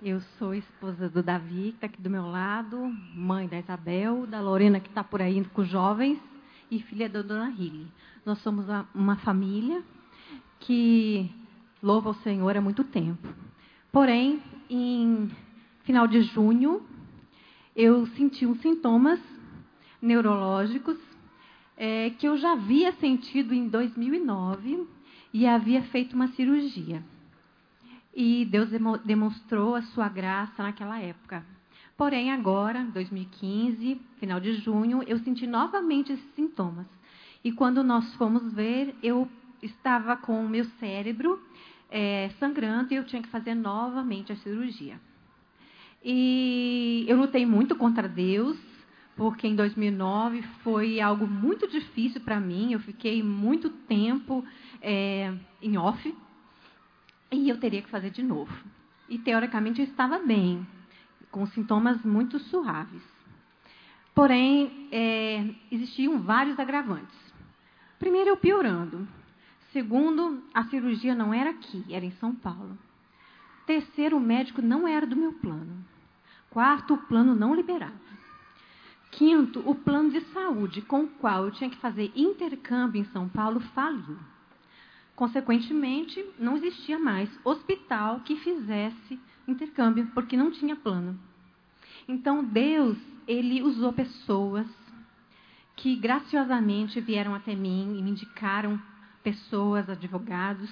Eu 0.00 0.20
sou 0.38 0.54
esposa 0.54 1.08
do 1.08 1.22
Davi, 1.24 1.70
que 1.70 1.76
está 1.76 1.86
aqui 1.86 2.00
do 2.00 2.08
meu 2.08 2.30
lado, 2.30 2.78
mãe 3.14 3.48
da 3.48 3.58
Isabel, 3.58 4.26
da 4.26 4.40
Lorena, 4.40 4.78
que 4.78 4.88
está 4.88 5.02
por 5.02 5.20
aí 5.20 5.44
com 5.46 5.62
os 5.62 5.68
jovens, 5.68 6.18
e 6.70 6.80
filha 6.80 7.08
da 7.08 7.20
dona 7.20 7.46
Riley. 7.46 7.88
Nós 8.24 8.38
somos 8.38 8.66
uma 8.94 9.16
família 9.16 9.82
que 10.60 11.28
louva 11.82 12.10
o 12.10 12.14
Senhor 12.14 12.56
há 12.56 12.60
muito 12.60 12.84
tempo. 12.84 13.26
Porém, 13.90 14.42
em 14.70 15.30
final 15.82 16.06
de 16.06 16.22
junho, 16.22 16.86
eu 17.78 18.04
senti 18.08 18.44
uns 18.44 18.60
sintomas 18.60 19.20
neurológicos 20.02 20.98
é, 21.76 22.10
que 22.10 22.26
eu 22.26 22.36
já 22.36 22.54
havia 22.54 22.90
sentido 22.94 23.54
em 23.54 23.68
2009 23.68 24.84
e 25.32 25.46
havia 25.46 25.82
feito 25.82 26.16
uma 26.16 26.26
cirurgia. 26.26 27.00
E 28.12 28.44
Deus 28.46 28.68
demonstrou 29.04 29.76
a 29.76 29.82
sua 29.82 30.08
graça 30.08 30.60
naquela 30.60 30.98
época. 30.98 31.46
Porém, 31.96 32.32
agora, 32.32 32.82
2015, 32.92 34.00
final 34.18 34.40
de 34.40 34.54
junho, 34.54 35.04
eu 35.06 35.20
senti 35.20 35.46
novamente 35.46 36.12
esses 36.12 36.34
sintomas. 36.34 36.86
E 37.44 37.52
quando 37.52 37.84
nós 37.84 38.12
fomos 38.16 38.52
ver, 38.52 38.92
eu 39.00 39.28
estava 39.62 40.16
com 40.16 40.44
o 40.44 40.48
meu 40.48 40.64
cérebro 40.80 41.40
é, 41.88 42.28
sangrando 42.40 42.92
e 42.92 42.96
eu 42.96 43.04
tinha 43.04 43.22
que 43.22 43.28
fazer 43.28 43.54
novamente 43.54 44.32
a 44.32 44.36
cirurgia. 44.36 45.00
E 46.02 47.04
eu 47.08 47.16
lutei 47.16 47.44
muito 47.44 47.74
contra 47.76 48.08
Deus, 48.08 48.56
porque 49.16 49.46
em 49.46 49.56
2009 49.56 50.42
foi 50.62 51.00
algo 51.00 51.26
muito 51.26 51.66
difícil 51.66 52.20
para 52.20 52.38
mim. 52.38 52.72
Eu 52.72 52.80
fiquei 52.80 53.22
muito 53.22 53.68
tempo 53.68 54.44
é, 54.80 55.34
em 55.60 55.76
off, 55.76 56.14
e 57.30 57.48
eu 57.48 57.58
teria 57.58 57.82
que 57.82 57.90
fazer 57.90 58.10
de 58.10 58.22
novo. 58.22 58.52
E 59.08 59.18
teoricamente 59.18 59.80
eu 59.80 59.86
estava 59.86 60.18
bem, 60.18 60.66
com 61.30 61.46
sintomas 61.46 62.02
muito 62.04 62.38
suaves. 62.38 63.02
Porém, 64.14 64.88
é, 64.90 65.48
existiam 65.70 66.20
vários 66.20 66.58
agravantes. 66.58 67.16
Primeiro, 67.98 68.30
eu 68.30 68.36
piorando. 68.36 69.06
Segundo, 69.72 70.42
a 70.54 70.64
cirurgia 70.64 71.14
não 71.14 71.32
era 71.32 71.50
aqui, 71.50 71.84
era 71.90 72.04
em 72.04 72.10
São 72.12 72.34
Paulo. 72.34 72.78
Terceiro, 73.68 74.16
o 74.16 74.20
médico 74.20 74.62
não 74.62 74.88
era 74.88 75.06
do 75.06 75.14
meu 75.14 75.30
plano. 75.30 75.84
Quarto, 76.48 76.94
o 76.94 76.98
plano 77.06 77.34
não 77.34 77.54
liberava. 77.54 77.92
Quinto, 79.10 79.62
o 79.68 79.74
plano 79.74 80.10
de 80.10 80.22
saúde 80.32 80.80
com 80.80 81.02
o 81.02 81.08
qual 81.08 81.44
eu 81.44 81.50
tinha 81.50 81.68
que 81.68 81.76
fazer 81.76 82.10
intercâmbio 82.16 83.02
em 83.02 83.04
São 83.12 83.28
Paulo 83.28 83.60
faliu. 83.74 84.16
Consequentemente, 85.14 86.24
não 86.38 86.56
existia 86.56 86.98
mais 86.98 87.28
hospital 87.44 88.20
que 88.20 88.36
fizesse 88.36 89.20
intercâmbio, 89.46 90.06
porque 90.14 90.34
não 90.34 90.50
tinha 90.50 90.74
plano. 90.74 91.20
Então, 92.08 92.42
Deus, 92.42 92.96
ele 93.26 93.60
usou 93.60 93.92
pessoas 93.92 94.66
que 95.76 95.94
graciosamente 95.94 97.02
vieram 97.02 97.34
até 97.34 97.54
mim 97.54 97.98
e 97.98 98.02
me 98.02 98.12
indicaram 98.12 98.80
pessoas, 99.22 99.90
advogados, 99.90 100.70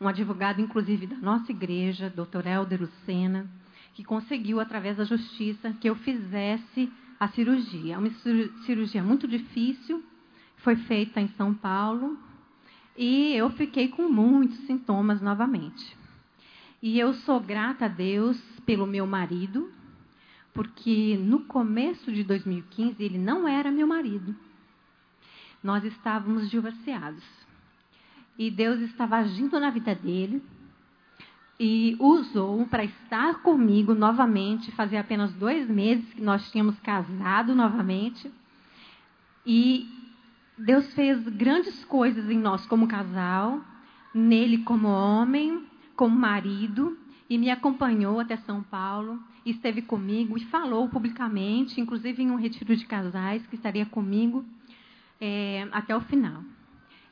um 0.00 0.08
advogado, 0.08 0.60
inclusive, 0.60 1.06
da 1.06 1.16
nossa 1.16 1.50
igreja, 1.50 2.10
Dr. 2.10 2.46
Helder 2.46 2.80
Lucena, 2.82 3.48
que 3.94 4.04
conseguiu, 4.04 4.60
através 4.60 4.96
da 4.96 5.04
justiça, 5.04 5.72
que 5.80 5.88
eu 5.88 5.94
fizesse 5.96 6.92
a 7.18 7.28
cirurgia. 7.28 7.94
É 7.94 7.98
uma 7.98 8.10
cirurgia 8.64 9.02
muito 9.02 9.26
difícil, 9.26 10.04
foi 10.58 10.76
feita 10.76 11.20
em 11.20 11.28
São 11.28 11.54
Paulo, 11.54 12.18
e 12.96 13.34
eu 13.34 13.50
fiquei 13.50 13.88
com 13.88 14.08
muitos 14.08 14.58
sintomas 14.66 15.20
novamente. 15.20 15.96
E 16.82 16.98
eu 16.98 17.14
sou 17.14 17.40
grata 17.40 17.86
a 17.86 17.88
Deus 17.88 18.38
pelo 18.66 18.86
meu 18.86 19.06
marido, 19.06 19.70
porque 20.52 21.18
no 21.18 21.40
começo 21.40 22.12
de 22.12 22.22
2015 22.22 23.02
ele 23.02 23.18
não 23.18 23.48
era 23.48 23.70
meu 23.70 23.86
marido. 23.86 24.34
Nós 25.62 25.84
estávamos 25.84 26.50
divorciados. 26.50 27.24
E 28.38 28.50
Deus 28.50 28.80
estava 28.80 29.16
agindo 29.16 29.58
na 29.58 29.70
vida 29.70 29.94
dele 29.94 30.42
e 31.58 31.96
usou 31.98 32.66
para 32.66 32.84
estar 32.84 33.42
comigo 33.42 33.94
novamente. 33.94 34.70
Fazia 34.72 35.00
apenas 35.00 35.32
dois 35.34 35.68
meses 35.68 36.12
que 36.12 36.20
nós 36.20 36.50
tínhamos 36.50 36.78
casado 36.80 37.54
novamente. 37.54 38.30
E 39.44 39.88
Deus 40.58 40.92
fez 40.94 41.22
grandes 41.28 41.84
coisas 41.84 42.28
em 42.28 42.38
nós 42.38 42.66
como 42.66 42.86
casal, 42.86 43.60
nele 44.12 44.58
como 44.58 44.88
homem, 44.88 45.64
como 45.94 46.16
marido, 46.16 46.98
e 47.28 47.38
me 47.38 47.50
acompanhou 47.50 48.20
até 48.20 48.36
São 48.36 48.62
Paulo, 48.62 49.18
esteve 49.44 49.82
comigo 49.82 50.36
e 50.36 50.44
falou 50.44 50.88
publicamente, 50.88 51.80
inclusive 51.80 52.22
em 52.22 52.30
um 52.30 52.36
retiro 52.36 52.76
de 52.76 52.86
casais, 52.86 53.46
que 53.46 53.56
estaria 53.56 53.86
comigo 53.86 54.44
é, 55.20 55.66
até 55.72 55.96
o 55.96 56.00
final. 56.00 56.42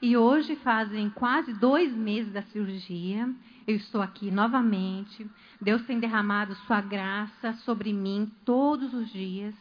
E 0.04 0.18
hoje 0.18 0.54
fazem 0.56 1.08
quase 1.08 1.54
dois 1.54 1.90
meses 1.90 2.30
da 2.30 2.42
cirurgia. 2.42 3.26
Eu 3.66 3.74
estou 3.74 4.02
aqui 4.02 4.30
novamente. 4.30 5.26
Deus 5.58 5.80
tem 5.86 5.98
derramado 5.98 6.54
Sua 6.66 6.82
graça 6.82 7.54
sobre 7.64 7.90
mim 7.90 8.30
todos 8.44 8.92
os 8.92 9.10
dias, 9.10 9.54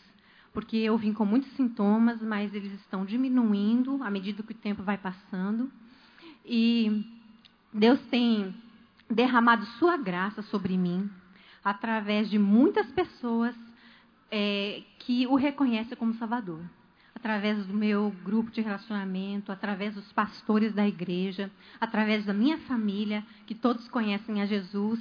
porque 0.51 0.75
eu 0.75 0.97
vim 0.97 1.13
com 1.13 1.23
muitos 1.23 1.49
sintomas, 1.53 2.21
mas 2.21 2.53
eles 2.53 2.73
estão 2.73 3.05
diminuindo 3.05 4.03
à 4.03 4.11
medida 4.11 4.43
que 4.43 4.51
o 4.51 4.55
tempo 4.55 4.83
vai 4.83 4.97
passando. 4.97 5.71
E 6.45 7.05
Deus 7.71 8.01
tem 8.07 8.53
derramado 9.09 9.65
Sua 9.79 9.95
graça 9.95 10.41
sobre 10.41 10.77
mim 10.77 11.09
através 11.63 12.29
de 12.29 12.37
muitas 12.37 12.91
pessoas 12.91 13.55
é, 14.29 14.83
que 14.99 15.25
o 15.25 15.35
reconhecem 15.35 15.97
como 15.97 16.13
Salvador 16.15 16.59
através 17.23 17.65
do 17.65 17.73
meu 17.73 18.13
grupo 18.21 18.51
de 18.51 18.59
relacionamento, 18.59 19.49
através 19.49 19.95
dos 19.95 20.11
pastores 20.11 20.73
da 20.73 20.85
igreja, 20.85 21.49
através 21.79 22.25
da 22.25 22.33
minha 22.33 22.57
família, 22.57 23.23
que 23.47 23.55
todos 23.55 23.87
conhecem 23.87 24.41
a 24.41 24.45
Jesus, 24.45 24.99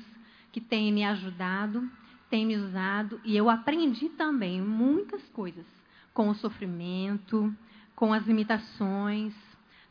que 0.53 0.61
tem 0.61 0.93
me 0.93 1.03
ajudado, 1.03 1.83
tem 2.31 2.47
me 2.47 2.57
usado, 2.57 3.21
e 3.25 3.37
eu 3.37 3.51
aprendi 3.51 4.09
também 4.11 4.63
muitas 4.63 5.21
coisas 5.31 5.67
com 6.15 6.29
o 6.29 6.35
sofrimento, 6.37 7.53
com 7.97 8.13
as 8.13 8.25
limitações, 8.25 9.35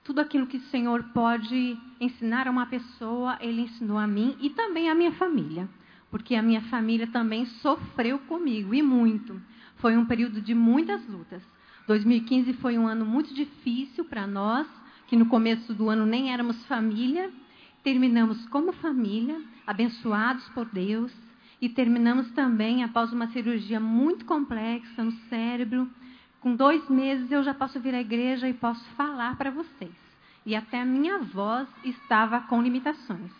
tudo 0.01 0.21
aquilo 0.21 0.47
que 0.47 0.55
o 0.55 0.67
Senhor 0.69 1.03
pode 1.13 1.77
ensinar 1.99 2.47
a 2.47 2.51
uma 2.51 2.65
pessoa, 2.65 3.37
Ele 3.41 3.63
ensinou 3.63 3.97
a 3.97 4.07
mim 4.07 4.37
e 4.39 4.51
também 4.51 4.89
a 4.89 4.95
minha 4.95 5.11
família, 5.11 5.67
porque 6.09 6.35
a 6.35 6.41
minha 6.41 6.61
família 6.61 7.07
também 7.07 7.45
sofreu 7.45 8.19
comigo 8.19 8.73
e 8.73 8.81
muito. 8.81 9.41
Foi 9.75 9.97
um 9.97 10.05
período 10.05 10.39
de 10.39 10.55
muitas 10.55 11.05
lutas. 11.09 11.43
2015 11.91 12.53
foi 12.53 12.77
um 12.77 12.87
ano 12.87 13.05
muito 13.05 13.33
difícil 13.33 14.05
para 14.05 14.25
nós, 14.25 14.65
que 15.07 15.15
no 15.17 15.25
começo 15.25 15.73
do 15.73 15.89
ano 15.89 16.05
nem 16.05 16.31
éramos 16.31 16.65
família. 16.65 17.29
Terminamos 17.83 18.45
como 18.47 18.71
família, 18.71 19.37
abençoados 19.67 20.47
por 20.49 20.65
Deus, 20.67 21.11
e 21.61 21.67
terminamos 21.67 22.31
também 22.31 22.81
após 22.81 23.11
uma 23.11 23.27
cirurgia 23.27 23.77
muito 23.77 24.23
complexa 24.23 25.03
no 25.03 25.11
cérebro. 25.27 25.89
Com 26.39 26.55
dois 26.55 26.87
meses 26.89 27.29
eu 27.29 27.43
já 27.43 27.53
posso 27.53 27.77
vir 27.77 27.93
à 27.93 27.99
igreja 27.99 28.47
e 28.47 28.53
posso 28.53 28.85
falar 28.91 29.35
para 29.35 29.51
vocês. 29.51 29.91
E 30.45 30.55
até 30.55 30.79
a 30.79 30.85
minha 30.85 31.17
voz 31.19 31.67
estava 31.83 32.39
com 32.39 32.61
limitações. 32.61 33.31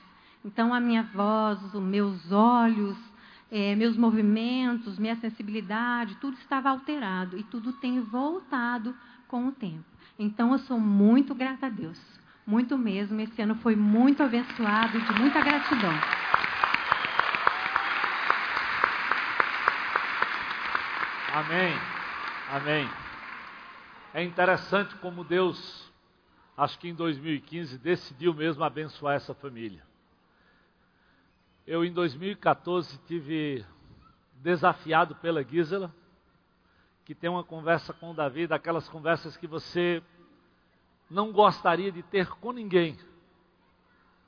Então 0.44 0.74
a 0.74 0.80
minha 0.82 1.04
voz, 1.04 1.74
os 1.74 1.82
meus 1.82 2.30
olhos, 2.34 2.98
é, 3.52 3.76
meus 3.76 3.98
movimentos, 3.98 4.98
minha 4.98 5.18
sensibilidade, 5.18 6.16
tudo 6.16 6.38
estava 6.38 6.70
alterado 6.70 7.38
e 7.38 7.44
tudo 7.44 7.74
tem 7.74 8.00
voltado 8.00 8.96
com 9.28 9.48
o 9.48 9.52
tempo. 9.52 9.84
Então 10.18 10.54
eu 10.54 10.60
sou 10.60 10.80
muito 10.80 11.36
grata 11.36 11.66
a 11.66 11.70
Deus, 11.70 12.00
muito 12.48 12.78
mesmo. 12.78 13.20
Esse 13.20 13.42
ano 13.42 13.56
foi 13.56 13.76
muito 13.76 14.24
abençoado, 14.24 15.00
de 15.02 15.14
muita 15.20 15.42
gratidão. 15.42 15.94
Amém. 21.34 21.74
Amém. 22.50 22.90
É 24.14 24.24
interessante 24.24 24.96
como 24.96 25.24
Deus, 25.24 25.92
acho 26.58 26.78
que 26.80 26.88
em 26.88 26.94
2015, 26.94 27.78
decidiu 27.78 28.34
mesmo 28.34 28.64
abençoar 28.64 29.16
essa 29.16 29.34
família. 29.34 29.91
Eu, 31.66 31.86
em 31.86 31.94
2014, 31.94 32.98
tive 33.06 33.64
desafiado 34.36 35.16
pela 35.16 35.44
Gisela, 35.44 35.94
que 37.06 37.14
tem 37.14 37.30
uma 37.30 37.44
conversa 37.44 37.94
com 37.94 38.12
o 38.12 38.14
Davi, 38.16 38.48
daquelas 38.48 38.90
conversas 38.90 39.38
que 39.38 39.46
você 39.46 40.02
não 41.10 41.32
gostaria 41.32 41.92
de 41.92 42.02
ter 42.04 42.28
com 42.28 42.52
ninguém, 42.52 42.98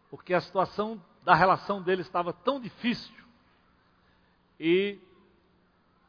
porque 0.09 0.33
a 0.33 0.41
situação 0.41 1.01
da 1.23 1.33
relação 1.33 1.81
dele 1.81 2.01
estava 2.01 2.31
tão 2.31 2.59
difícil, 2.59 3.13
e 4.59 4.99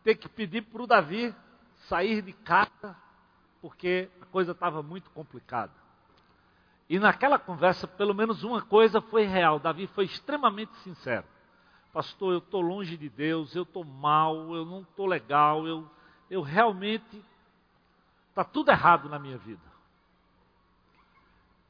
ter 0.02 0.16
que 0.16 0.28
pedir 0.28 0.62
para 0.62 0.82
o 0.82 0.86
Davi 0.86 1.34
sair 1.88 2.20
de 2.20 2.32
casa, 2.32 2.96
porque 3.62 4.10
a 4.20 4.26
coisa 4.26 4.52
estava 4.52 4.82
muito 4.82 5.10
complicada. 5.10 5.72
E 6.88 6.98
naquela 6.98 7.38
conversa, 7.38 7.86
pelo 7.86 8.14
menos 8.14 8.44
uma 8.44 8.60
coisa 8.60 9.00
foi 9.00 9.24
real. 9.24 9.58
Davi 9.58 9.86
foi 9.88 10.04
extremamente 10.04 10.74
sincero. 10.78 11.24
Pastor, 11.92 12.32
eu 12.32 12.38
estou 12.38 12.60
longe 12.60 12.96
de 12.96 13.08
Deus, 13.08 13.54
eu 13.54 13.62
estou 13.62 13.84
mal, 13.84 14.54
eu 14.54 14.64
não 14.64 14.82
estou 14.82 15.06
legal, 15.06 15.66
eu, 15.66 15.88
eu 16.30 16.42
realmente. 16.42 17.22
Está 18.30 18.44
tudo 18.44 18.70
errado 18.70 19.08
na 19.08 19.18
minha 19.18 19.38
vida. 19.38 19.62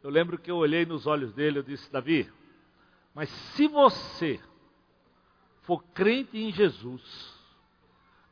Eu 0.03 0.11
lembro 0.11 0.39
que 0.39 0.51
eu 0.51 0.57
olhei 0.57 0.85
nos 0.85 1.07
olhos 1.07 1.33
dele 1.33 1.61
e 1.61 1.63
disse: 1.63 1.93
Davi, 1.93 2.31
mas 3.15 3.29
se 3.29 3.69
você 3.69 4.41
for 5.63 5.83
crente 5.95 6.37
em 6.37 6.53
Jesus, 6.53 7.35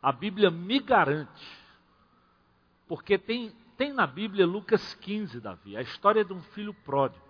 a 0.02 0.10
Bíblia 0.10 0.50
me 0.50 0.80
garante, 0.80 1.46
porque 2.88 3.16
tem 3.16 3.54
tem 3.82 3.92
na 3.92 4.06
Bíblia 4.06 4.46
Lucas 4.46 4.94
15, 4.94 5.40
Davi, 5.40 5.76
a 5.76 5.82
história 5.82 6.24
de 6.24 6.32
um 6.32 6.40
filho 6.40 6.72
pródigo. 6.72 7.24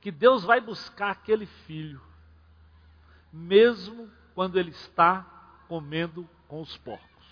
Que 0.00 0.12
Deus 0.12 0.44
vai 0.44 0.60
buscar 0.60 1.10
aquele 1.10 1.46
filho, 1.46 2.00
mesmo 3.32 4.08
quando 4.36 4.56
ele 4.56 4.70
está 4.70 5.26
comendo 5.66 6.28
com 6.46 6.60
os 6.60 6.76
porcos. 6.78 7.26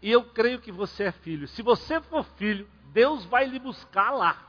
E 0.00 0.10
eu 0.10 0.24
creio 0.24 0.58
que 0.58 0.72
você 0.72 1.04
é 1.04 1.12
filho. 1.12 1.46
Se 1.46 1.60
você 1.60 2.00
for 2.00 2.24
filho, 2.24 2.66
Deus 2.90 3.26
vai 3.26 3.44
lhe 3.44 3.58
buscar 3.58 4.10
lá. 4.10 4.42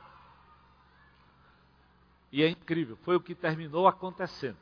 E 2.31 2.41
é 2.41 2.47
incrível, 2.47 2.95
foi 3.03 3.17
o 3.17 3.21
que 3.21 3.35
terminou 3.35 3.89
acontecendo. 3.89 4.57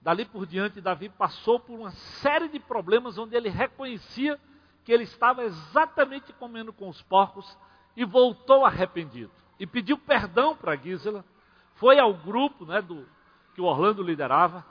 Dali 0.00 0.24
por 0.24 0.46
diante, 0.46 0.80
Davi 0.80 1.10
passou 1.10 1.60
por 1.60 1.78
uma 1.78 1.90
série 1.90 2.48
de 2.48 2.58
problemas 2.58 3.18
onde 3.18 3.36
ele 3.36 3.50
reconhecia 3.50 4.40
que 4.84 4.92
ele 4.92 5.04
estava 5.04 5.44
exatamente 5.44 6.32
comendo 6.32 6.72
com 6.72 6.88
os 6.88 7.00
porcos 7.02 7.56
e 7.96 8.04
voltou 8.04 8.64
arrependido. 8.64 9.30
E 9.58 9.66
pediu 9.66 9.96
perdão 9.96 10.56
para 10.56 10.76
Gisela, 10.76 11.24
foi 11.74 11.98
ao 11.98 12.14
grupo 12.14 12.64
né, 12.64 12.82
do, 12.82 13.06
que 13.54 13.60
o 13.60 13.64
Orlando 13.64 14.02
liderava, 14.02 14.64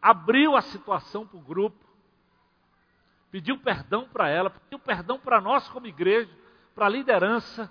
abriu 0.00 0.56
a 0.56 0.62
situação 0.62 1.26
para 1.26 1.38
o 1.38 1.42
grupo, 1.42 1.84
pediu 3.30 3.58
perdão 3.58 4.08
para 4.08 4.28
ela, 4.28 4.50
pediu 4.50 4.78
perdão 4.78 5.18
para 5.18 5.40
nós 5.40 5.68
como 5.68 5.86
igreja, 5.86 6.30
para 6.74 6.86
a 6.86 6.90
liderança. 6.90 7.70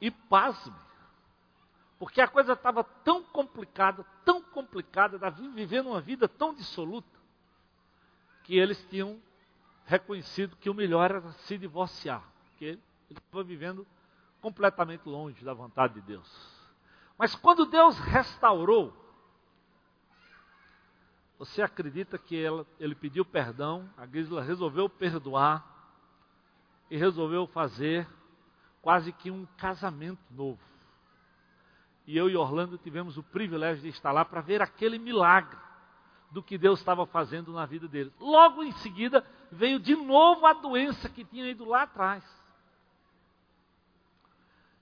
E 0.00 0.10
pasme, 0.10 0.74
porque 1.98 2.22
a 2.22 2.28
coisa 2.28 2.54
estava 2.54 2.82
tão 2.82 3.22
complicada, 3.22 4.04
tão 4.24 4.40
complicada, 4.42 5.18
Davi 5.18 5.46
vivendo 5.48 5.88
uma 5.88 6.00
vida 6.00 6.26
tão 6.26 6.54
dissoluta, 6.54 7.18
que 8.44 8.56
eles 8.56 8.82
tinham 8.88 9.20
reconhecido 9.90 10.56
que 10.56 10.70
o 10.70 10.74
melhor 10.74 11.10
era 11.10 11.32
se 11.32 11.58
divorciar, 11.58 12.22
porque 12.50 12.64
ele 12.64 12.80
estava 13.10 13.42
vivendo 13.42 13.84
completamente 14.40 15.02
longe 15.08 15.44
da 15.44 15.52
vontade 15.52 15.94
de 15.94 16.00
Deus. 16.02 16.70
Mas 17.18 17.34
quando 17.34 17.66
Deus 17.66 17.98
restaurou, 17.98 18.96
você 21.36 21.60
acredita 21.60 22.16
que 22.16 22.40
ela, 22.40 22.64
ele 22.78 22.94
pediu 22.94 23.24
perdão, 23.24 23.90
a 23.96 24.06
Gisela 24.06 24.42
resolveu 24.42 24.88
perdoar 24.88 25.66
e 26.88 26.96
resolveu 26.96 27.48
fazer 27.48 28.06
quase 28.80 29.12
que 29.12 29.28
um 29.28 29.44
casamento 29.56 30.22
novo. 30.30 30.60
E 32.06 32.16
eu 32.16 32.30
e 32.30 32.36
Orlando 32.36 32.78
tivemos 32.78 33.18
o 33.18 33.24
privilégio 33.24 33.82
de 33.82 33.88
estar 33.88 34.12
lá 34.12 34.24
para 34.24 34.40
ver 34.40 34.62
aquele 34.62 35.00
milagre 35.00 35.58
do 36.30 36.42
que 36.42 36.56
Deus 36.56 36.78
estava 36.78 37.04
fazendo 37.06 37.52
na 37.52 37.66
vida 37.66 37.88
deles. 37.88 38.12
Logo 38.20 38.62
em 38.62 38.72
seguida, 38.72 39.24
veio 39.50 39.80
de 39.80 39.96
novo 39.96 40.46
a 40.46 40.52
doença 40.52 41.08
que 41.08 41.24
tinha 41.24 41.48
ido 41.48 41.64
lá 41.64 41.82
atrás. 41.82 42.24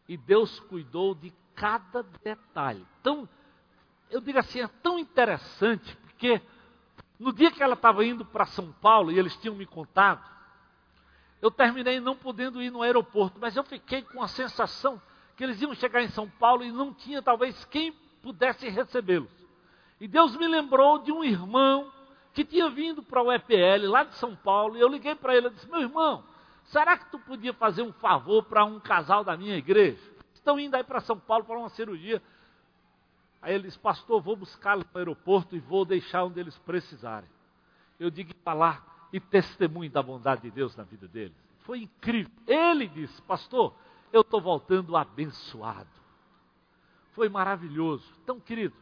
E 0.06 0.16
Deus 0.16 0.60
cuidou 0.60 1.14
de 1.14 1.32
cada 1.54 2.02
detalhe. 2.22 2.86
Então, 3.00 3.28
eu 4.10 4.20
digo 4.20 4.38
assim, 4.38 4.60
é 4.60 4.68
tão 4.82 4.98
interessante, 4.98 5.96
porque 5.96 6.40
no 7.18 7.32
dia 7.32 7.50
que 7.50 7.62
ela 7.62 7.74
estava 7.74 8.04
indo 8.04 8.24
para 8.24 8.46
São 8.46 8.72
Paulo, 8.72 9.10
e 9.10 9.18
eles 9.18 9.36
tinham 9.36 9.54
me 9.54 9.66
contado, 9.66 10.22
eu 11.40 11.50
terminei 11.50 12.00
não 12.00 12.16
podendo 12.16 12.62
ir 12.62 12.70
no 12.70 12.82
aeroporto, 12.82 13.38
mas 13.40 13.56
eu 13.56 13.64
fiquei 13.64 14.02
com 14.02 14.22
a 14.22 14.28
sensação 14.28 15.00
que 15.36 15.44
eles 15.44 15.60
iam 15.60 15.74
chegar 15.74 16.02
em 16.02 16.08
São 16.08 16.28
Paulo 16.28 16.64
e 16.64 16.72
não 16.72 16.92
tinha 16.92 17.22
talvez 17.22 17.64
quem 17.66 17.92
pudesse 18.22 18.68
recebê-los. 18.68 19.37
E 20.00 20.06
Deus 20.06 20.36
me 20.36 20.46
lembrou 20.46 20.98
de 20.98 21.10
um 21.10 21.24
irmão 21.24 21.92
que 22.32 22.44
tinha 22.44 22.70
vindo 22.70 23.02
para 23.02 23.22
o 23.22 23.32
EPL 23.32 23.88
lá 23.88 24.04
de 24.04 24.14
São 24.14 24.36
Paulo, 24.36 24.76
e 24.76 24.80
eu 24.80 24.88
liguei 24.88 25.14
para 25.14 25.36
ele 25.36 25.48
e 25.48 25.50
disse: 25.50 25.68
Meu 25.68 25.80
irmão, 25.80 26.24
será 26.64 26.96
que 26.96 27.10
tu 27.10 27.18
podia 27.18 27.52
fazer 27.52 27.82
um 27.82 27.92
favor 27.92 28.44
para 28.44 28.64
um 28.64 28.78
casal 28.78 29.24
da 29.24 29.36
minha 29.36 29.56
igreja? 29.56 30.00
Estão 30.32 30.58
indo 30.58 30.76
aí 30.76 30.84
para 30.84 31.00
São 31.00 31.18
Paulo 31.18 31.44
para 31.44 31.58
uma 31.58 31.68
cirurgia. 31.68 32.22
Aí 33.42 33.54
ele 33.54 33.64
disse: 33.64 33.78
Pastor, 33.78 34.20
vou 34.20 34.36
buscá-los 34.36 34.84
no 34.92 34.98
aeroporto 34.98 35.56
e 35.56 35.58
vou 35.58 35.84
deixar 35.84 36.24
onde 36.24 36.38
eles 36.38 36.56
precisarem. 36.58 37.28
Eu 37.98 38.10
digo 38.10 38.32
para 38.36 38.52
lá 38.56 38.86
e 39.12 39.18
testemunho 39.18 39.90
da 39.90 40.02
bondade 40.02 40.42
de 40.42 40.50
Deus 40.50 40.76
na 40.76 40.84
vida 40.84 41.08
deles. 41.08 41.36
Foi 41.60 41.80
incrível. 41.80 42.32
Ele 42.46 42.86
disse: 42.86 43.20
Pastor, 43.22 43.74
eu 44.12 44.20
estou 44.20 44.40
voltando 44.40 44.96
abençoado. 44.96 45.88
Foi 47.12 47.28
maravilhoso. 47.28 48.04
Então, 48.22 48.38
querido, 48.38 48.74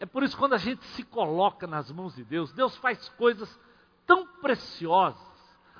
é 0.00 0.06
por 0.06 0.22
isso 0.22 0.34
que 0.34 0.40
quando 0.40 0.54
a 0.54 0.58
gente 0.58 0.82
se 0.86 1.04
coloca 1.04 1.66
nas 1.66 1.92
mãos 1.92 2.16
de 2.16 2.24
Deus, 2.24 2.50
Deus 2.54 2.74
faz 2.78 3.10
coisas 3.10 3.60
tão 4.06 4.26
preciosas. 4.26 5.20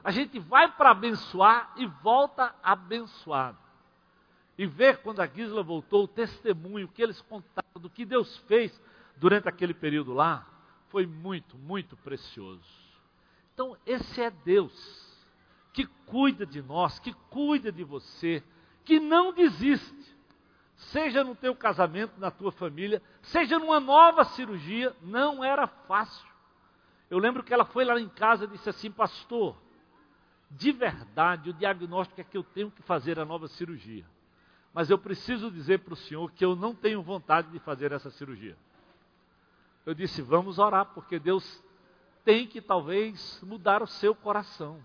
A 0.05 0.11
gente 0.11 0.39
vai 0.39 0.71
para 0.71 0.91
abençoar 0.91 1.73
e 1.77 1.87
volta 1.87 2.55
abençoado. 2.62 3.59
E 4.59 4.66
ver 4.66 4.99
quando 4.99 5.21
a 5.21 5.27
Gisela 5.27 5.62
voltou 5.62 6.05
o 6.05 6.09
testemunho 6.09 6.87
que 6.89 7.03
eles 7.03 7.23
contaram 7.23 7.81
do 7.81 7.89
que 7.89 8.05
Deus 8.05 8.37
fez 8.47 8.79
durante 9.16 9.49
aquele 9.49 9.73
período 9.73 10.12
lá, 10.12 10.47
foi 10.91 11.07
muito, 11.07 11.57
muito 11.57 11.97
precioso. 11.97 12.62
Então, 13.55 13.75
esse 13.87 14.21
é 14.21 14.31
Deus 14.31 15.18
que 15.73 15.87
cuida 16.05 16.45
de 16.45 16.61
nós, 16.61 16.99
que 16.99 17.14
cuida 17.31 17.73
de 17.73 17.85
você, 17.85 18.43
que 18.85 19.01
não 19.01 19.33
desiste 19.33 20.14
seja 20.81 21.22
no 21.22 21.35
teu 21.35 21.55
casamento, 21.55 22.18
na 22.18 22.31
tua 22.31 22.51
família, 22.51 23.03
seja 23.22 23.59
numa 23.59 23.78
nova 23.78 24.24
cirurgia, 24.24 24.95
não 25.03 25.45
era 25.45 25.66
fácil. 25.66 26.28
Eu 27.11 27.18
lembro 27.18 27.43
que 27.43 27.53
ela 27.53 27.64
foi 27.64 27.85
lá 27.85 28.01
em 28.01 28.09
casa 28.09 28.45
e 28.45 28.49
disse 28.49 28.68
assim, 28.68 28.91
pastor, 28.91 29.57
de 30.51 30.72
verdade 30.72 31.51
o 31.51 31.53
diagnóstico 31.53 32.20
é 32.20 32.24
que 32.24 32.37
eu 32.37 32.43
tenho 32.43 32.70
que 32.70 32.83
fazer 32.83 33.18
a 33.18 33.24
nova 33.24 33.47
cirurgia. 33.49 34.07
Mas 34.72 34.89
eu 34.89 34.99
preciso 34.99 35.51
dizer 35.51 35.81
para 35.81 35.95
o 35.95 35.97
senhor 35.97 36.31
que 36.33 36.45
eu 36.45 36.55
não 36.55 36.74
tenho 36.74 37.03
vontade 37.03 37.51
de 37.51 37.59
fazer 37.59 37.93
essa 37.93 38.11
cirurgia. 38.11 38.57
Eu 39.85 39.95
disse, 39.95 40.22
vamos 40.22 40.59
orar, 40.59 40.87
porque 40.87 41.18
Deus 41.18 41.62
tem 42.24 42.47
que 42.47 42.61
talvez 42.61 43.41
mudar 43.43 43.83
o 43.83 43.87
seu 43.87 44.14
coração. 44.14 44.83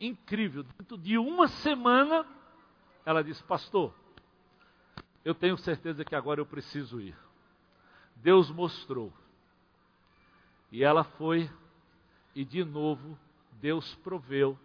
Incrível, 0.00 0.62
dentro 0.62 0.96
de 0.96 1.18
uma 1.18 1.48
semana, 1.48 2.24
ela 3.04 3.24
disse, 3.24 3.42
pastor, 3.42 3.92
eu 5.24 5.34
tenho 5.34 5.56
certeza 5.58 6.04
que 6.04 6.14
agora 6.14 6.40
eu 6.40 6.46
preciso 6.46 7.00
ir. 7.00 7.16
Deus 8.16 8.50
mostrou. 8.50 9.12
E 10.70 10.84
ela 10.84 11.04
foi, 11.04 11.50
e 12.34 12.44
de 12.44 12.64
novo 12.64 13.18
Deus 13.60 13.94
proveu. 13.96 14.58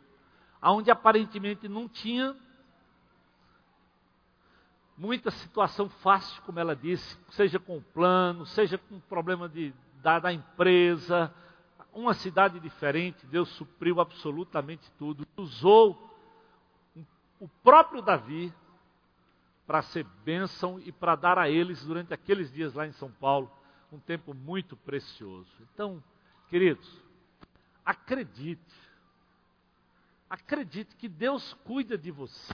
Aonde 0.61 0.89
aparentemente 0.91 1.67
não 1.67 1.87
tinha 1.87 2.35
muita 4.97 5.29
situação 5.31 5.89
fácil, 5.89 6.41
como 6.43 6.59
ela 6.59 6.75
disse, 6.75 7.17
seja 7.31 7.59
com 7.59 7.77
o 7.77 7.81
plano, 7.81 8.45
seja 8.45 8.77
com 8.77 8.95
o 8.95 9.01
problema 9.01 9.49
de, 9.49 9.73
da, 10.01 10.19
da 10.19 10.31
empresa, 10.31 11.33
uma 11.93 12.13
cidade 12.13 12.59
diferente, 12.59 13.25
Deus 13.25 13.49
supriu 13.49 13.99
absolutamente 13.99 14.89
tudo. 14.97 15.25
Usou 15.37 16.13
o 17.39 17.47
próprio 17.63 18.01
Davi 18.01 18.53
para 19.65 19.81
ser 19.81 20.05
bênção 20.23 20.79
e 20.79 20.91
para 20.91 21.15
dar 21.15 21.39
a 21.39 21.49
eles, 21.49 21.83
durante 21.83 22.13
aqueles 22.13 22.51
dias 22.51 22.73
lá 22.73 22.85
em 22.85 22.91
São 22.93 23.11
Paulo, 23.11 23.51
um 23.91 23.99
tempo 23.99 24.33
muito 24.33 24.75
precioso. 24.77 25.49
Então, 25.73 26.03
queridos, 26.49 27.01
acredite, 27.83 28.61
acredite 30.29 30.95
que 30.95 31.07
Deus 31.07 31.53
cuida 31.63 31.97
de 31.97 32.11
você. 32.11 32.53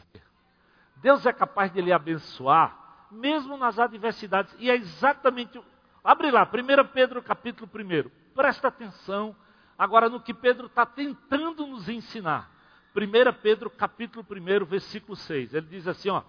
Deus 0.97 1.25
é 1.25 1.33
capaz 1.33 1.71
de 1.73 1.81
lhe 1.81 1.91
abençoar, 1.91 3.07
mesmo 3.11 3.57
nas 3.57 3.79
adversidades. 3.79 4.55
E 4.59 4.69
é 4.69 4.75
exatamente. 4.75 5.61
Abre 6.03 6.31
lá, 6.31 6.43
1 6.43 6.87
Pedro 6.93 7.21
capítulo 7.21 7.69
1. 7.73 8.09
Presta 8.33 8.69
atenção 8.69 9.35
agora 9.77 10.07
no 10.07 10.21
que 10.21 10.33
Pedro 10.33 10.67
está 10.67 10.85
tentando 10.85 11.65
nos 11.67 11.89
ensinar. 11.89 12.49
1 12.95 13.41
Pedro 13.41 13.69
capítulo 13.69 14.25
1, 14.29 14.65
versículo 14.65 15.15
6. 15.15 15.53
Ele 15.53 15.67
diz 15.67 15.87
assim, 15.87 16.09
ó 16.09 16.23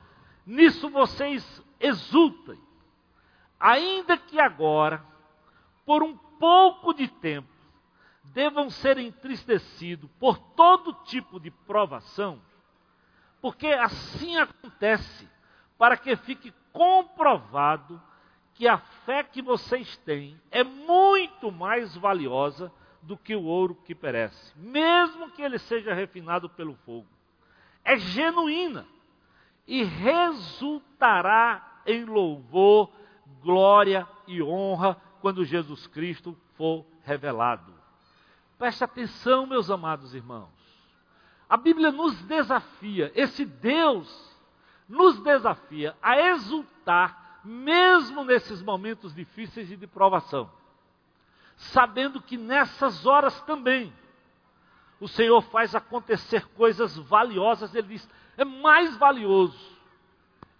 nisso 0.46 0.90
vocês 0.90 1.62
exultem, 1.80 2.58
ainda 3.58 4.16
que 4.16 4.40
agora, 4.40 5.04
por 5.84 6.02
um 6.02 6.16
pouco 6.16 6.92
de 6.92 7.08
tempo, 7.08 7.48
devam 8.24 8.70
ser 8.70 8.98
entristecidos 8.98 10.10
por 10.18 10.38
todo 10.38 10.94
tipo 11.04 11.38
de 11.38 11.50
provação, 11.50 12.40
porque 13.40 13.68
assim 13.68 14.38
acontece, 14.38 15.28
para 15.76 15.96
que 15.96 16.14
fique 16.16 16.52
comprovado 16.72 18.00
que 18.54 18.68
a 18.68 18.78
fé 18.78 19.24
que 19.24 19.42
vocês 19.42 19.96
têm 19.98 20.40
é 20.50 20.62
muito 20.62 21.50
mais 21.50 21.96
valiosa 21.96 22.72
do 23.02 23.16
que 23.16 23.34
o 23.34 23.44
ouro 23.44 23.74
que 23.74 23.94
perece, 23.94 24.56
mesmo 24.56 25.30
que 25.32 25.42
ele 25.42 25.58
seja 25.58 25.92
refinado 25.92 26.48
pelo 26.48 26.74
fogo. 26.86 27.08
É 27.84 27.98
genuína 27.98 28.86
e 29.66 29.82
resultará 29.82 31.80
em 31.86 32.04
louvor, 32.04 32.90
glória 33.42 34.06
e 34.26 34.42
honra 34.42 34.96
quando 35.20 35.44
Jesus 35.44 35.86
Cristo 35.86 36.36
for 36.54 36.84
revelado. 37.02 37.72
Preste 38.58 38.84
atenção, 38.84 39.46
meus 39.46 39.70
amados 39.70 40.14
irmãos. 40.14 40.50
A 41.48 41.56
Bíblia 41.56 41.90
nos 41.90 42.16
desafia, 42.22 43.12
esse 43.14 43.44
Deus 43.44 44.32
nos 44.88 45.20
desafia 45.20 45.96
a 46.02 46.18
exultar, 46.18 47.40
mesmo 47.44 48.24
nesses 48.24 48.62
momentos 48.62 49.14
difíceis 49.14 49.70
e 49.70 49.76
de 49.76 49.86
provação, 49.86 50.50
sabendo 51.56 52.22
que 52.22 52.36
nessas 52.36 53.04
horas 53.04 53.40
também 53.42 53.92
o 55.00 55.08
Senhor 55.08 55.42
faz 55.42 55.74
acontecer 55.74 56.46
coisas 56.50 56.96
valiosas. 56.96 57.74
Ele 57.74 57.88
diz: 57.88 58.08
é 58.36 58.44
mais 58.44 58.96
valioso, 58.96 59.78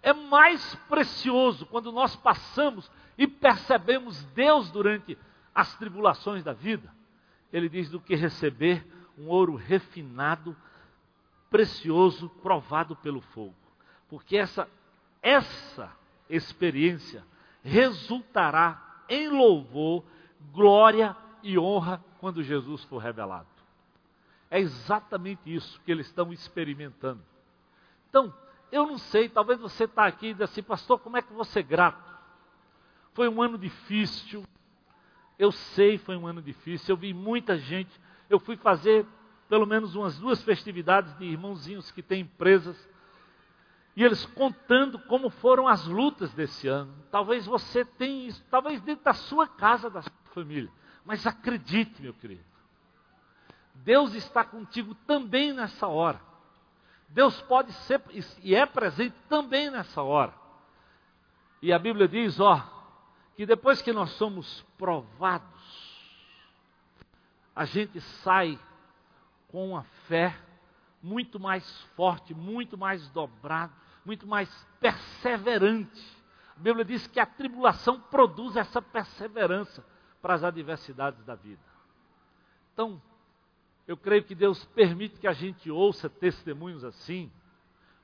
é 0.01 0.13
mais 0.13 0.75
precioso 0.89 1.65
quando 1.65 1.91
nós 1.91 2.15
passamos 2.15 2.89
e 3.17 3.27
percebemos 3.27 4.23
Deus 4.35 4.69
durante 4.71 5.17
as 5.53 5.75
tribulações 5.77 6.43
da 6.43 6.53
vida. 6.53 6.93
Ele 7.51 7.69
diz 7.69 7.89
do 7.89 7.99
que 7.99 8.15
receber 8.15 8.85
um 9.17 9.27
ouro 9.27 9.55
refinado, 9.55 10.55
precioso, 11.49 12.29
provado 12.41 12.95
pelo 12.95 13.21
fogo. 13.21 13.55
Porque 14.09 14.35
essa 14.37 14.67
essa 15.23 15.89
experiência 16.29 17.23
resultará 17.63 19.05
em 19.07 19.29
louvor, 19.29 20.03
glória 20.51 21.15
e 21.41 21.57
honra 21.57 22.03
quando 22.19 22.43
Jesus 22.43 22.83
for 22.83 22.97
revelado. 22.97 23.47
É 24.51 24.59
exatamente 24.59 25.41
isso 25.45 25.79
que 25.85 25.91
eles 25.91 26.07
estão 26.07 26.33
experimentando. 26.33 27.23
Então, 28.13 28.31
eu 28.71 28.85
não 28.85 28.99
sei, 28.99 29.27
talvez 29.27 29.59
você 29.59 29.85
está 29.85 30.05
aqui 30.05 30.27
e 30.27 30.33
diz 30.33 30.43
assim, 30.43 30.61
pastor, 30.61 30.99
como 30.99 31.17
é 31.17 31.21
que 31.23 31.33
você 31.33 31.61
é 31.61 31.63
grato? 31.63 32.13
Foi 33.15 33.27
um 33.27 33.41
ano 33.41 33.57
difícil, 33.57 34.43
Eu 35.39 35.51
sei, 35.51 35.97
foi 35.97 36.15
um 36.15 36.27
ano 36.27 36.39
difícil. 36.39 36.93
Eu 36.93 36.97
vi 36.97 37.11
muita 37.11 37.57
gente. 37.57 37.89
Eu 38.29 38.39
fui 38.39 38.55
fazer 38.55 39.03
pelo 39.49 39.65
menos 39.65 39.95
umas 39.95 40.19
duas 40.19 40.43
festividades 40.43 41.17
de 41.17 41.25
irmãozinhos 41.25 41.89
que 41.89 42.03
têm 42.03 42.21
empresas. 42.21 42.77
E 43.95 44.03
eles 44.03 44.27
contando 44.27 44.99
como 44.99 45.31
foram 45.31 45.67
as 45.67 45.87
lutas 45.87 46.31
desse 46.35 46.67
ano. 46.67 46.93
Talvez 47.09 47.47
você 47.47 47.83
tenha 47.83 48.27
isso, 48.27 48.45
talvez 48.51 48.79
dentro 48.81 49.05
da 49.05 49.13
sua 49.15 49.47
casa, 49.47 49.89
da 49.89 50.03
sua 50.03 50.11
família. 50.35 50.71
Mas 51.03 51.25
acredite, 51.25 51.99
meu 51.99 52.13
querido. 52.13 52.45
Deus 53.73 54.13
está 54.13 54.43
contigo 54.43 54.93
também 55.07 55.51
nessa 55.51 55.87
hora. 55.87 56.21
Deus 57.13 57.39
pode 57.43 57.71
ser 57.71 58.01
e 58.41 58.55
é 58.55 58.65
presente 58.65 59.15
também 59.29 59.69
nessa 59.69 60.01
hora. 60.01 60.33
E 61.61 61.71
a 61.71 61.77
Bíblia 61.77 62.07
diz, 62.07 62.39
ó, 62.39 62.59
que 63.35 63.45
depois 63.45 63.83
que 63.83 63.93
nós 63.93 64.09
somos 64.13 64.65
provados, 64.77 65.47
a 67.55 67.65
gente 67.65 68.01
sai 68.01 68.59
com 69.49 69.69
uma 69.69 69.83
fé 70.07 70.35
muito 71.03 71.39
mais 71.39 71.81
forte, 71.95 72.33
muito 72.33 72.77
mais 72.79 73.07
dobrada, 73.09 73.71
muito 74.03 74.25
mais 74.25 74.49
perseverante. 74.79 76.03
A 76.57 76.59
Bíblia 76.59 76.83
diz 76.83 77.05
que 77.05 77.19
a 77.19 77.27
tribulação 77.27 77.99
produz 77.99 78.55
essa 78.55 78.81
perseverança 78.81 79.85
para 80.19 80.33
as 80.33 80.43
adversidades 80.43 81.23
da 81.25 81.35
vida. 81.35 81.61
Então, 82.73 82.99
eu 83.87 83.97
creio 83.97 84.23
que 84.23 84.33
Deus 84.33 84.63
permite 84.65 85.19
que 85.19 85.27
a 85.27 85.33
gente 85.33 85.69
ouça 85.69 86.09
testemunhos 86.09 86.83
assim, 86.83 87.31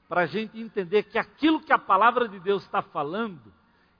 para 0.07 0.21
a 0.21 0.25
gente 0.25 0.59
entender 0.59 1.03
que 1.03 1.17
aquilo 1.17 1.61
que 1.61 1.71
a 1.71 1.77
palavra 1.77 2.27
de 2.27 2.39
Deus 2.39 2.63
está 2.63 2.81
falando 2.81 3.53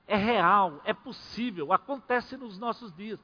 é 0.07 0.17
real, 0.17 0.81
é 0.83 0.93
possível, 0.93 1.71
acontece 1.71 2.35
nos 2.35 2.57
nossos 2.57 2.93
dias. 2.95 3.19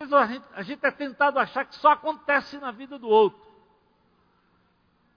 A 0.00 0.26
gente, 0.26 0.44
a 0.52 0.62
gente 0.62 0.84
é 0.84 0.90
tentado 0.90 1.38
achar 1.38 1.64
que 1.64 1.76
só 1.76 1.92
acontece 1.92 2.58
na 2.58 2.72
vida 2.72 2.98
do 2.98 3.08
outro. 3.08 3.40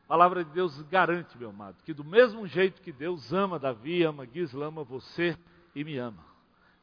A 0.05 0.07
palavra 0.09 0.43
de 0.43 0.51
Deus 0.51 0.79
garante, 0.83 1.37
meu 1.37 1.49
amado, 1.49 1.77
que 1.83 1.93
do 1.93 2.03
mesmo 2.03 2.45
jeito 2.45 2.81
que 2.81 2.91
Deus 2.91 3.33
ama 3.33 3.57
Davi, 3.57 4.03
ama 4.03 4.27
Gisela, 4.27 4.67
ama 4.67 4.83
você 4.83 5.37
e 5.73 5.83
me 5.83 5.97
ama. 5.97 6.23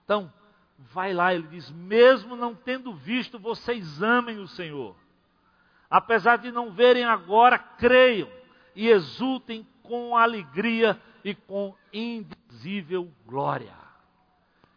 Então, 0.04 0.32
vai 0.78 1.12
lá, 1.12 1.34
ele 1.34 1.46
diz: 1.46 1.70
mesmo 1.70 2.34
não 2.34 2.54
tendo 2.54 2.94
visto, 2.94 3.38
vocês 3.38 4.02
amem 4.02 4.38
o 4.38 4.48
Senhor. 4.48 4.96
Apesar 5.90 6.38
de 6.38 6.52
não 6.52 6.70
verem 6.70 7.04
agora, 7.04 7.58
creiam 7.58 8.28
e 8.74 8.88
exultem 8.88 9.66
com 9.82 10.16
alegria 10.16 11.00
e 11.24 11.34
com 11.34 11.74
indizível 11.92 13.10
glória. 13.26 13.74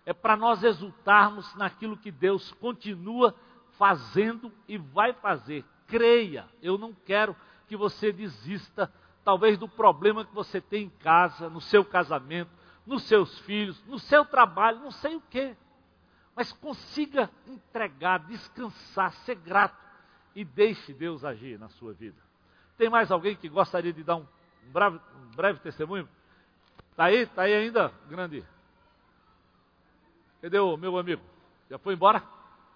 É 0.05 0.14
para 0.14 0.38
nós 0.38 0.64
exultarmos 0.64 1.53
naquilo 1.55 1.97
que 1.97 2.12
Deus 2.12 2.51
continua 2.53 3.36
fazendo 3.78 4.51
e 4.68 4.78
vai 4.78 5.14
fazer. 5.14 5.66
Creia, 5.88 6.47
eu 6.62 6.78
não 6.78 6.93
quero 6.93 7.36
que 7.68 7.76
você 7.76 8.12
desista, 8.12 8.91
talvez 9.24 9.57
do 9.57 9.68
problema 9.68 10.26
que 10.26 10.34
você 10.34 10.62
tem 10.62 10.86
em 10.86 10.89
casa, 10.89 11.49
no 11.49 11.59
seu 11.59 11.84
casamento, 11.84 12.51
nos 12.86 13.03
seus 13.03 13.38
filhos, 13.39 13.84
no 13.86 13.99
seu 13.99 14.26
trabalho, 14.26 14.80
não 14.80 14.91
sei 14.91 15.16
o 15.16 15.24
quê. 15.30 15.55
Mas 16.36 16.51
consiga 16.53 17.30
entregar, 17.45 18.20
descansar, 18.20 19.14
ser 19.14 19.36
grato 19.36 19.91
e 20.36 20.44
deixe 20.44 20.94
Deus 20.94 21.24
agir 21.24 21.60
na 21.60 21.70
sua 21.70 21.94
vida. 21.94 22.18
Tem 22.78 22.90
mais 22.90 23.12
alguém 23.12 23.36
que 23.36 23.50
gostaria 23.50 23.94
de 23.94 24.04
dar 24.04 24.16
um 24.16 24.26
breve, 24.72 25.00
um 25.16 25.36
breve 25.36 25.60
testemunho? 25.60 26.08
Está 26.92 27.06
aí? 27.06 27.22
Está 27.24 27.44
aí 27.44 27.54
ainda, 27.54 27.92
grande? 28.10 28.46
Cadê 30.42 30.60
o 30.60 30.76
meu 30.78 30.98
amigo? 30.98 31.22
Já 31.70 31.78
foi 31.78 31.94
embora? 31.94 32.24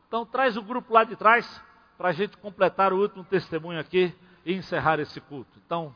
Então 0.07 0.25
traz 0.25 0.55
o 0.55 0.61
grupo 0.61 0.93
lá 0.93 1.03
de 1.03 1.15
trás 1.15 1.61
para 1.97 2.09
a 2.09 2.11
gente 2.11 2.37
completar 2.37 2.93
o 2.93 2.99
último 2.99 3.23
testemunho 3.23 3.79
aqui 3.79 4.13
e 4.45 4.53
encerrar 4.53 4.99
esse 4.99 5.19
culto. 5.21 5.59
Então, 5.65 5.95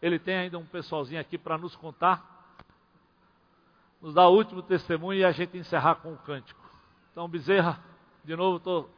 ele 0.00 0.18
tem 0.18 0.36
ainda 0.36 0.58
um 0.58 0.64
pessoalzinho 0.64 1.20
aqui 1.20 1.36
para 1.36 1.58
nos 1.58 1.74
contar, 1.74 2.54
nos 4.00 4.14
dar 4.14 4.28
o 4.28 4.36
último 4.36 4.62
testemunho 4.62 5.20
e 5.20 5.24
a 5.24 5.32
gente 5.32 5.56
encerrar 5.56 5.96
com 5.96 6.12
o 6.12 6.18
cântico. 6.18 6.60
Então, 7.10 7.28
Bezerra, 7.28 7.82
de 8.24 8.36
novo, 8.36 8.60
tô... 8.60 8.88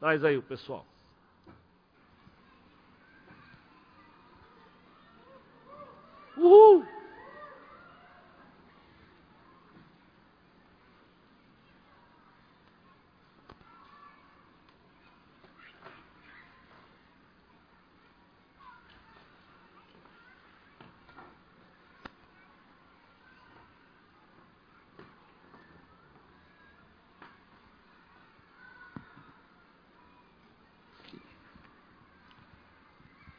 traz 0.00 0.24
aí 0.24 0.38
o 0.38 0.42
pessoal. 0.42 0.86
Uhul! 6.36 6.84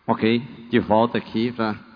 Ok, 0.05 0.39
de 0.69 0.79
volta 0.79 1.17
aqui 1.17 1.51
para 1.51 1.92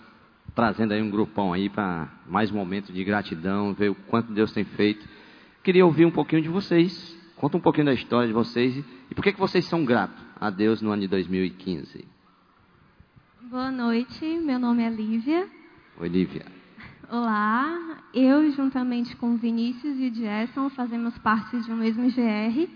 trazendo 0.58 0.92
aí 0.92 1.04
um 1.04 1.12
grupão 1.12 1.54
aí 1.54 1.70
para 1.70 2.10
mais 2.28 2.50
um 2.50 2.56
momento 2.56 2.92
de 2.92 3.04
gratidão, 3.04 3.76
ver 3.76 3.92
o 3.92 3.96
quanto 3.96 4.34
Deus 4.34 4.52
tem 4.52 4.64
feito. 4.64 5.08
Queria 5.64 5.86
ouvir 5.86 6.04
um 6.04 6.10
pouquinho 6.10 6.42
de 6.42 6.50
vocês. 6.50 7.16
Conta 7.36 7.58
um 7.58 7.60
pouquinho 7.60 7.86
da 7.86 7.94
história 7.94 8.28
de 8.28 8.34
vocês 8.34 8.76
e 8.76 9.14
por 9.14 9.24
que, 9.24 9.34
que 9.34 9.40
vocês 9.40 9.66
são 9.66 9.86
gratos 9.86 10.18
a 10.42 10.50
Deus 10.50 10.82
no 10.82 10.90
ano 10.90 11.04
de 11.04 11.08
2015. 11.10 12.04
Boa 13.44 13.70
noite, 13.70 14.26
meu 14.40 14.58
nome 14.58 14.82
é 14.82 14.90
Lívia. 14.90 15.48
Oi, 16.00 16.10
Lívia. 16.10 16.48
Olá, 17.08 18.00
eu 18.12 18.52
juntamente 18.52 19.16
com 19.16 19.38
Vinícius 19.38 20.00
e 20.00 20.10
Jason 20.10 20.72
fazemos 20.72 21.16
parte 21.20 21.62
de 21.62 21.72
um 21.72 21.78
mesmo 21.78 22.10
GR 22.10 22.68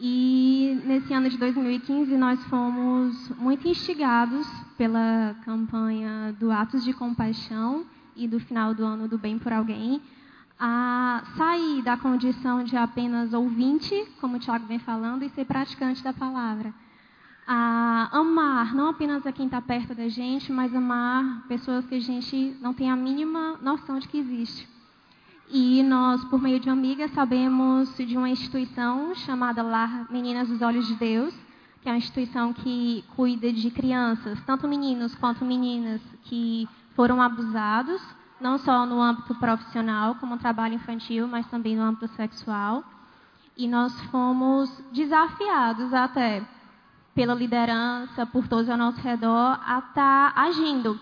e 0.00 0.80
nesse 0.84 1.12
ano 1.12 1.28
de 1.28 1.36
2015 1.36 2.16
nós 2.16 2.42
fomos 2.44 3.30
muito 3.30 3.66
instigados 3.66 4.46
pela 4.76 5.34
campanha 5.44 6.34
do 6.38 6.52
Atos 6.52 6.84
de 6.84 6.92
Compaixão 6.92 7.84
e 8.14 8.28
do 8.28 8.38
final 8.38 8.74
do 8.74 8.84
ano 8.84 9.08
do 9.08 9.18
Bem 9.18 9.38
por 9.38 9.52
Alguém 9.52 10.00
a 10.58 11.22
sair 11.36 11.82
da 11.82 11.96
condição 11.96 12.64
de 12.64 12.76
apenas 12.76 13.32
ouvinte, 13.32 13.94
como 14.20 14.36
o 14.36 14.40
Tiago 14.40 14.66
vem 14.66 14.78
falando, 14.78 15.22
e 15.22 15.28
ser 15.30 15.44
praticante 15.44 16.02
da 16.02 16.12
palavra. 16.12 16.74
A 17.46 18.08
amar 18.12 18.74
não 18.74 18.88
apenas 18.88 19.24
a 19.26 19.32
quem 19.32 19.46
está 19.46 19.62
perto 19.62 19.94
da 19.94 20.08
gente, 20.08 20.52
mas 20.52 20.74
amar 20.74 21.46
pessoas 21.46 21.86
que 21.86 21.94
a 21.94 22.00
gente 22.00 22.56
não 22.60 22.74
tem 22.74 22.90
a 22.90 22.96
mínima 22.96 23.56
noção 23.62 23.98
de 23.98 24.08
que 24.08 24.18
existe. 24.18 24.68
E 25.50 25.82
nós, 25.82 26.22
por 26.24 26.40
meio 26.42 26.60
de 26.60 26.68
uma 26.68 26.74
amiga, 26.74 27.08
sabemos 27.08 27.96
de 27.96 28.18
uma 28.18 28.28
instituição 28.28 29.14
chamada 29.14 29.62
Lar 29.62 30.06
Meninas 30.10 30.48
dos 30.48 30.60
Olhos 30.60 30.86
de 30.86 30.94
Deus, 30.94 31.34
que 31.80 31.88
é 31.88 31.92
uma 31.92 31.96
instituição 31.96 32.52
que 32.52 33.02
cuida 33.16 33.50
de 33.50 33.70
crianças, 33.70 34.38
tanto 34.44 34.68
meninos 34.68 35.14
quanto 35.14 35.46
meninas, 35.46 36.02
que 36.24 36.68
foram 36.94 37.22
abusados, 37.22 38.02
não 38.38 38.58
só 38.58 38.84
no 38.84 39.00
âmbito 39.00 39.34
profissional, 39.36 40.16
como 40.16 40.36
trabalho 40.36 40.74
infantil, 40.74 41.26
mas 41.26 41.46
também 41.46 41.74
no 41.74 41.82
âmbito 41.82 42.08
sexual. 42.08 42.84
E 43.56 43.66
nós 43.66 43.98
fomos 44.10 44.70
desafiados 44.92 45.94
até 45.94 46.42
pela 47.14 47.34
liderança, 47.34 48.26
por 48.26 48.46
todos 48.46 48.68
ao 48.68 48.76
nosso 48.76 49.00
redor, 49.00 49.58
a 49.64 49.78
estar 49.78 50.34
tá 50.34 50.42
agindo 50.42 51.00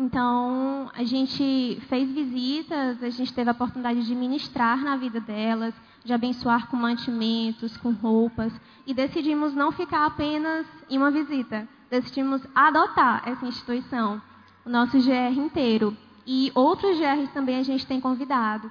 então, 0.00 0.88
a 0.94 1.02
gente 1.02 1.82
fez 1.88 2.08
visitas, 2.12 3.02
a 3.02 3.10
gente 3.10 3.34
teve 3.34 3.50
a 3.50 3.52
oportunidade 3.52 4.06
de 4.06 4.14
ministrar 4.14 4.78
na 4.78 4.96
vida 4.96 5.18
delas, 5.18 5.74
de 6.04 6.12
abençoar 6.12 6.68
com 6.68 6.76
mantimentos, 6.76 7.76
com 7.76 7.90
roupas, 7.90 8.52
e 8.86 8.94
decidimos 8.94 9.54
não 9.54 9.72
ficar 9.72 10.06
apenas 10.06 10.64
em 10.88 10.96
uma 10.96 11.10
visita. 11.10 11.68
Decidimos 11.90 12.40
adotar 12.54 13.28
essa 13.28 13.44
instituição, 13.44 14.22
o 14.64 14.70
nosso 14.70 14.96
GR 14.98 15.36
inteiro. 15.36 15.96
E 16.24 16.52
outros 16.54 16.96
GRs 16.96 17.32
também 17.32 17.56
a 17.56 17.64
gente 17.64 17.84
tem 17.84 18.00
convidado. 18.00 18.70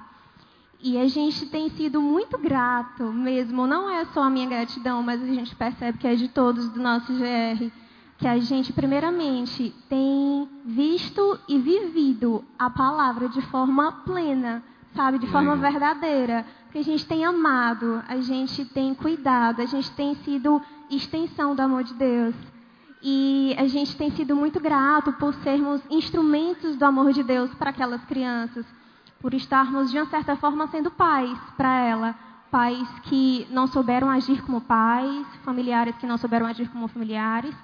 E 0.80 0.96
a 0.96 1.06
gente 1.08 1.44
tem 1.44 1.68
sido 1.70 2.00
muito 2.00 2.38
grato 2.38 3.02
mesmo, 3.02 3.66
não 3.66 3.90
é 3.90 4.06
só 4.06 4.22
a 4.22 4.30
minha 4.30 4.48
gratidão, 4.48 5.02
mas 5.02 5.22
a 5.22 5.26
gente 5.26 5.54
percebe 5.54 5.98
que 5.98 6.06
é 6.06 6.14
de 6.14 6.28
todos 6.28 6.70
do 6.70 6.80
nosso 6.80 7.12
GR 7.12 7.70
que 8.18 8.26
a 8.26 8.36
gente, 8.38 8.72
primeiramente, 8.72 9.72
tem 9.88 10.48
visto 10.64 11.38
e 11.48 11.56
vivido 11.56 12.44
a 12.58 12.68
palavra 12.68 13.28
de 13.28 13.40
forma 13.42 13.92
plena, 14.04 14.62
sabe, 14.94 15.20
de 15.20 15.26
forma 15.28 15.54
verdadeira, 15.54 16.44
que 16.72 16.78
a 16.78 16.82
gente 16.82 17.06
tem 17.06 17.24
amado, 17.24 18.02
a 18.08 18.16
gente 18.16 18.64
tem 18.64 18.92
cuidado, 18.92 19.62
a 19.62 19.66
gente 19.66 19.90
tem 19.92 20.16
sido 20.16 20.60
extensão 20.90 21.54
do 21.54 21.62
amor 21.62 21.84
de 21.84 21.94
Deus. 21.94 22.34
E 23.00 23.54
a 23.56 23.68
gente 23.68 23.96
tem 23.96 24.10
sido 24.10 24.34
muito 24.34 24.58
grato 24.58 25.12
por 25.12 25.32
sermos 25.36 25.80
instrumentos 25.88 26.74
do 26.74 26.84
amor 26.84 27.12
de 27.12 27.22
Deus 27.22 27.54
para 27.54 27.70
aquelas 27.70 28.04
crianças, 28.04 28.66
por 29.20 29.32
estarmos, 29.32 29.92
de 29.92 29.96
uma 29.96 30.06
certa 30.06 30.34
forma, 30.34 30.66
sendo 30.66 30.90
pais 30.90 31.38
para 31.56 31.72
ela, 31.72 32.14
pais 32.50 32.88
que 33.04 33.46
não 33.50 33.68
souberam 33.68 34.10
agir 34.10 34.42
como 34.42 34.60
pais, 34.60 35.24
familiares 35.44 35.96
que 35.98 36.06
não 36.06 36.18
souberam 36.18 36.46
agir 36.46 36.68
como 36.68 36.88
familiares. 36.88 37.54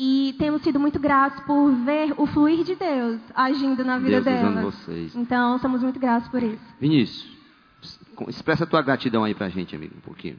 E 0.00 0.36
temos 0.38 0.62
sido 0.62 0.78
muito 0.78 1.00
gratos 1.00 1.42
por 1.44 1.72
ver 1.72 2.14
o 2.16 2.24
fluir 2.24 2.62
de 2.62 2.76
Deus 2.76 3.20
agindo 3.34 3.84
na 3.84 3.98
vida 3.98 4.20
Deus 4.20 4.24
delas. 4.24 4.62
vocês. 4.62 5.16
Então, 5.16 5.58
somos 5.58 5.82
muito 5.82 5.98
gratos 5.98 6.28
por 6.28 6.40
isso. 6.40 6.62
Vinícius, 6.80 7.28
expressa 8.28 8.62
a 8.62 8.66
tua 8.66 8.80
gratidão 8.80 9.24
aí 9.24 9.34
pra 9.34 9.48
gente, 9.48 9.74
amigo, 9.74 9.96
um 9.96 10.00
pouquinho. 10.00 10.38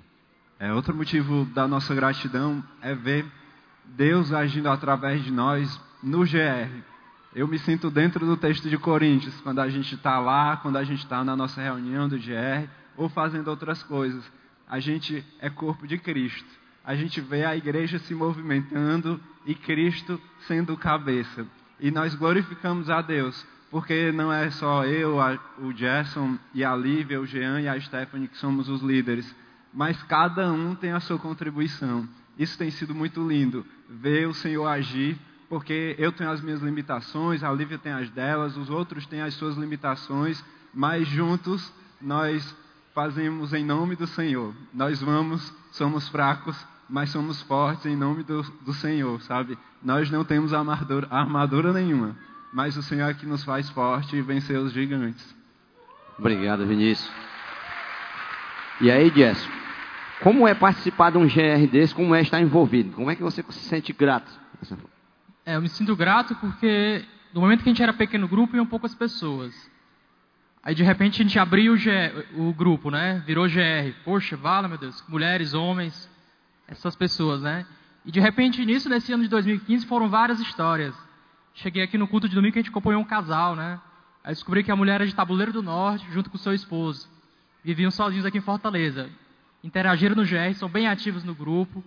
É, 0.57 0.71
outro 0.71 0.95
motivo 0.95 1.43
da 1.53 1.67
nossa 1.67 1.93
gratidão 1.93 2.63
é 2.81 2.95
ver 2.95 3.25
Deus 3.83 4.31
agindo 4.31 4.69
através 4.69 5.25
de 5.25 5.31
nós 5.31 5.77
no 6.01 6.19
GR. 6.19 6.81
Eu 7.35 7.45
me 7.45 7.59
sinto 7.59 7.91
dentro 7.91 8.25
do 8.25 8.37
texto 8.37 8.69
de 8.69 8.77
Coríntios, 8.77 9.41
quando 9.41 9.59
a 9.59 9.67
gente 9.67 9.93
está 9.93 10.19
lá, 10.19 10.55
quando 10.55 10.77
a 10.77 10.85
gente 10.85 11.03
está 11.03 11.21
na 11.21 11.35
nossa 11.35 11.61
reunião 11.61 12.07
do 12.07 12.17
GR, 12.17 12.69
ou 12.95 13.09
fazendo 13.09 13.49
outras 13.49 13.83
coisas. 13.83 14.23
A 14.69 14.79
gente 14.79 15.21
é 15.39 15.49
corpo 15.49 15.85
de 15.85 15.97
Cristo. 15.97 16.58
A 16.89 16.95
gente 16.95 17.21
vê 17.21 17.45
a 17.45 17.55
igreja 17.55 17.99
se 17.99 18.15
movimentando 18.15 19.21
e 19.45 19.53
Cristo 19.53 20.19
sendo 20.47 20.75
cabeça. 20.75 21.45
E 21.79 21.91
nós 21.91 22.15
glorificamos 22.15 22.89
a 22.89 22.99
Deus, 22.99 23.45
porque 23.69 24.11
não 24.11 24.33
é 24.33 24.49
só 24.49 24.83
eu, 24.85 25.21
a, 25.21 25.37
o 25.59 25.71
Gerson 25.71 26.39
e 26.51 26.65
a 26.65 26.75
Lívia, 26.75 27.21
o 27.21 27.27
Jean 27.27 27.61
e 27.61 27.67
a 27.67 27.79
Stephanie 27.79 28.27
que 28.27 28.37
somos 28.37 28.67
os 28.67 28.81
líderes, 28.81 29.35
mas 29.71 30.01
cada 30.01 30.51
um 30.51 30.73
tem 30.73 30.91
a 30.91 30.99
sua 30.99 31.19
contribuição. 31.19 32.09
Isso 32.39 32.57
tem 32.57 32.71
sido 32.71 32.95
muito 32.95 33.21
lindo, 33.21 33.63
ver 33.87 34.27
o 34.27 34.33
Senhor 34.33 34.65
agir, 34.65 35.15
porque 35.47 35.95
eu 35.99 36.11
tenho 36.11 36.31
as 36.31 36.41
minhas 36.41 36.59
limitações, 36.59 37.43
a 37.43 37.51
Lívia 37.51 37.77
tem 37.77 37.91
as 37.91 38.09
delas, 38.09 38.57
os 38.57 38.67
outros 38.67 39.05
têm 39.05 39.21
as 39.21 39.35
suas 39.35 39.55
limitações, 39.55 40.43
mas 40.73 41.07
juntos 41.07 41.71
nós 42.01 42.57
fazemos 42.95 43.53
em 43.53 43.63
nome 43.63 43.95
do 43.95 44.07
Senhor. 44.07 44.55
Nós 44.73 45.03
vamos, 45.03 45.53
somos 45.71 46.09
fracos, 46.09 46.57
mas 46.89 47.11
somos 47.11 47.41
fortes 47.43 47.85
em 47.85 47.95
nome 47.95 48.23
do, 48.23 48.41
do 48.65 48.73
Senhor, 48.73 49.21
sabe? 49.21 49.57
Nós 49.83 50.09
não 50.09 50.25
temos 50.25 50.53
armadura, 50.53 51.07
armadura 51.11 51.71
nenhuma, 51.71 52.15
mas 52.51 52.75
o 52.75 52.81
Senhor 52.81 53.09
é 53.09 53.13
que 53.13 53.25
nos 53.25 53.43
faz 53.43 53.69
forte 53.69 54.15
e 54.15 54.21
vencer 54.21 54.57
os 54.57 54.73
gigantes. 54.73 55.35
Obrigado, 56.17 56.65
Vinícius. 56.65 57.09
E 58.81 58.89
aí, 58.89 59.09
Jess, 59.13 59.47
como 60.21 60.47
é 60.47 60.53
participar 60.53 61.11
de 61.11 61.17
um 61.17 61.27
GR 61.27 61.67
desse? 61.71 61.93
Como 61.93 62.15
é 62.15 62.21
estar 62.21 62.41
envolvido? 62.41 62.91
Como 62.91 63.09
é 63.09 63.15
que 63.15 63.21
você 63.21 63.43
se 63.49 63.59
sente 63.59 63.93
grato? 63.93 64.31
É, 65.45 65.55
eu 65.55 65.61
me 65.61 65.69
sinto 65.69 65.95
grato 65.95 66.35
porque 66.35 67.05
no 67.33 67.41
momento 67.41 67.63
que 67.63 67.69
a 67.69 67.71
gente 67.71 67.83
era 67.83 67.93
pequeno 67.93 68.27
grupo, 68.27 68.55
iam 68.55 68.65
poucas 68.65 68.95
pessoas. 68.95 69.53
Aí 70.63 70.75
de 70.75 70.83
repente 70.83 71.21
a 71.21 71.23
gente 71.23 71.39
abriu 71.39 71.73
o, 71.73 71.77
GR, 71.77 72.35
o 72.35 72.53
grupo, 72.53 72.91
né? 72.91 73.23
Virou 73.25 73.47
GR. 73.47 73.93
Poxa, 74.03 74.35
vala, 74.35 74.67
meu 74.67 74.77
Deus. 74.77 75.03
Mulheres, 75.07 75.53
homens, 75.53 76.09
essas 76.69 76.95
pessoas, 76.95 77.41
né? 77.41 77.65
E 78.05 78.11
de 78.11 78.19
repente, 78.19 78.65
nisso, 78.65 78.89
nesse 78.89 79.11
ano 79.11 79.23
de 79.23 79.29
2015, 79.29 79.85
foram 79.85 80.09
várias 80.09 80.39
histórias. 80.39 80.95
Cheguei 81.53 81.83
aqui 81.83 81.97
no 81.97 82.07
culto 82.07 82.29
de 82.29 82.35
domingo 82.35 82.53
que 82.53 82.59
a 82.59 82.61
gente 82.61 82.71
acompanhou 82.71 83.01
um 83.01 83.05
casal, 83.05 83.55
né? 83.55 83.79
Aí 84.23 84.33
descobri 84.33 84.63
que 84.63 84.71
a 84.71 84.75
mulher 84.75 84.95
era 84.95 85.07
de 85.07 85.15
Tabuleiro 85.15 85.51
do 85.51 85.63
Norte, 85.63 86.05
junto 86.11 86.29
com 86.29 86.37
seu 86.37 86.53
esposo. 86.53 87.07
Viviam 87.63 87.91
sozinhos 87.91 88.25
aqui 88.25 88.37
em 88.37 88.41
Fortaleza. 88.41 89.09
Interagiram 89.63 90.15
no 90.15 90.23
GR, 90.23 90.53
são 90.55 90.69
bem 90.69 90.87
ativos 90.87 91.23
no 91.23 91.35
grupo. 91.35 91.83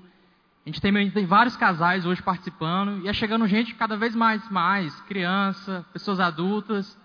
A 0.64 0.68
gente 0.68 0.80
tem, 0.80 1.10
tem 1.10 1.26
vários 1.26 1.56
casais 1.56 2.04
hoje 2.04 2.22
participando. 2.22 3.04
E 3.04 3.08
é 3.08 3.12
chegando 3.12 3.46
gente 3.46 3.74
cada 3.74 3.96
vez 3.96 4.14
mais, 4.14 4.48
mais, 4.50 4.98
criança, 5.02 5.84
pessoas 5.92 6.20
adultas. 6.20 6.98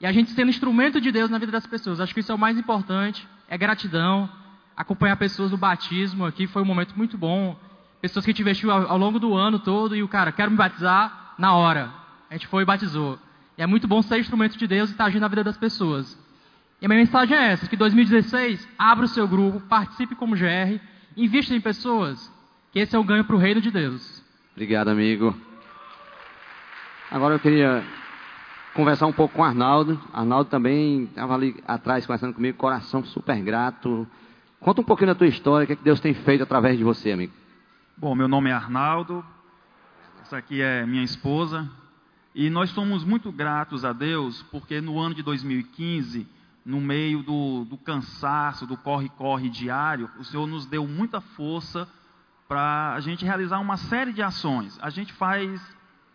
E 0.00 0.06
a 0.06 0.12
gente 0.12 0.30
sendo 0.30 0.50
instrumento 0.50 1.00
de 1.00 1.10
Deus 1.10 1.30
na 1.30 1.38
vida 1.38 1.52
das 1.52 1.66
pessoas. 1.66 2.00
Acho 2.00 2.14
que 2.14 2.20
isso 2.20 2.32
é 2.32 2.34
o 2.34 2.38
mais 2.38 2.56
importante. 2.58 3.26
É 3.48 3.58
gratidão. 3.58 4.28
Acompanhar 4.76 5.16
pessoas 5.16 5.50
no 5.50 5.56
batismo 5.56 6.26
aqui 6.26 6.46
foi 6.46 6.62
um 6.62 6.66
momento 6.66 6.94
muito 6.96 7.16
bom. 7.16 7.58
Pessoas 8.00 8.24
que 8.24 8.30
a 8.30 8.32
gente 8.32 8.42
investiu 8.42 8.70
ao, 8.70 8.90
ao 8.90 8.98
longo 8.98 9.18
do 9.18 9.34
ano 9.34 9.58
todo. 9.58 9.96
E 9.96 10.02
o 10.02 10.08
cara, 10.08 10.30
quero 10.32 10.50
me 10.50 10.56
batizar 10.56 11.34
na 11.38 11.54
hora. 11.54 11.90
A 12.30 12.34
gente 12.34 12.46
foi 12.46 12.62
e 12.62 12.66
batizou. 12.66 13.18
E 13.56 13.62
é 13.62 13.66
muito 13.66 13.88
bom 13.88 14.02
ser 14.02 14.18
instrumento 14.18 14.58
de 14.58 14.66
Deus 14.66 14.90
e 14.90 14.92
estar 14.92 15.06
agindo 15.06 15.22
na 15.22 15.28
vida 15.28 15.42
das 15.42 15.56
pessoas. 15.56 16.18
E 16.80 16.84
a 16.84 16.88
minha 16.88 17.00
mensagem 17.00 17.36
é 17.36 17.52
essa: 17.52 17.66
que 17.66 17.76
2016, 17.76 18.68
abra 18.78 19.06
o 19.06 19.08
seu 19.08 19.26
grupo, 19.26 19.60
participe 19.60 20.14
como 20.14 20.36
GR, 20.36 20.78
invista 21.16 21.54
em 21.54 21.60
pessoas, 21.60 22.30
que 22.70 22.78
esse 22.78 22.94
é 22.94 22.98
o 22.98 23.04
ganho 23.04 23.24
para 23.24 23.34
o 23.34 23.38
reino 23.38 23.60
de 23.60 23.70
Deus. 23.70 24.22
Obrigado, 24.52 24.88
amigo. 24.88 25.34
Agora 27.10 27.34
eu 27.34 27.38
queria 27.38 27.84
conversar 28.74 29.06
um 29.06 29.12
pouco 29.12 29.34
com 29.34 29.42
o 29.42 29.44
Arnaldo. 29.44 29.98
Arnaldo 30.12 30.50
também 30.50 31.04
estava 31.04 31.34
ali 31.34 31.56
atrás 31.66 32.04
conversando 32.04 32.34
comigo, 32.34 32.58
coração 32.58 33.04
super 33.04 33.40
grato. 33.40 34.06
Conta 34.60 34.80
um 34.80 34.84
pouquinho 34.84 35.08
da 35.08 35.14
tua 35.14 35.26
história, 35.26 35.64
o 35.64 35.66
que, 35.66 35.72
é 35.74 35.76
que 35.76 35.84
Deus 35.84 36.00
tem 36.00 36.14
feito 36.14 36.42
através 36.42 36.78
de 36.78 36.84
você, 36.84 37.12
amigo. 37.12 37.32
Bom, 37.96 38.14
meu 38.14 38.26
nome 38.26 38.50
é 38.50 38.52
Arnaldo, 38.52 39.24
essa 40.22 40.38
aqui 40.38 40.60
é 40.60 40.84
minha 40.84 41.04
esposa, 41.04 41.70
e 42.34 42.50
nós 42.50 42.70
somos 42.70 43.04
muito 43.04 43.30
gratos 43.30 43.84
a 43.84 43.92
Deus 43.92 44.42
porque 44.50 44.80
no 44.80 44.98
ano 44.98 45.14
de 45.14 45.22
2015 45.22 46.26
no 46.66 46.80
meio 46.80 47.22
do, 47.22 47.64
do 47.64 47.78
cansaço, 47.78 48.66
do 48.66 48.76
corre-corre 48.76 49.48
diário, 49.48 50.10
o 50.18 50.24
Senhor 50.24 50.48
nos 50.48 50.66
deu 50.66 50.84
muita 50.84 51.20
força 51.20 51.88
para 52.48 52.92
a 52.94 53.00
gente 53.00 53.24
realizar 53.24 53.60
uma 53.60 53.76
série 53.76 54.12
de 54.12 54.20
ações. 54.20 54.76
A 54.82 54.90
gente 54.90 55.12
faz 55.12 55.60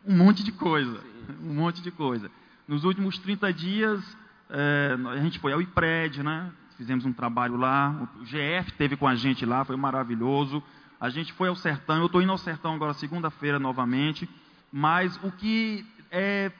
um 0.05 0.13
monte 0.17 0.43
de 0.43 0.51
coisa, 0.51 0.99
um 1.41 1.53
monte 1.53 1.81
de 1.81 1.89
coisa. 1.89 2.29
Nos 2.67 2.83
últimos 2.83 3.17
30 3.19 3.53
dias, 3.53 4.17
é, 4.49 4.97
a 5.11 5.17
gente 5.21 5.39
foi 5.39 5.53
ao 5.53 5.61
IPRED, 5.61 6.21
né? 6.21 6.51
Fizemos 6.81 7.05
um 7.05 7.13
trabalho 7.13 7.57
lá, 7.57 8.09
o 8.19 8.25
GF 8.25 8.71
teve 8.75 8.97
com 8.97 9.07
a 9.07 9.13
gente 9.13 9.45
lá, 9.45 9.63
foi 9.63 9.75
maravilhoso. 9.75 10.63
A 10.99 11.09
gente 11.09 11.31
foi 11.31 11.47
ao 11.47 11.55
Sertão, 11.55 11.97
eu 11.97 12.07
estou 12.07 12.23
indo 12.23 12.31
ao 12.31 12.39
Sertão 12.39 12.73
agora 12.73 12.95
segunda-feira 12.95 13.59
novamente, 13.59 14.27
mas 14.71 15.15
o 15.23 15.31
que 15.31 15.85
é, 16.09 16.51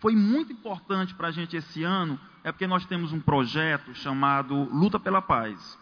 foi 0.00 0.16
muito 0.16 0.54
importante 0.54 1.14
para 1.14 1.28
a 1.28 1.30
gente 1.30 1.54
esse 1.54 1.84
ano 1.84 2.18
é 2.42 2.50
porque 2.50 2.66
nós 2.66 2.86
temos 2.86 3.12
um 3.12 3.20
projeto 3.20 3.94
chamado 3.94 4.54
Luta 4.72 4.98
pela 4.98 5.20
Paz. 5.20 5.78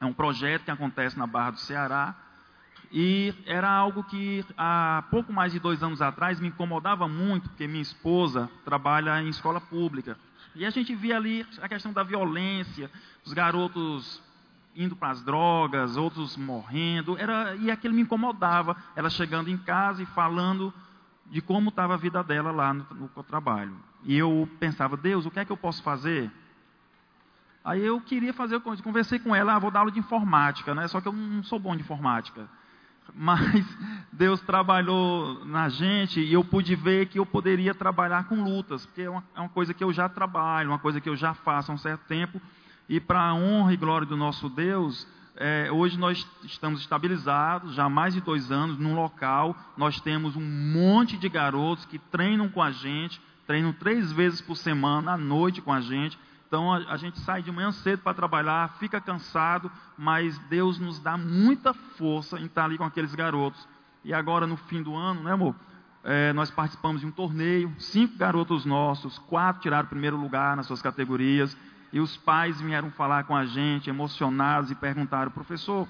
É 0.00 0.06
um 0.06 0.12
projeto 0.12 0.62
que 0.62 0.70
acontece 0.70 1.18
na 1.18 1.26
Barra 1.26 1.50
do 1.50 1.58
Ceará 1.58 2.14
e 2.96 3.34
era 3.44 3.68
algo 3.68 4.04
que 4.04 4.44
há 4.56 5.02
pouco 5.10 5.32
mais 5.32 5.52
de 5.52 5.58
dois 5.58 5.82
anos 5.82 6.00
atrás 6.00 6.38
me 6.38 6.46
incomodava 6.46 7.08
muito, 7.08 7.48
porque 7.48 7.66
minha 7.66 7.82
esposa 7.82 8.48
trabalha 8.64 9.20
em 9.20 9.28
escola 9.28 9.60
pública. 9.60 10.16
E 10.54 10.64
a 10.64 10.70
gente 10.70 10.94
via 10.94 11.16
ali 11.16 11.44
a 11.60 11.68
questão 11.68 11.92
da 11.92 12.04
violência, 12.04 12.88
os 13.26 13.32
garotos 13.32 14.22
indo 14.76 14.94
para 14.94 15.10
as 15.10 15.20
drogas, 15.24 15.96
outros 15.96 16.36
morrendo, 16.36 17.18
era, 17.18 17.56
e 17.56 17.68
aquilo 17.68 17.94
me 17.94 18.02
incomodava. 18.02 18.76
Ela 18.94 19.10
chegando 19.10 19.50
em 19.50 19.58
casa 19.58 20.00
e 20.00 20.06
falando 20.06 20.72
de 21.26 21.40
como 21.40 21.70
estava 21.70 21.94
a 21.94 21.96
vida 21.96 22.22
dela 22.22 22.52
lá 22.52 22.72
no, 22.72 22.86
no 22.92 23.22
trabalho. 23.24 23.76
E 24.04 24.16
eu 24.16 24.48
pensava, 24.60 24.96
Deus, 24.96 25.26
o 25.26 25.32
que 25.32 25.40
é 25.40 25.44
que 25.44 25.50
eu 25.50 25.56
posso 25.56 25.82
fazer? 25.82 26.30
Aí 27.64 27.84
eu 27.84 28.00
queria 28.00 28.32
fazer, 28.32 28.60
conversei 28.60 29.18
com 29.18 29.34
ela, 29.34 29.56
ah, 29.56 29.58
vou 29.58 29.72
dar 29.72 29.80
aula 29.80 29.90
de 29.90 29.98
informática, 29.98 30.76
né? 30.76 30.86
Só 30.86 31.00
que 31.00 31.08
eu 31.08 31.12
não 31.12 31.42
sou 31.42 31.58
bom 31.58 31.74
de 31.74 31.82
informática. 31.82 32.48
Mas 33.12 33.64
Deus 34.12 34.40
trabalhou 34.40 35.44
na 35.44 35.68
gente 35.68 36.20
e 36.20 36.32
eu 36.32 36.44
pude 36.44 36.74
ver 36.74 37.06
que 37.06 37.18
eu 37.18 37.26
poderia 37.26 37.74
trabalhar 37.74 38.28
com 38.28 38.42
lutas, 38.42 38.86
porque 38.86 39.02
é 39.02 39.10
uma, 39.10 39.24
é 39.34 39.40
uma 39.40 39.48
coisa 39.48 39.74
que 39.74 39.82
eu 39.82 39.92
já 39.92 40.08
trabalho, 40.08 40.70
uma 40.70 40.78
coisa 40.78 41.00
que 41.00 41.08
eu 41.08 41.16
já 41.16 41.34
faço 41.34 41.70
há 41.70 41.74
um 41.74 41.78
certo 41.78 42.02
tempo. 42.06 42.40
E 42.88 43.00
para 43.00 43.20
a 43.20 43.34
honra 43.34 43.72
e 43.72 43.76
glória 43.76 44.06
do 44.06 44.16
nosso 44.16 44.48
Deus, 44.48 45.06
é, 45.36 45.68
hoje 45.72 45.98
nós 45.98 46.26
estamos 46.44 46.80
estabilizados, 46.80 47.74
já 47.74 47.84
há 47.84 47.88
mais 47.88 48.14
de 48.14 48.20
dois 48.20 48.52
anos, 48.52 48.78
num 48.78 48.94
local. 48.94 49.56
Nós 49.76 50.00
temos 50.00 50.36
um 50.36 50.44
monte 50.44 51.16
de 51.16 51.28
garotos 51.28 51.84
que 51.86 51.98
treinam 51.98 52.48
com 52.48 52.62
a 52.62 52.70
gente, 52.70 53.20
treinam 53.46 53.72
três 53.72 54.12
vezes 54.12 54.40
por 54.40 54.56
semana, 54.56 55.12
à 55.12 55.18
noite 55.18 55.60
com 55.60 55.72
a 55.72 55.80
gente. 55.80 56.18
Então 56.54 56.72
a, 56.72 56.96
gente 56.96 57.18
sai 57.18 57.42
de 57.42 57.50
manhã 57.50 57.72
cedo 57.72 57.98
para 57.98 58.14
trabalhar, 58.14 58.76
fica 58.78 59.00
cansado, 59.00 59.68
mas 59.98 60.38
Deus 60.48 60.78
nos 60.78 61.00
dá 61.00 61.18
muita 61.18 61.74
força 61.74 62.38
em 62.38 62.44
estar 62.44 62.66
ali 62.66 62.78
com 62.78 62.84
aqueles 62.84 63.12
garotos. 63.12 63.66
E 64.04 64.14
agora, 64.14 64.46
no 64.46 64.56
fim 64.56 64.80
do 64.80 64.94
ano, 64.94 65.24
né, 65.24 65.32
amor? 65.32 65.56
É, 66.04 66.32
nós 66.32 66.52
participamos 66.52 67.00
de 67.00 67.08
um 67.08 67.10
torneio, 67.10 67.74
cinco 67.76 68.16
garotos 68.16 68.64
nossos, 68.64 69.18
quatro 69.18 69.62
tiraram 69.62 69.88
primeiro 69.88 70.16
lugar 70.16 70.56
nas 70.56 70.66
suas 70.66 70.80
categorias. 70.80 71.56
E 71.92 71.98
os 71.98 72.16
pais 72.16 72.60
vieram 72.60 72.92
falar 72.92 73.24
com 73.24 73.34
a 73.34 73.44
gente, 73.44 73.90
emocionados, 73.90 74.70
e 74.70 74.76
perguntaram: 74.76 75.32
professor, 75.32 75.88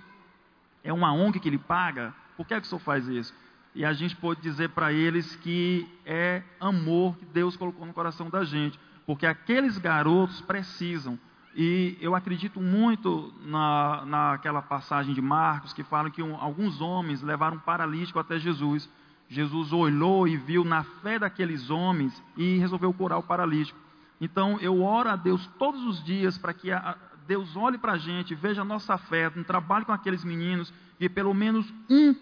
é 0.83 0.95
uma 0.95 1.13
ONG 1.13 1.41
que 1.41 1.49
ele 1.51 1.59
paga? 1.59 2.15
Por 2.39 2.47
que, 2.47 2.55
é 2.55 2.61
que 2.61 2.67
o 2.67 2.71
senhor 2.71 2.81
faz 2.81 3.07
isso? 3.07 3.35
E 3.75 3.85
a 3.85 3.93
gente 3.93 4.17
pôde 4.17 4.41
dizer 4.41 4.71
para 4.71 4.95
eles 4.95 5.37
que 5.37 5.87
é 6.07 6.43
amor 6.59 7.19
que 7.19 7.27
Deus 7.27 7.55
colocou 7.55 7.87
no 7.87 7.93
coração 7.93 8.31
da 8.31 8.45
gente, 8.45 8.79
porque 9.07 9.27
aqueles 9.27 9.79
garotos 9.79 10.41
precisam. 10.41 11.19
E 11.57 11.97
eu 12.01 12.15
acredito 12.15 12.61
muito 12.61 13.33
na, 13.45 14.05
naquela 14.05 14.61
passagem 14.61 15.15
de 15.15 15.23
Marcos 15.23 15.73
que 15.73 15.85
fala 15.85 16.11
que 16.11 16.23
um, 16.23 16.35
alguns 16.37 16.81
homens 16.81 17.23
levaram 17.23 17.57
um 17.57 17.61
paralítico 17.61 18.19
até 18.19 18.39
Jesus. 18.39 18.89
Jesus 19.29 19.73
olhou 19.73 20.27
e 20.27 20.37
viu 20.37 20.65
na 20.65 20.83
fé 20.83 21.19
daqueles 21.19 21.71
homens 21.71 22.21
e 22.37 22.59
resolveu 22.59 22.93
curar 22.93 23.19
o 23.19 23.23
paralítico. 23.23 23.79
Então 24.21 24.59
eu 24.61 24.83
oro 24.83 25.09
a 25.09 25.17
Deus 25.17 25.47
todos 25.59 25.83
os 25.85 26.03
dias 26.03 26.37
para 26.37 26.53
que 26.53 26.73
a, 26.73 26.97
Deus 27.27 27.57
olhe 27.57 27.79
para 27.79 27.93
a 27.93 27.99
gente, 27.99 28.35
veja 28.35 28.63
a 28.63 28.65
nossa 28.65 28.99
fé, 28.99 29.31
um 29.35 29.43
trabalho 29.43 29.87
com 29.87 29.93
aqueles 29.93 30.25
meninos 30.25 30.73
e 30.99 31.09
pelo 31.09 31.33
menos 31.33 31.73
um 31.89 32.15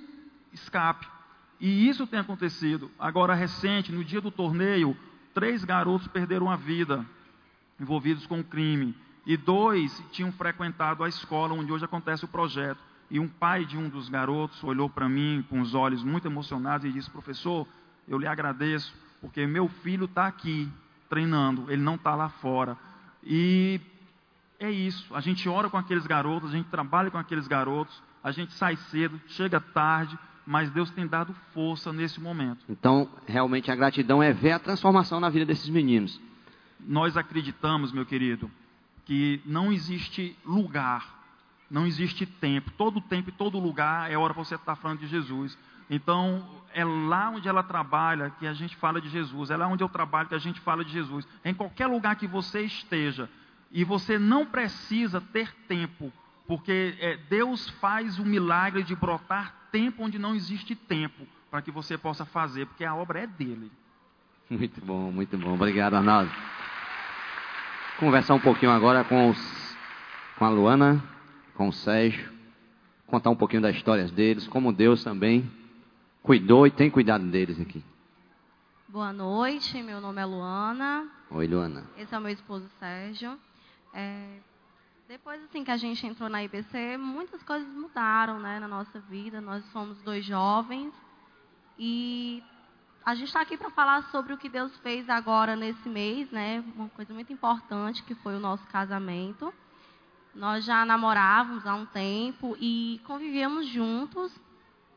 escape. 0.53 1.07
E 1.59 1.89
isso 1.89 2.07
tem 2.07 2.21
acontecido. 2.21 2.91
Agora, 2.99 3.35
recente, 3.35 3.93
no 3.93 4.05
dia 4.05 4.21
do 4.21 4.31
torneio, 4.31 4.97
três 5.35 5.65
garotos 5.65 6.09
perderam 6.09 6.51
a 6.51 6.57
vida 6.57 7.05
envolvidos 7.81 8.27
com 8.27 8.41
o 8.41 8.45
crime. 8.45 8.95
E 9.25 9.37
dois 9.37 10.03
tinham 10.11 10.33
frequentado 10.33 11.05
a 11.05 11.09
escola 11.09 11.55
onde 11.55 11.73
hoje 11.73 11.85
acontece 11.85 12.25
o 12.25 12.29
projeto. 12.29 12.81
E 13.11 13.21
um 13.21 13.29
pai 13.29 13.65
de 13.65 13.77
um 13.77 13.89
dos 13.89 14.09
garotos 14.09 14.63
olhou 14.65 14.89
para 14.89 15.09
mim 15.09 15.45
com 15.49 15.61
os 15.61 15.75
olhos 15.75 16.03
muito 16.03 16.27
emocionados 16.27 16.87
e 16.87 16.93
disse: 16.93 17.11
Professor, 17.11 17.67
eu 18.09 18.19
lhe 18.19 18.27
agradeço, 18.27 18.95
porque 19.21 19.47
meu 19.47 19.69
filho 19.69 20.07
está 20.07 20.27
aqui 20.27 20.71
treinando, 21.09 21.71
ele 21.71 21.83
não 21.83 21.97
está 21.97 22.15
lá 22.15 22.31
fora. 22.31 22.77
E 23.23 23.81
é 24.59 24.71
isso. 24.71 25.15
A 25.15 25.21
gente 25.21 25.49
ora 25.49 25.69
com 25.69 25.77
aqueles 25.77 26.07
garotos, 26.07 26.51
a 26.51 26.53
gente 26.53 26.69
trabalha 26.69 27.11
com 27.11 27.19
aqueles 27.19 27.47
garotos, 27.47 28.03
a 28.25 28.31
gente 28.31 28.55
sai 28.55 28.77
cedo, 28.77 29.21
chega 29.29 29.61
tarde, 29.61 30.19
mas 30.47 30.71
Deus 30.71 30.91
tem 30.91 31.07
dado 31.07 31.35
força 31.53 31.93
nesse 31.93 32.21
momento. 32.21 32.65
Então, 32.69 33.09
realmente 33.27 33.71
a 33.71 33.77
gratidão 33.77 34.23
é 34.23 34.33
ver 34.33 34.53
a 34.53 34.59
transformação 34.59 35.21
na 35.21 35.29
vida 35.29 35.47
desses 35.47 35.69
meninos. 35.69 36.21
Nós 36.81 37.17
acreditamos, 37.17 37.93
meu 37.93 38.05
querido, 38.05 38.51
que 39.05 39.41
não 39.45 39.73
existe 39.73 40.37
lugar, 40.45 41.23
não 41.71 41.87
existe 41.87 42.27
tempo. 42.27 42.71
Todo 42.73 43.01
tempo 43.01 43.29
e 43.29 43.33
todo 43.33 43.59
lugar 43.59 44.11
é 44.11 44.17
hora 44.17 44.35
para 44.35 44.45
você 44.45 44.57
estar 44.57 44.77
falando 44.77 45.01
de 45.01 45.07
Jesus. 45.07 45.57
Então, 45.89 46.45
é 46.75 46.85
lá 46.85 47.31
onde 47.31 47.49
ela 47.49 47.63
trabalha 47.63 48.31
que 48.31 48.47
a 48.47 48.53
gente 48.53 48.77
fala 48.77 49.01
de 49.01 49.09
Jesus. 49.09 49.51
É 49.51 49.57
lá 49.57 49.67
onde 49.67 49.85
eu 49.85 49.89
trabalho 49.89 50.29
que 50.29 50.35
a 50.35 50.39
gente 50.39 50.61
fala 50.61 50.85
de 50.85 50.93
Jesus. 50.93 51.27
Em 51.45 51.55
qualquer 51.55 51.87
lugar 51.87 52.17
que 52.17 52.27
você 52.27 52.63
esteja. 52.63 53.29
E 53.71 53.85
você 53.85 54.19
não 54.19 54.45
precisa 54.45 55.21
ter 55.21 55.55
tempo. 55.69 56.13
Porque 56.47 56.97
é, 56.99 57.17
Deus 57.29 57.69
faz 57.81 58.19
o 58.19 58.25
milagre 58.25 58.83
de 58.83 58.95
brotar 58.95 59.62
tempo 59.73 60.05
onde 60.05 60.19
não 60.19 60.35
existe 60.35 60.77
tempo. 60.77 61.27
Para 61.51 61.63
que 61.63 61.71
você 61.71 61.99
possa 61.99 62.25
fazer. 62.25 62.67
Porque 62.67 62.85
a 62.85 62.95
obra 62.95 63.21
é 63.21 63.27
dele. 63.27 63.73
Muito 64.49 64.81
bom, 64.81 65.11
muito 65.11 65.37
bom. 65.37 65.55
Obrigado, 65.55 65.95
Arnaldo. 65.95 66.31
Conversar 67.99 68.35
um 68.35 68.41
pouquinho 68.41 68.71
agora 68.71 69.03
com, 69.03 69.31
os, 69.31 69.77
com 70.39 70.45
a 70.45 70.51
Luana, 70.51 71.03
com 71.55 71.69
o 71.69 71.73
Sérgio. 71.73 72.31
Contar 73.07 73.31
um 73.31 73.37
pouquinho 73.37 73.63
das 73.63 73.75
histórias 73.75 74.11
deles. 74.11 74.47
Como 74.47 74.73
Deus 74.73 75.03
também 75.03 75.51
cuidou 76.23 76.67
e 76.67 76.71
tem 76.71 76.91
cuidado 76.91 77.25
deles 77.25 77.61
aqui. 77.61 77.83
Boa 78.89 79.13
noite, 79.13 79.83
meu 79.83 80.01
nome 80.01 80.21
é 80.21 80.25
Luana. 80.25 81.09
Oi, 81.31 81.47
Luana. 81.47 81.85
Esse 81.97 82.15
é 82.15 82.19
o 82.19 82.21
meu 82.21 82.31
esposo 82.31 82.69
Sérgio. 82.79 83.39
É, 83.95 84.39
depois 85.13 85.45
assim 85.45 85.63
que 85.63 85.71
a 85.71 85.77
gente 85.77 86.07
entrou 86.07 86.27
na 86.31 86.43
IBC, 86.43 86.97
muitas 86.97 87.43
coisas 87.43 87.69
mudaram, 87.75 88.41
né, 88.41 88.59
na 88.59 88.67
nossa 88.67 88.99
vida. 88.99 89.43
Nós 89.43 89.63
somos 89.67 90.01
dois 90.01 90.25
jovens 90.25 90.91
e 91.79 92.43
a 93.05 93.15
gente 93.15 93.27
está 93.27 93.43
aqui 93.43 93.59
para 93.59 93.69
falar 93.69 94.05
sobre 94.05 94.33
o 94.33 94.39
que 94.39 94.49
Deus 94.49 94.75
fez 94.79 95.11
agora 95.11 95.55
nesse 95.55 95.87
mês, 95.87 96.31
né? 96.31 96.65
Uma 96.75 96.89
coisa 96.89 97.13
muito 97.13 97.31
importante 97.31 98.03
que 98.05 98.15
foi 98.15 98.35
o 98.35 98.41
nosso 98.41 98.67
casamento. 98.69 99.53
Nós 100.35 100.65
já 100.65 100.83
namorávamos 100.87 101.67
há 101.67 101.75
um 101.75 101.85
tempo 101.85 102.57
e 102.59 102.99
convivíamos 103.05 103.67
juntos 103.67 104.35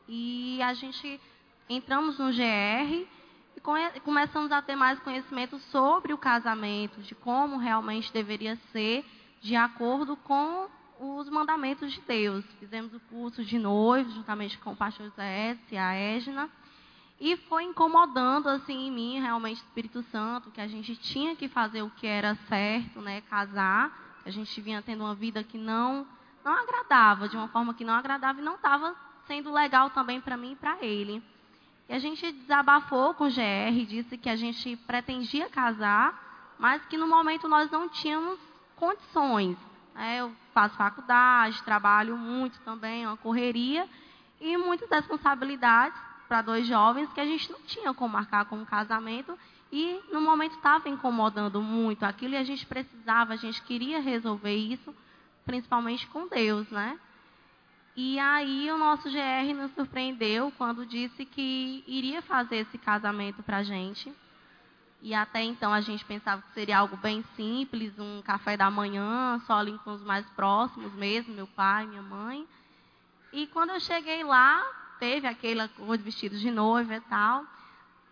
e 0.08 0.62
a 0.62 0.72
gente 0.72 1.20
entramos 1.68 2.18
no 2.18 2.32
GR 2.32 3.06
e 3.54 4.00
começamos 4.00 4.50
a 4.50 4.62
ter 4.62 4.76
mais 4.76 4.98
conhecimento 5.00 5.58
sobre 5.58 6.14
o 6.14 6.18
casamento, 6.18 7.02
de 7.02 7.14
como 7.14 7.58
realmente 7.58 8.10
deveria 8.10 8.56
ser 8.72 9.04
de 9.46 9.54
acordo 9.54 10.16
com 10.16 10.66
os 10.98 11.28
mandamentos 11.28 11.92
de 11.92 12.00
Deus. 12.00 12.44
Fizemos 12.58 12.92
o 12.92 12.98
curso 12.98 13.44
de 13.44 13.60
noivo, 13.60 14.10
juntamente 14.10 14.58
com 14.58 14.72
o 14.72 14.76
pastor 14.76 15.06
José 15.06 15.56
e 15.70 15.76
a 15.76 15.94
Égina, 15.94 16.50
e 17.20 17.36
foi 17.36 17.62
incomodando 17.62 18.48
assim 18.48 18.88
em 18.88 18.90
mim 18.90 19.20
realmente 19.20 19.62
o 19.62 19.64
Espírito 19.64 20.02
Santo, 20.10 20.50
que 20.50 20.60
a 20.60 20.66
gente 20.66 20.96
tinha 20.96 21.36
que 21.36 21.48
fazer 21.48 21.82
o 21.82 21.90
que 21.90 22.08
era 22.08 22.34
certo, 22.48 23.00
né, 23.00 23.20
casar. 23.20 24.20
A 24.26 24.30
gente 24.30 24.60
vinha 24.60 24.82
tendo 24.82 25.04
uma 25.04 25.14
vida 25.14 25.44
que 25.44 25.56
não 25.56 26.04
não 26.44 26.52
agradava, 26.52 27.28
de 27.28 27.36
uma 27.36 27.48
forma 27.48 27.72
que 27.72 27.84
não 27.84 27.94
agradava 27.94 28.40
e 28.40 28.44
não 28.44 28.56
estava 28.56 28.96
sendo 29.26 29.52
legal 29.52 29.90
também 29.90 30.20
para 30.20 30.36
mim 30.36 30.52
e 30.52 30.56
para 30.56 30.76
ele. 30.84 31.22
E 31.88 31.92
a 31.92 31.98
gente 32.00 32.32
desabafou 32.32 33.14
com 33.14 33.24
o 33.24 33.30
GR, 33.30 33.86
disse 33.86 34.18
que 34.18 34.28
a 34.28 34.36
gente 34.36 34.76
pretendia 34.88 35.48
casar, 35.48 36.54
mas 36.58 36.84
que 36.86 36.96
no 36.96 37.06
momento 37.06 37.48
nós 37.48 37.70
não 37.70 37.88
tínhamos 37.88 38.38
condições. 38.76 39.56
É, 39.94 40.20
eu 40.20 40.32
faço 40.52 40.76
faculdade, 40.76 41.62
trabalho 41.62 42.16
muito 42.16 42.60
também, 42.60 43.06
uma 43.06 43.16
correria 43.16 43.88
e 44.40 44.56
muitas 44.56 44.88
responsabilidades 44.88 45.98
para 46.28 46.42
dois 46.42 46.66
jovens 46.66 47.12
que 47.12 47.20
a 47.20 47.24
gente 47.24 47.50
não 47.50 47.60
tinha 47.62 47.94
como 47.94 48.12
marcar 48.12 48.44
como 48.44 48.66
casamento 48.66 49.38
e 49.72 50.00
no 50.12 50.20
momento 50.20 50.56
estava 50.56 50.88
incomodando 50.88 51.60
muito 51.62 52.04
aquilo 52.04 52.34
e 52.34 52.36
a 52.36 52.44
gente 52.44 52.66
precisava, 52.66 53.32
a 53.32 53.36
gente 53.36 53.62
queria 53.62 54.00
resolver 54.00 54.54
isso, 54.54 54.94
principalmente 55.44 56.06
com 56.08 56.28
Deus, 56.28 56.68
né? 56.70 56.98
E 57.96 58.18
aí 58.18 58.70
o 58.70 58.76
nosso 58.76 59.10
GR 59.10 59.54
nos 59.54 59.72
surpreendeu 59.72 60.52
quando 60.58 60.84
disse 60.84 61.24
que 61.24 61.82
iria 61.86 62.20
fazer 62.20 62.56
esse 62.56 62.76
casamento 62.76 63.42
para 63.42 63.58
a 63.58 63.62
gente. 63.62 64.12
E 65.02 65.14
até 65.14 65.42
então 65.42 65.72
a 65.72 65.80
gente 65.80 66.04
pensava 66.04 66.42
que 66.42 66.52
seria 66.52 66.78
algo 66.78 66.96
bem 66.96 67.24
simples, 67.36 67.98
um 67.98 68.22
café 68.22 68.56
da 68.56 68.70
manhã, 68.70 69.40
só 69.46 69.54
ali 69.54 69.78
com 69.84 69.92
os 69.92 70.02
mais 70.02 70.26
próximos 70.30 70.92
mesmo, 70.94 71.34
meu 71.34 71.46
pai, 71.46 71.86
minha 71.86 72.02
mãe. 72.02 72.46
E 73.32 73.46
quando 73.48 73.70
eu 73.70 73.80
cheguei 73.80 74.24
lá, 74.24 74.64
teve 74.98 75.26
aquela 75.26 75.68
de 75.68 76.02
vestido 76.02 76.38
de 76.38 76.50
noiva 76.50 76.96
e 76.96 77.00
tal. 77.02 77.44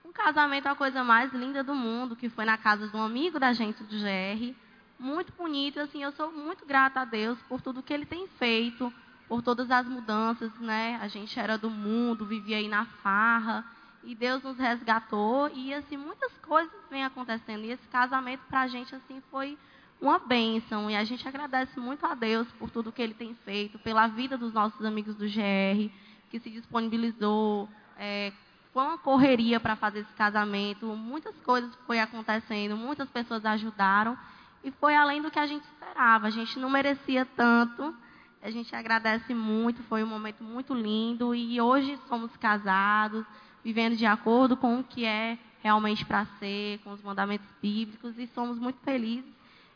Um 0.04 0.12
casamento 0.12 0.66
a 0.66 0.74
coisa 0.74 1.02
mais 1.02 1.32
linda 1.32 1.64
do 1.64 1.74
mundo, 1.74 2.14
que 2.14 2.28
foi 2.28 2.44
na 2.44 2.58
casa 2.58 2.86
de 2.88 2.96
um 2.96 3.02
amigo 3.02 3.40
da 3.40 3.52
gente 3.52 3.82
do 3.82 3.96
GR. 3.96 4.54
Muito 4.98 5.32
bonito, 5.32 5.80
assim, 5.80 6.02
eu 6.02 6.12
sou 6.12 6.30
muito 6.30 6.64
grata 6.66 7.00
a 7.00 7.04
Deus 7.04 7.38
por 7.48 7.60
tudo 7.60 7.82
que 7.82 7.92
ele 7.92 8.06
tem 8.06 8.28
feito, 8.38 8.92
por 9.28 9.42
todas 9.42 9.70
as 9.70 9.86
mudanças, 9.86 10.52
né? 10.60 10.98
A 11.00 11.08
gente 11.08 11.38
era 11.38 11.56
do 11.58 11.70
mundo, 11.70 12.26
vivia 12.26 12.58
aí 12.58 12.68
na 12.68 12.84
farra, 12.84 13.64
e 14.04 14.14
Deus 14.14 14.42
nos 14.42 14.58
resgatou. 14.58 15.48
E 15.50 15.72
assim 15.74 15.96
muitas 15.96 16.32
coisas 16.38 16.72
vêm 16.90 17.04
acontecendo. 17.04 17.64
E 17.64 17.70
esse 17.70 17.86
casamento 17.88 18.42
para 18.48 18.62
a 18.62 18.68
gente 18.68 18.94
assim 18.94 19.22
foi 19.30 19.58
uma 20.00 20.18
bênção. 20.18 20.90
E 20.90 20.96
a 20.96 21.04
gente 21.04 21.26
agradece 21.26 21.78
muito 21.80 22.04
a 22.06 22.14
Deus 22.14 22.46
por 22.52 22.70
tudo 22.70 22.92
que 22.92 23.02
Ele 23.02 23.14
tem 23.14 23.34
feito, 23.44 23.78
pela 23.78 24.06
vida 24.06 24.36
dos 24.36 24.52
nossos 24.52 24.84
amigos 24.84 25.16
do 25.16 25.26
GR 25.26 25.90
que 26.30 26.40
se 26.40 26.50
disponibilizou. 26.50 27.68
É, 27.96 28.32
foi 28.72 28.82
uma 28.82 28.98
correria 28.98 29.60
para 29.60 29.76
fazer 29.76 30.00
esse 30.00 30.12
casamento, 30.14 30.86
muitas 30.86 31.34
coisas 31.42 31.72
foi 31.86 32.00
acontecendo, 32.00 32.76
muitas 32.76 33.08
pessoas 33.08 33.44
ajudaram. 33.46 34.18
E 34.64 34.70
foi 34.72 34.96
além 34.96 35.22
do 35.22 35.30
que 35.30 35.38
a 35.38 35.46
gente 35.46 35.62
esperava. 35.62 36.26
A 36.26 36.30
gente 36.30 36.58
não 36.58 36.68
merecia 36.68 37.24
tanto, 37.36 37.94
a 38.42 38.50
gente 38.50 38.74
agradece 38.74 39.32
muito, 39.32 39.82
foi 39.84 40.02
um 40.02 40.08
momento 40.08 40.42
muito 40.42 40.74
lindo. 40.74 41.34
E 41.34 41.60
hoje 41.60 41.96
somos 42.08 42.36
casados, 42.36 43.24
vivendo 43.64 43.96
de 43.96 44.06
acordo 44.06 44.56
com 44.56 44.80
o 44.80 44.84
que 44.84 45.04
é 45.04 45.38
realmente 45.62 46.04
para 46.04 46.26
ser, 46.38 46.78
com 46.84 46.92
os 46.92 47.02
mandamentos 47.02 47.46
bíblicos 47.62 48.18
e 48.18 48.26
somos 48.28 48.58
muito 48.58 48.78
felizes 48.84 49.32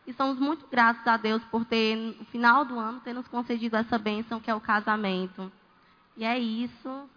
e 0.06 0.12
somos 0.12 0.38
muito 0.38 0.66
gratos 0.70 1.06
a 1.06 1.16
Deus 1.16 1.42
por 1.44 1.64
ter, 1.64 1.96
no 1.96 2.24
final 2.26 2.64
do 2.64 2.78
ano, 2.78 3.00
ter 3.00 3.12
nos 3.12 3.28
concedido 3.28 3.76
essa 3.76 3.98
bênção 3.98 4.40
que 4.40 4.50
é 4.50 4.54
o 4.54 4.60
casamento. 4.60 5.50
E 6.16 6.24
é 6.24 6.38
isso. 6.38 7.08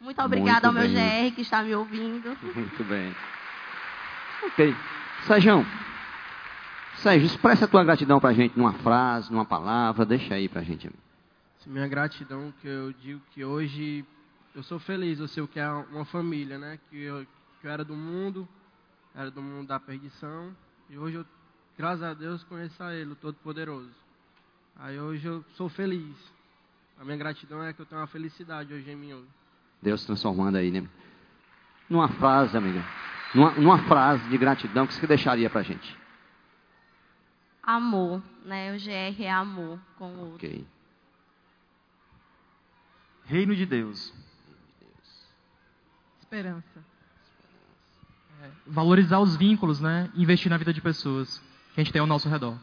Muito 0.00 0.20
obrigada 0.22 0.66
ao 0.66 0.72
meu 0.72 0.88
GR 0.88 1.34
que 1.34 1.42
está 1.42 1.62
me 1.62 1.74
ouvindo. 1.74 2.36
Muito 2.54 2.84
bem. 2.84 3.14
Ok. 4.44 4.74
Sérgio, 5.26 5.66
Sérgio, 6.96 7.26
expressa 7.26 7.64
a 7.64 7.68
tua 7.68 7.84
gratidão 7.84 8.18
para 8.18 8.30
a 8.30 8.32
gente 8.32 8.58
numa 8.58 8.72
frase, 8.72 9.30
numa 9.30 9.44
palavra, 9.44 10.04
deixa 10.04 10.34
aí 10.34 10.48
para 10.48 10.60
a 10.60 10.64
gente. 10.64 10.90
Minha 11.66 11.86
gratidão 11.86 12.52
que 12.62 12.66
eu 12.66 12.92
digo 12.94 13.20
que 13.32 13.44
hoje 13.44 14.04
eu 14.58 14.62
sou 14.64 14.80
feliz, 14.80 15.20
eu 15.20 15.28
sei 15.28 15.40
o 15.40 15.46
que 15.46 15.60
é 15.60 15.70
uma 15.70 16.04
família, 16.04 16.58
né? 16.58 16.80
Que 16.90 17.00
eu, 17.00 17.24
que 17.60 17.66
eu 17.68 17.70
era 17.70 17.84
do 17.84 17.94
mundo, 17.94 18.46
era 19.14 19.30
do 19.30 19.40
mundo 19.40 19.68
da 19.68 19.78
perdição, 19.78 20.52
e 20.90 20.98
hoje 20.98 21.14
eu, 21.14 21.26
graças 21.78 22.02
a 22.02 22.12
Deus, 22.12 22.42
conheço 22.42 22.82
a 22.82 22.92
Ele, 22.92 23.12
o 23.12 23.14
Todo-Poderoso. 23.14 23.94
Aí 24.74 24.98
hoje 24.98 25.28
eu 25.28 25.44
sou 25.54 25.68
feliz. 25.68 26.16
A 26.98 27.04
minha 27.04 27.16
gratidão 27.16 27.62
é 27.62 27.72
que 27.72 27.80
eu 27.80 27.86
tenho 27.86 28.00
uma 28.00 28.08
felicidade 28.08 28.74
hoje 28.74 28.90
em 28.90 28.96
mim 28.96 29.12
hoje. 29.12 29.28
Deus 29.80 30.04
transformando 30.04 30.56
aí, 30.56 30.72
né? 30.72 30.88
Numa 31.88 32.08
frase, 32.08 32.56
amiga. 32.56 32.84
Numa, 33.32 33.52
numa 33.52 33.78
frase 33.86 34.28
de 34.28 34.36
gratidão, 34.36 34.86
o 34.86 34.88
que 34.88 34.94
você 34.94 35.06
deixaria 35.06 35.48
pra 35.48 35.62
gente? 35.62 35.96
Amor, 37.62 38.20
né? 38.44 38.74
O 38.74 38.80
GR 38.80 39.22
é 39.22 39.30
amor 39.30 39.78
com 39.96 40.08
o 40.14 40.18
outro. 40.32 40.48
Ok. 40.48 40.66
Reino 43.24 43.54
de 43.54 43.64
Deus. 43.64 44.12
Esperança. 46.28 46.84
É, 48.42 48.50
valorizar 48.66 49.18
os 49.18 49.34
vínculos, 49.34 49.80
né? 49.80 50.12
Investir 50.14 50.50
na 50.50 50.58
vida 50.58 50.74
de 50.74 50.80
pessoas 50.82 51.38
que 51.72 51.80
a 51.80 51.82
gente 51.82 51.90
tem 51.90 52.00
ao 52.00 52.06
nosso 52.06 52.28
redor. 52.28 52.54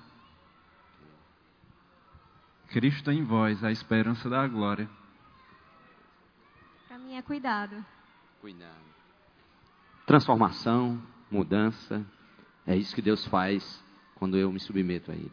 Cristo 2.70 3.12
em 3.12 3.24
vós, 3.24 3.64
a 3.64 3.72
esperança 3.72 4.30
da 4.30 4.48
glória. 4.48 4.88
Para 6.88 7.00
mim 7.00 7.16
é 7.16 7.24
cuidado. 7.24 7.84
Cuidado. 8.40 8.86
Transformação, 10.06 11.02
mudança. 11.32 12.06
É 12.68 12.76
isso 12.76 12.94
que 12.94 13.02
Deus 13.02 13.26
faz 13.26 13.84
quando 14.14 14.38
eu 14.38 14.52
me 14.52 14.60
submeto 14.60 15.12
a 15.12 15.16
Ele. 15.16 15.32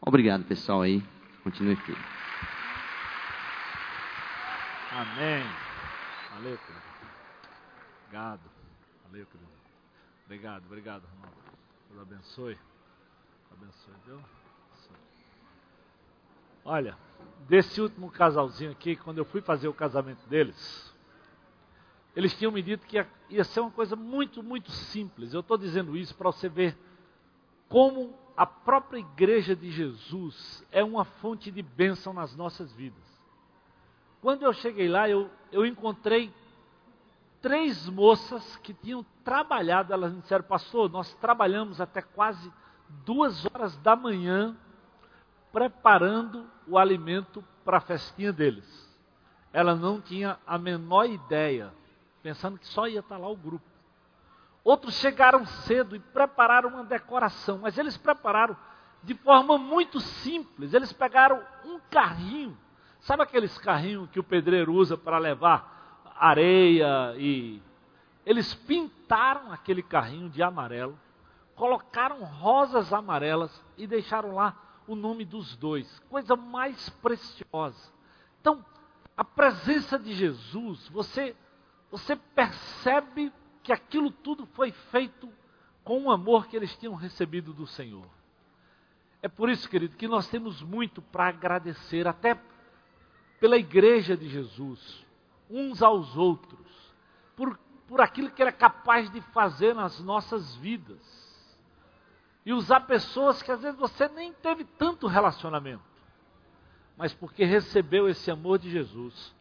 Obrigado, 0.00 0.44
pessoal 0.44 0.82
aí. 0.82 1.02
Continue 1.42 1.74
firme. 1.74 2.04
Amém. 4.92 5.44
Valeu, 6.30 6.58
querido. 6.58 6.85
Obrigado. 8.06 8.40
Valeu, 9.04 9.26
querido. 9.26 9.50
Obrigado, 10.24 10.64
obrigado, 10.64 11.04
Ronaldo. 11.06 11.36
Deus 11.90 12.02
abençoe. 12.02 12.58
Abençoe, 13.52 13.94
viu? 14.06 14.20
Olha, 16.64 16.96
desse 17.48 17.80
último 17.80 18.10
casalzinho 18.10 18.70
aqui, 18.70 18.96
quando 18.96 19.18
eu 19.18 19.24
fui 19.24 19.40
fazer 19.40 19.66
o 19.68 19.74
casamento 19.74 20.24
deles, 20.28 20.94
eles 22.14 22.36
tinham 22.36 22.52
me 22.52 22.62
dito 22.62 22.86
que 22.86 22.96
ia, 22.96 23.08
ia 23.28 23.44
ser 23.44 23.60
uma 23.60 23.70
coisa 23.70 23.96
muito, 23.96 24.42
muito 24.42 24.70
simples. 24.70 25.34
Eu 25.34 25.40
estou 25.40 25.58
dizendo 25.58 25.96
isso 25.96 26.14
para 26.14 26.30
você 26.30 26.48
ver 26.48 26.76
como 27.68 28.16
a 28.36 28.46
própria 28.46 28.98
igreja 28.98 29.54
de 29.54 29.70
Jesus 29.70 30.64
é 30.70 30.82
uma 30.82 31.04
fonte 31.04 31.50
de 31.50 31.62
bênção 31.62 32.12
nas 32.12 32.36
nossas 32.36 32.72
vidas. 32.72 33.04
Quando 34.20 34.42
eu 34.42 34.52
cheguei 34.52 34.88
lá, 34.88 35.08
eu, 35.08 35.28
eu 35.52 35.66
encontrei 35.66 36.32
três 37.40 37.88
moças 37.88 38.56
que 38.58 38.74
tinham 38.74 39.04
trabalhado. 39.24 39.92
Elas 39.92 40.12
me 40.12 40.20
disseram, 40.20 40.44
pastor, 40.44 40.90
nós 40.90 41.14
trabalhamos 41.14 41.80
até 41.80 42.02
quase 42.02 42.52
duas 43.04 43.44
horas 43.46 43.76
da 43.78 43.96
manhã 43.96 44.56
preparando 45.52 46.46
o 46.66 46.78
alimento 46.78 47.42
para 47.64 47.78
a 47.78 47.80
festinha 47.80 48.32
deles. 48.32 48.86
Ela 49.52 49.74
não 49.74 50.00
tinha 50.00 50.38
a 50.46 50.58
menor 50.58 51.06
ideia, 51.06 51.72
pensando 52.22 52.58
que 52.58 52.66
só 52.66 52.86
ia 52.86 53.00
estar 53.00 53.16
lá 53.16 53.28
o 53.28 53.36
grupo. 53.36 53.64
Outros 54.62 54.94
chegaram 54.94 55.46
cedo 55.46 55.96
e 55.96 56.00
prepararam 56.00 56.70
uma 56.70 56.84
decoração, 56.84 57.58
mas 57.58 57.78
eles 57.78 57.96
prepararam 57.96 58.56
de 59.02 59.14
forma 59.14 59.56
muito 59.56 60.00
simples. 60.00 60.74
Eles 60.74 60.92
pegaram 60.92 61.42
um 61.64 61.78
carrinho 61.88 62.56
Sabe 63.06 63.22
aqueles 63.22 63.56
carrinhos 63.58 64.10
que 64.10 64.18
o 64.18 64.24
pedreiro 64.24 64.72
usa 64.74 64.98
para 64.98 65.16
levar 65.16 65.75
areia 66.18 67.14
e. 67.16 67.62
Eles 68.24 68.54
pintaram 68.54 69.52
aquele 69.52 69.82
carrinho 69.82 70.28
de 70.28 70.42
amarelo, 70.42 70.98
colocaram 71.54 72.24
rosas 72.24 72.92
amarelas 72.92 73.64
e 73.78 73.86
deixaram 73.86 74.34
lá 74.34 74.56
o 74.88 74.96
nome 74.96 75.24
dos 75.24 75.54
dois. 75.56 76.00
Coisa 76.10 76.34
mais 76.34 76.88
preciosa. 76.88 77.92
Então, 78.40 78.64
a 79.16 79.24
presença 79.24 79.98
de 79.98 80.12
Jesus, 80.12 80.88
você, 80.88 81.36
você 81.90 82.16
percebe 82.16 83.32
que 83.62 83.72
aquilo 83.72 84.10
tudo 84.10 84.46
foi 84.54 84.72
feito 84.72 85.28
com 85.82 86.02
o 86.02 86.10
amor 86.10 86.48
que 86.48 86.56
eles 86.56 86.76
tinham 86.76 86.94
recebido 86.94 87.52
do 87.52 87.66
Senhor. 87.66 88.06
É 89.22 89.28
por 89.28 89.48
isso, 89.48 89.68
querido, 89.68 89.96
que 89.96 90.06
nós 90.06 90.28
temos 90.28 90.60
muito 90.62 91.00
para 91.00 91.28
agradecer, 91.28 92.06
até 92.06 92.40
pela 93.40 93.56
igreja 93.56 94.16
de 94.16 94.28
Jesus, 94.28 95.05
uns 95.50 95.82
aos 95.82 96.16
outros, 96.16 96.94
por, 97.34 97.58
por 97.86 98.00
aquilo 98.00 98.30
que 98.30 98.42
Ele 98.42 98.50
é 98.50 98.52
capaz 98.52 99.10
de 99.10 99.20
fazer 99.20 99.74
nas 99.74 100.00
nossas 100.00 100.54
vidas. 100.56 101.24
E 102.44 102.52
usar 102.52 102.80
pessoas 102.80 103.42
que 103.42 103.50
às 103.50 103.62
vezes 103.62 103.78
você 103.78 104.08
nem 104.08 104.32
teve 104.32 104.64
tanto 104.64 105.06
relacionamento, 105.06 105.82
mas 106.96 107.12
porque 107.12 107.44
recebeu 107.44 108.08
esse 108.08 108.30
amor 108.30 108.58
de 108.58 108.70
Jesus, 108.70 109.34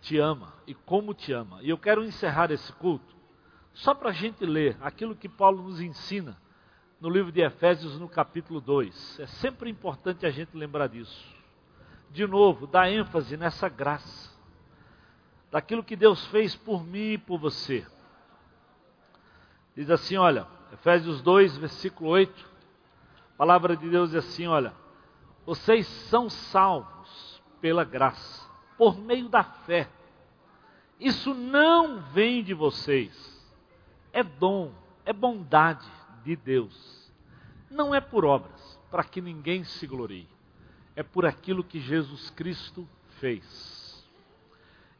te 0.00 0.18
ama 0.18 0.52
e 0.66 0.74
como 0.74 1.12
te 1.12 1.32
ama. 1.32 1.60
E 1.62 1.70
eu 1.70 1.78
quero 1.78 2.04
encerrar 2.04 2.50
esse 2.50 2.72
culto 2.74 3.16
só 3.74 3.94
para 3.94 4.10
a 4.10 4.12
gente 4.12 4.46
ler 4.46 4.76
aquilo 4.80 5.16
que 5.16 5.28
Paulo 5.28 5.62
nos 5.64 5.80
ensina 5.80 6.36
no 7.00 7.10
livro 7.10 7.30
de 7.30 7.42
Efésios, 7.42 7.98
no 7.98 8.08
capítulo 8.08 8.60
2. 8.60 9.20
É 9.20 9.26
sempre 9.26 9.68
importante 9.68 10.24
a 10.24 10.30
gente 10.30 10.56
lembrar 10.56 10.88
disso 10.88 11.36
de 12.10 12.26
novo, 12.26 12.66
dá 12.66 12.90
ênfase 12.90 13.36
nessa 13.36 13.68
graça, 13.68 14.25
daquilo 15.50 15.84
que 15.84 15.96
Deus 15.96 16.26
fez 16.26 16.54
por 16.54 16.84
mim 16.84 17.12
e 17.12 17.18
por 17.18 17.38
você. 17.38 17.86
Diz 19.74 19.90
assim, 19.90 20.16
olha, 20.16 20.46
Efésios 20.72 21.20
2, 21.22 21.56
versículo 21.58 22.10
8, 22.10 22.50
a 23.34 23.36
palavra 23.36 23.76
de 23.76 23.88
Deus 23.88 24.10
diz 24.10 24.24
assim, 24.24 24.46
olha, 24.46 24.72
vocês 25.44 25.86
são 25.86 26.28
salvos 26.28 27.42
pela 27.60 27.84
graça, 27.84 28.48
por 28.76 28.98
meio 28.98 29.28
da 29.28 29.44
fé. 29.44 29.88
Isso 30.98 31.34
não 31.34 32.00
vem 32.12 32.42
de 32.42 32.54
vocês, 32.54 33.14
é 34.12 34.22
dom, 34.22 34.72
é 35.04 35.12
bondade 35.12 35.86
de 36.24 36.34
Deus. 36.34 37.12
Não 37.70 37.94
é 37.94 38.00
por 38.00 38.24
obras, 38.24 38.80
para 38.90 39.04
que 39.04 39.20
ninguém 39.20 39.62
se 39.64 39.86
glorie 39.86 40.28
é 40.96 41.02
por 41.02 41.26
aquilo 41.26 41.62
que 41.62 41.78
Jesus 41.78 42.30
Cristo 42.30 42.88
fez. 43.20 43.85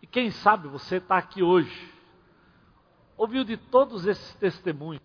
E 0.02 0.06
quem 0.06 0.30
sabe 0.30 0.68
você 0.68 0.96
está 0.96 1.16
aqui 1.16 1.42
hoje, 1.42 1.92
ouviu 3.16 3.44
de 3.44 3.56
todos 3.56 4.06
esses 4.06 4.34
testemunhos, 4.34 5.02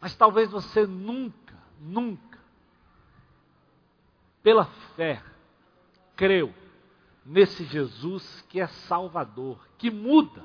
mas 0.00 0.14
talvez 0.14 0.50
você 0.50 0.86
nunca, 0.86 1.56
nunca, 1.80 2.38
pela 4.42 4.64
fé, 4.96 5.22
creu 6.16 6.54
nesse 7.24 7.64
Jesus 7.64 8.44
que 8.48 8.60
é 8.60 8.66
Salvador, 8.66 9.58
que 9.76 9.90
muda 9.90 10.42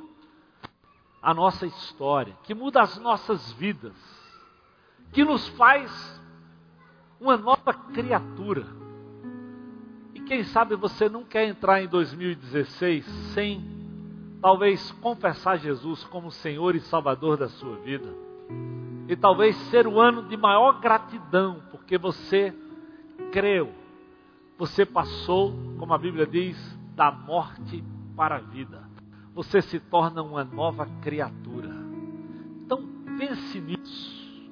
a 1.21 1.33
nossa 1.33 1.65
história, 1.65 2.37
que 2.43 2.53
muda 2.53 2.81
as 2.81 2.97
nossas 2.97 3.53
vidas, 3.53 3.95
que 5.13 5.23
nos 5.23 5.47
faz 5.49 6.21
uma 7.19 7.37
nova 7.37 7.73
criatura 7.73 8.82
quem 10.33 10.43
sabe 10.45 10.75
você 10.75 11.07
não 11.07 11.23
quer 11.23 11.47
entrar 11.47 11.83
em 11.83 11.87
2016 11.87 13.05
sem 13.35 13.63
talvez 14.41 14.91
confessar 14.93 15.59
Jesus 15.59 16.03
como 16.05 16.31
Senhor 16.31 16.75
e 16.75 16.79
Salvador 16.79 17.37
da 17.37 17.47
sua 17.47 17.75
vida. 17.77 18.11
E 19.07 19.15
talvez 19.15 19.55
ser 19.69 19.85
o 19.85 20.01
ano 20.01 20.23
de 20.23 20.35
maior 20.35 20.79
gratidão, 20.79 21.61
porque 21.69 21.99
você 21.99 22.51
creu. 23.31 23.71
Você 24.57 24.87
passou, 24.87 25.53
como 25.77 25.93
a 25.93 25.99
Bíblia 25.99 26.25
diz, 26.25 26.57
da 26.95 27.11
morte 27.11 27.83
para 28.15 28.37
a 28.37 28.41
vida. 28.41 28.81
Você 29.35 29.61
se 29.61 29.79
torna 29.79 30.23
uma 30.23 30.43
nova 30.43 30.87
criatura. 31.03 31.69
Então 32.65 32.83
pense 33.19 33.61
nisso. 33.61 34.49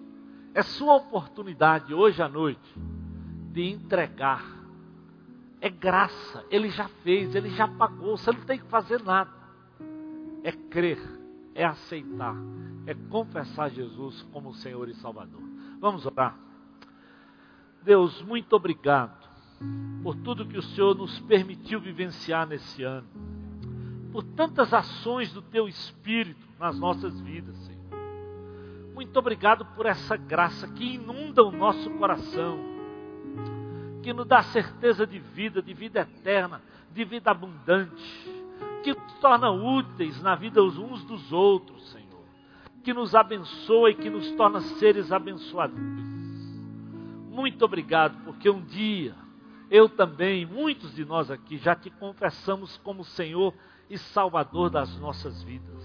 É 0.53 0.61
sua 0.61 0.93
oportunidade 0.97 1.91
hoje 1.91 2.21
à 2.21 2.29
noite 2.29 2.79
de 3.51 3.63
entregar 3.63 4.60
é 5.61 5.69
graça, 5.69 6.43
ele 6.49 6.69
já 6.71 6.87
fez, 7.03 7.35
ele 7.35 7.51
já 7.51 7.67
pagou, 7.67 8.17
você 8.17 8.31
não 8.31 8.41
tem 8.41 8.57
que 8.57 8.65
fazer 8.65 9.01
nada. 9.03 9.29
É 10.43 10.51
crer, 10.51 10.99
é 11.53 11.63
aceitar, 11.63 12.35
é 12.87 12.95
confessar 12.95 13.69
Jesus 13.69 14.23
como 14.33 14.55
Senhor 14.55 14.89
e 14.89 14.95
Salvador. 14.95 15.43
Vamos 15.79 16.03
orar. 16.07 16.35
Deus, 17.83 18.23
muito 18.23 18.55
obrigado 18.55 19.29
por 20.01 20.15
tudo 20.15 20.47
que 20.47 20.57
o 20.57 20.63
Senhor 20.63 20.95
nos 20.95 21.19
permitiu 21.21 21.79
vivenciar 21.79 22.47
nesse 22.47 22.81
ano, 22.81 23.07
por 24.11 24.23
tantas 24.23 24.73
ações 24.73 25.31
do 25.31 25.43
Teu 25.43 25.67
Espírito 25.67 26.47
nas 26.59 26.79
nossas 26.79 27.19
vidas, 27.21 27.55
Senhor. 27.57 27.81
Muito 28.95 29.15
obrigado 29.17 29.63
por 29.75 29.85
essa 29.85 30.17
graça 30.17 30.67
que 30.69 30.95
inunda 30.95 31.43
o 31.43 31.51
nosso 31.51 31.87
coração 31.91 32.80
que 34.01 34.13
nos 34.13 34.25
dá 34.25 34.41
certeza 34.43 35.05
de 35.05 35.19
vida, 35.19 35.61
de 35.61 35.73
vida 35.73 36.01
eterna, 36.01 36.61
de 36.91 37.05
vida 37.05 37.31
abundante, 37.31 38.03
que 38.83 38.93
nos 38.93 39.13
torna 39.19 39.49
úteis 39.51 40.21
na 40.21 40.35
vida 40.35 40.61
uns 40.61 41.03
dos 41.03 41.31
outros, 41.31 41.89
Senhor, 41.89 42.25
que 42.83 42.93
nos 42.93 43.13
abençoa 43.15 43.91
e 43.91 43.95
que 43.95 44.09
nos 44.09 44.31
torna 44.31 44.59
seres 44.61 45.11
abençoadores. 45.11 46.11
Muito 47.29 47.63
obrigado, 47.63 48.17
porque 48.25 48.49
um 48.49 48.61
dia 48.61 49.15
eu 49.69 49.87
também, 49.87 50.45
muitos 50.45 50.93
de 50.93 51.05
nós 51.05 51.31
aqui, 51.31 51.57
já 51.57 51.73
te 51.73 51.89
confessamos 51.89 52.75
como 52.77 53.05
Senhor 53.05 53.53
e 53.89 53.97
Salvador 53.97 54.69
das 54.69 54.97
nossas 54.99 55.41
vidas. 55.43 55.80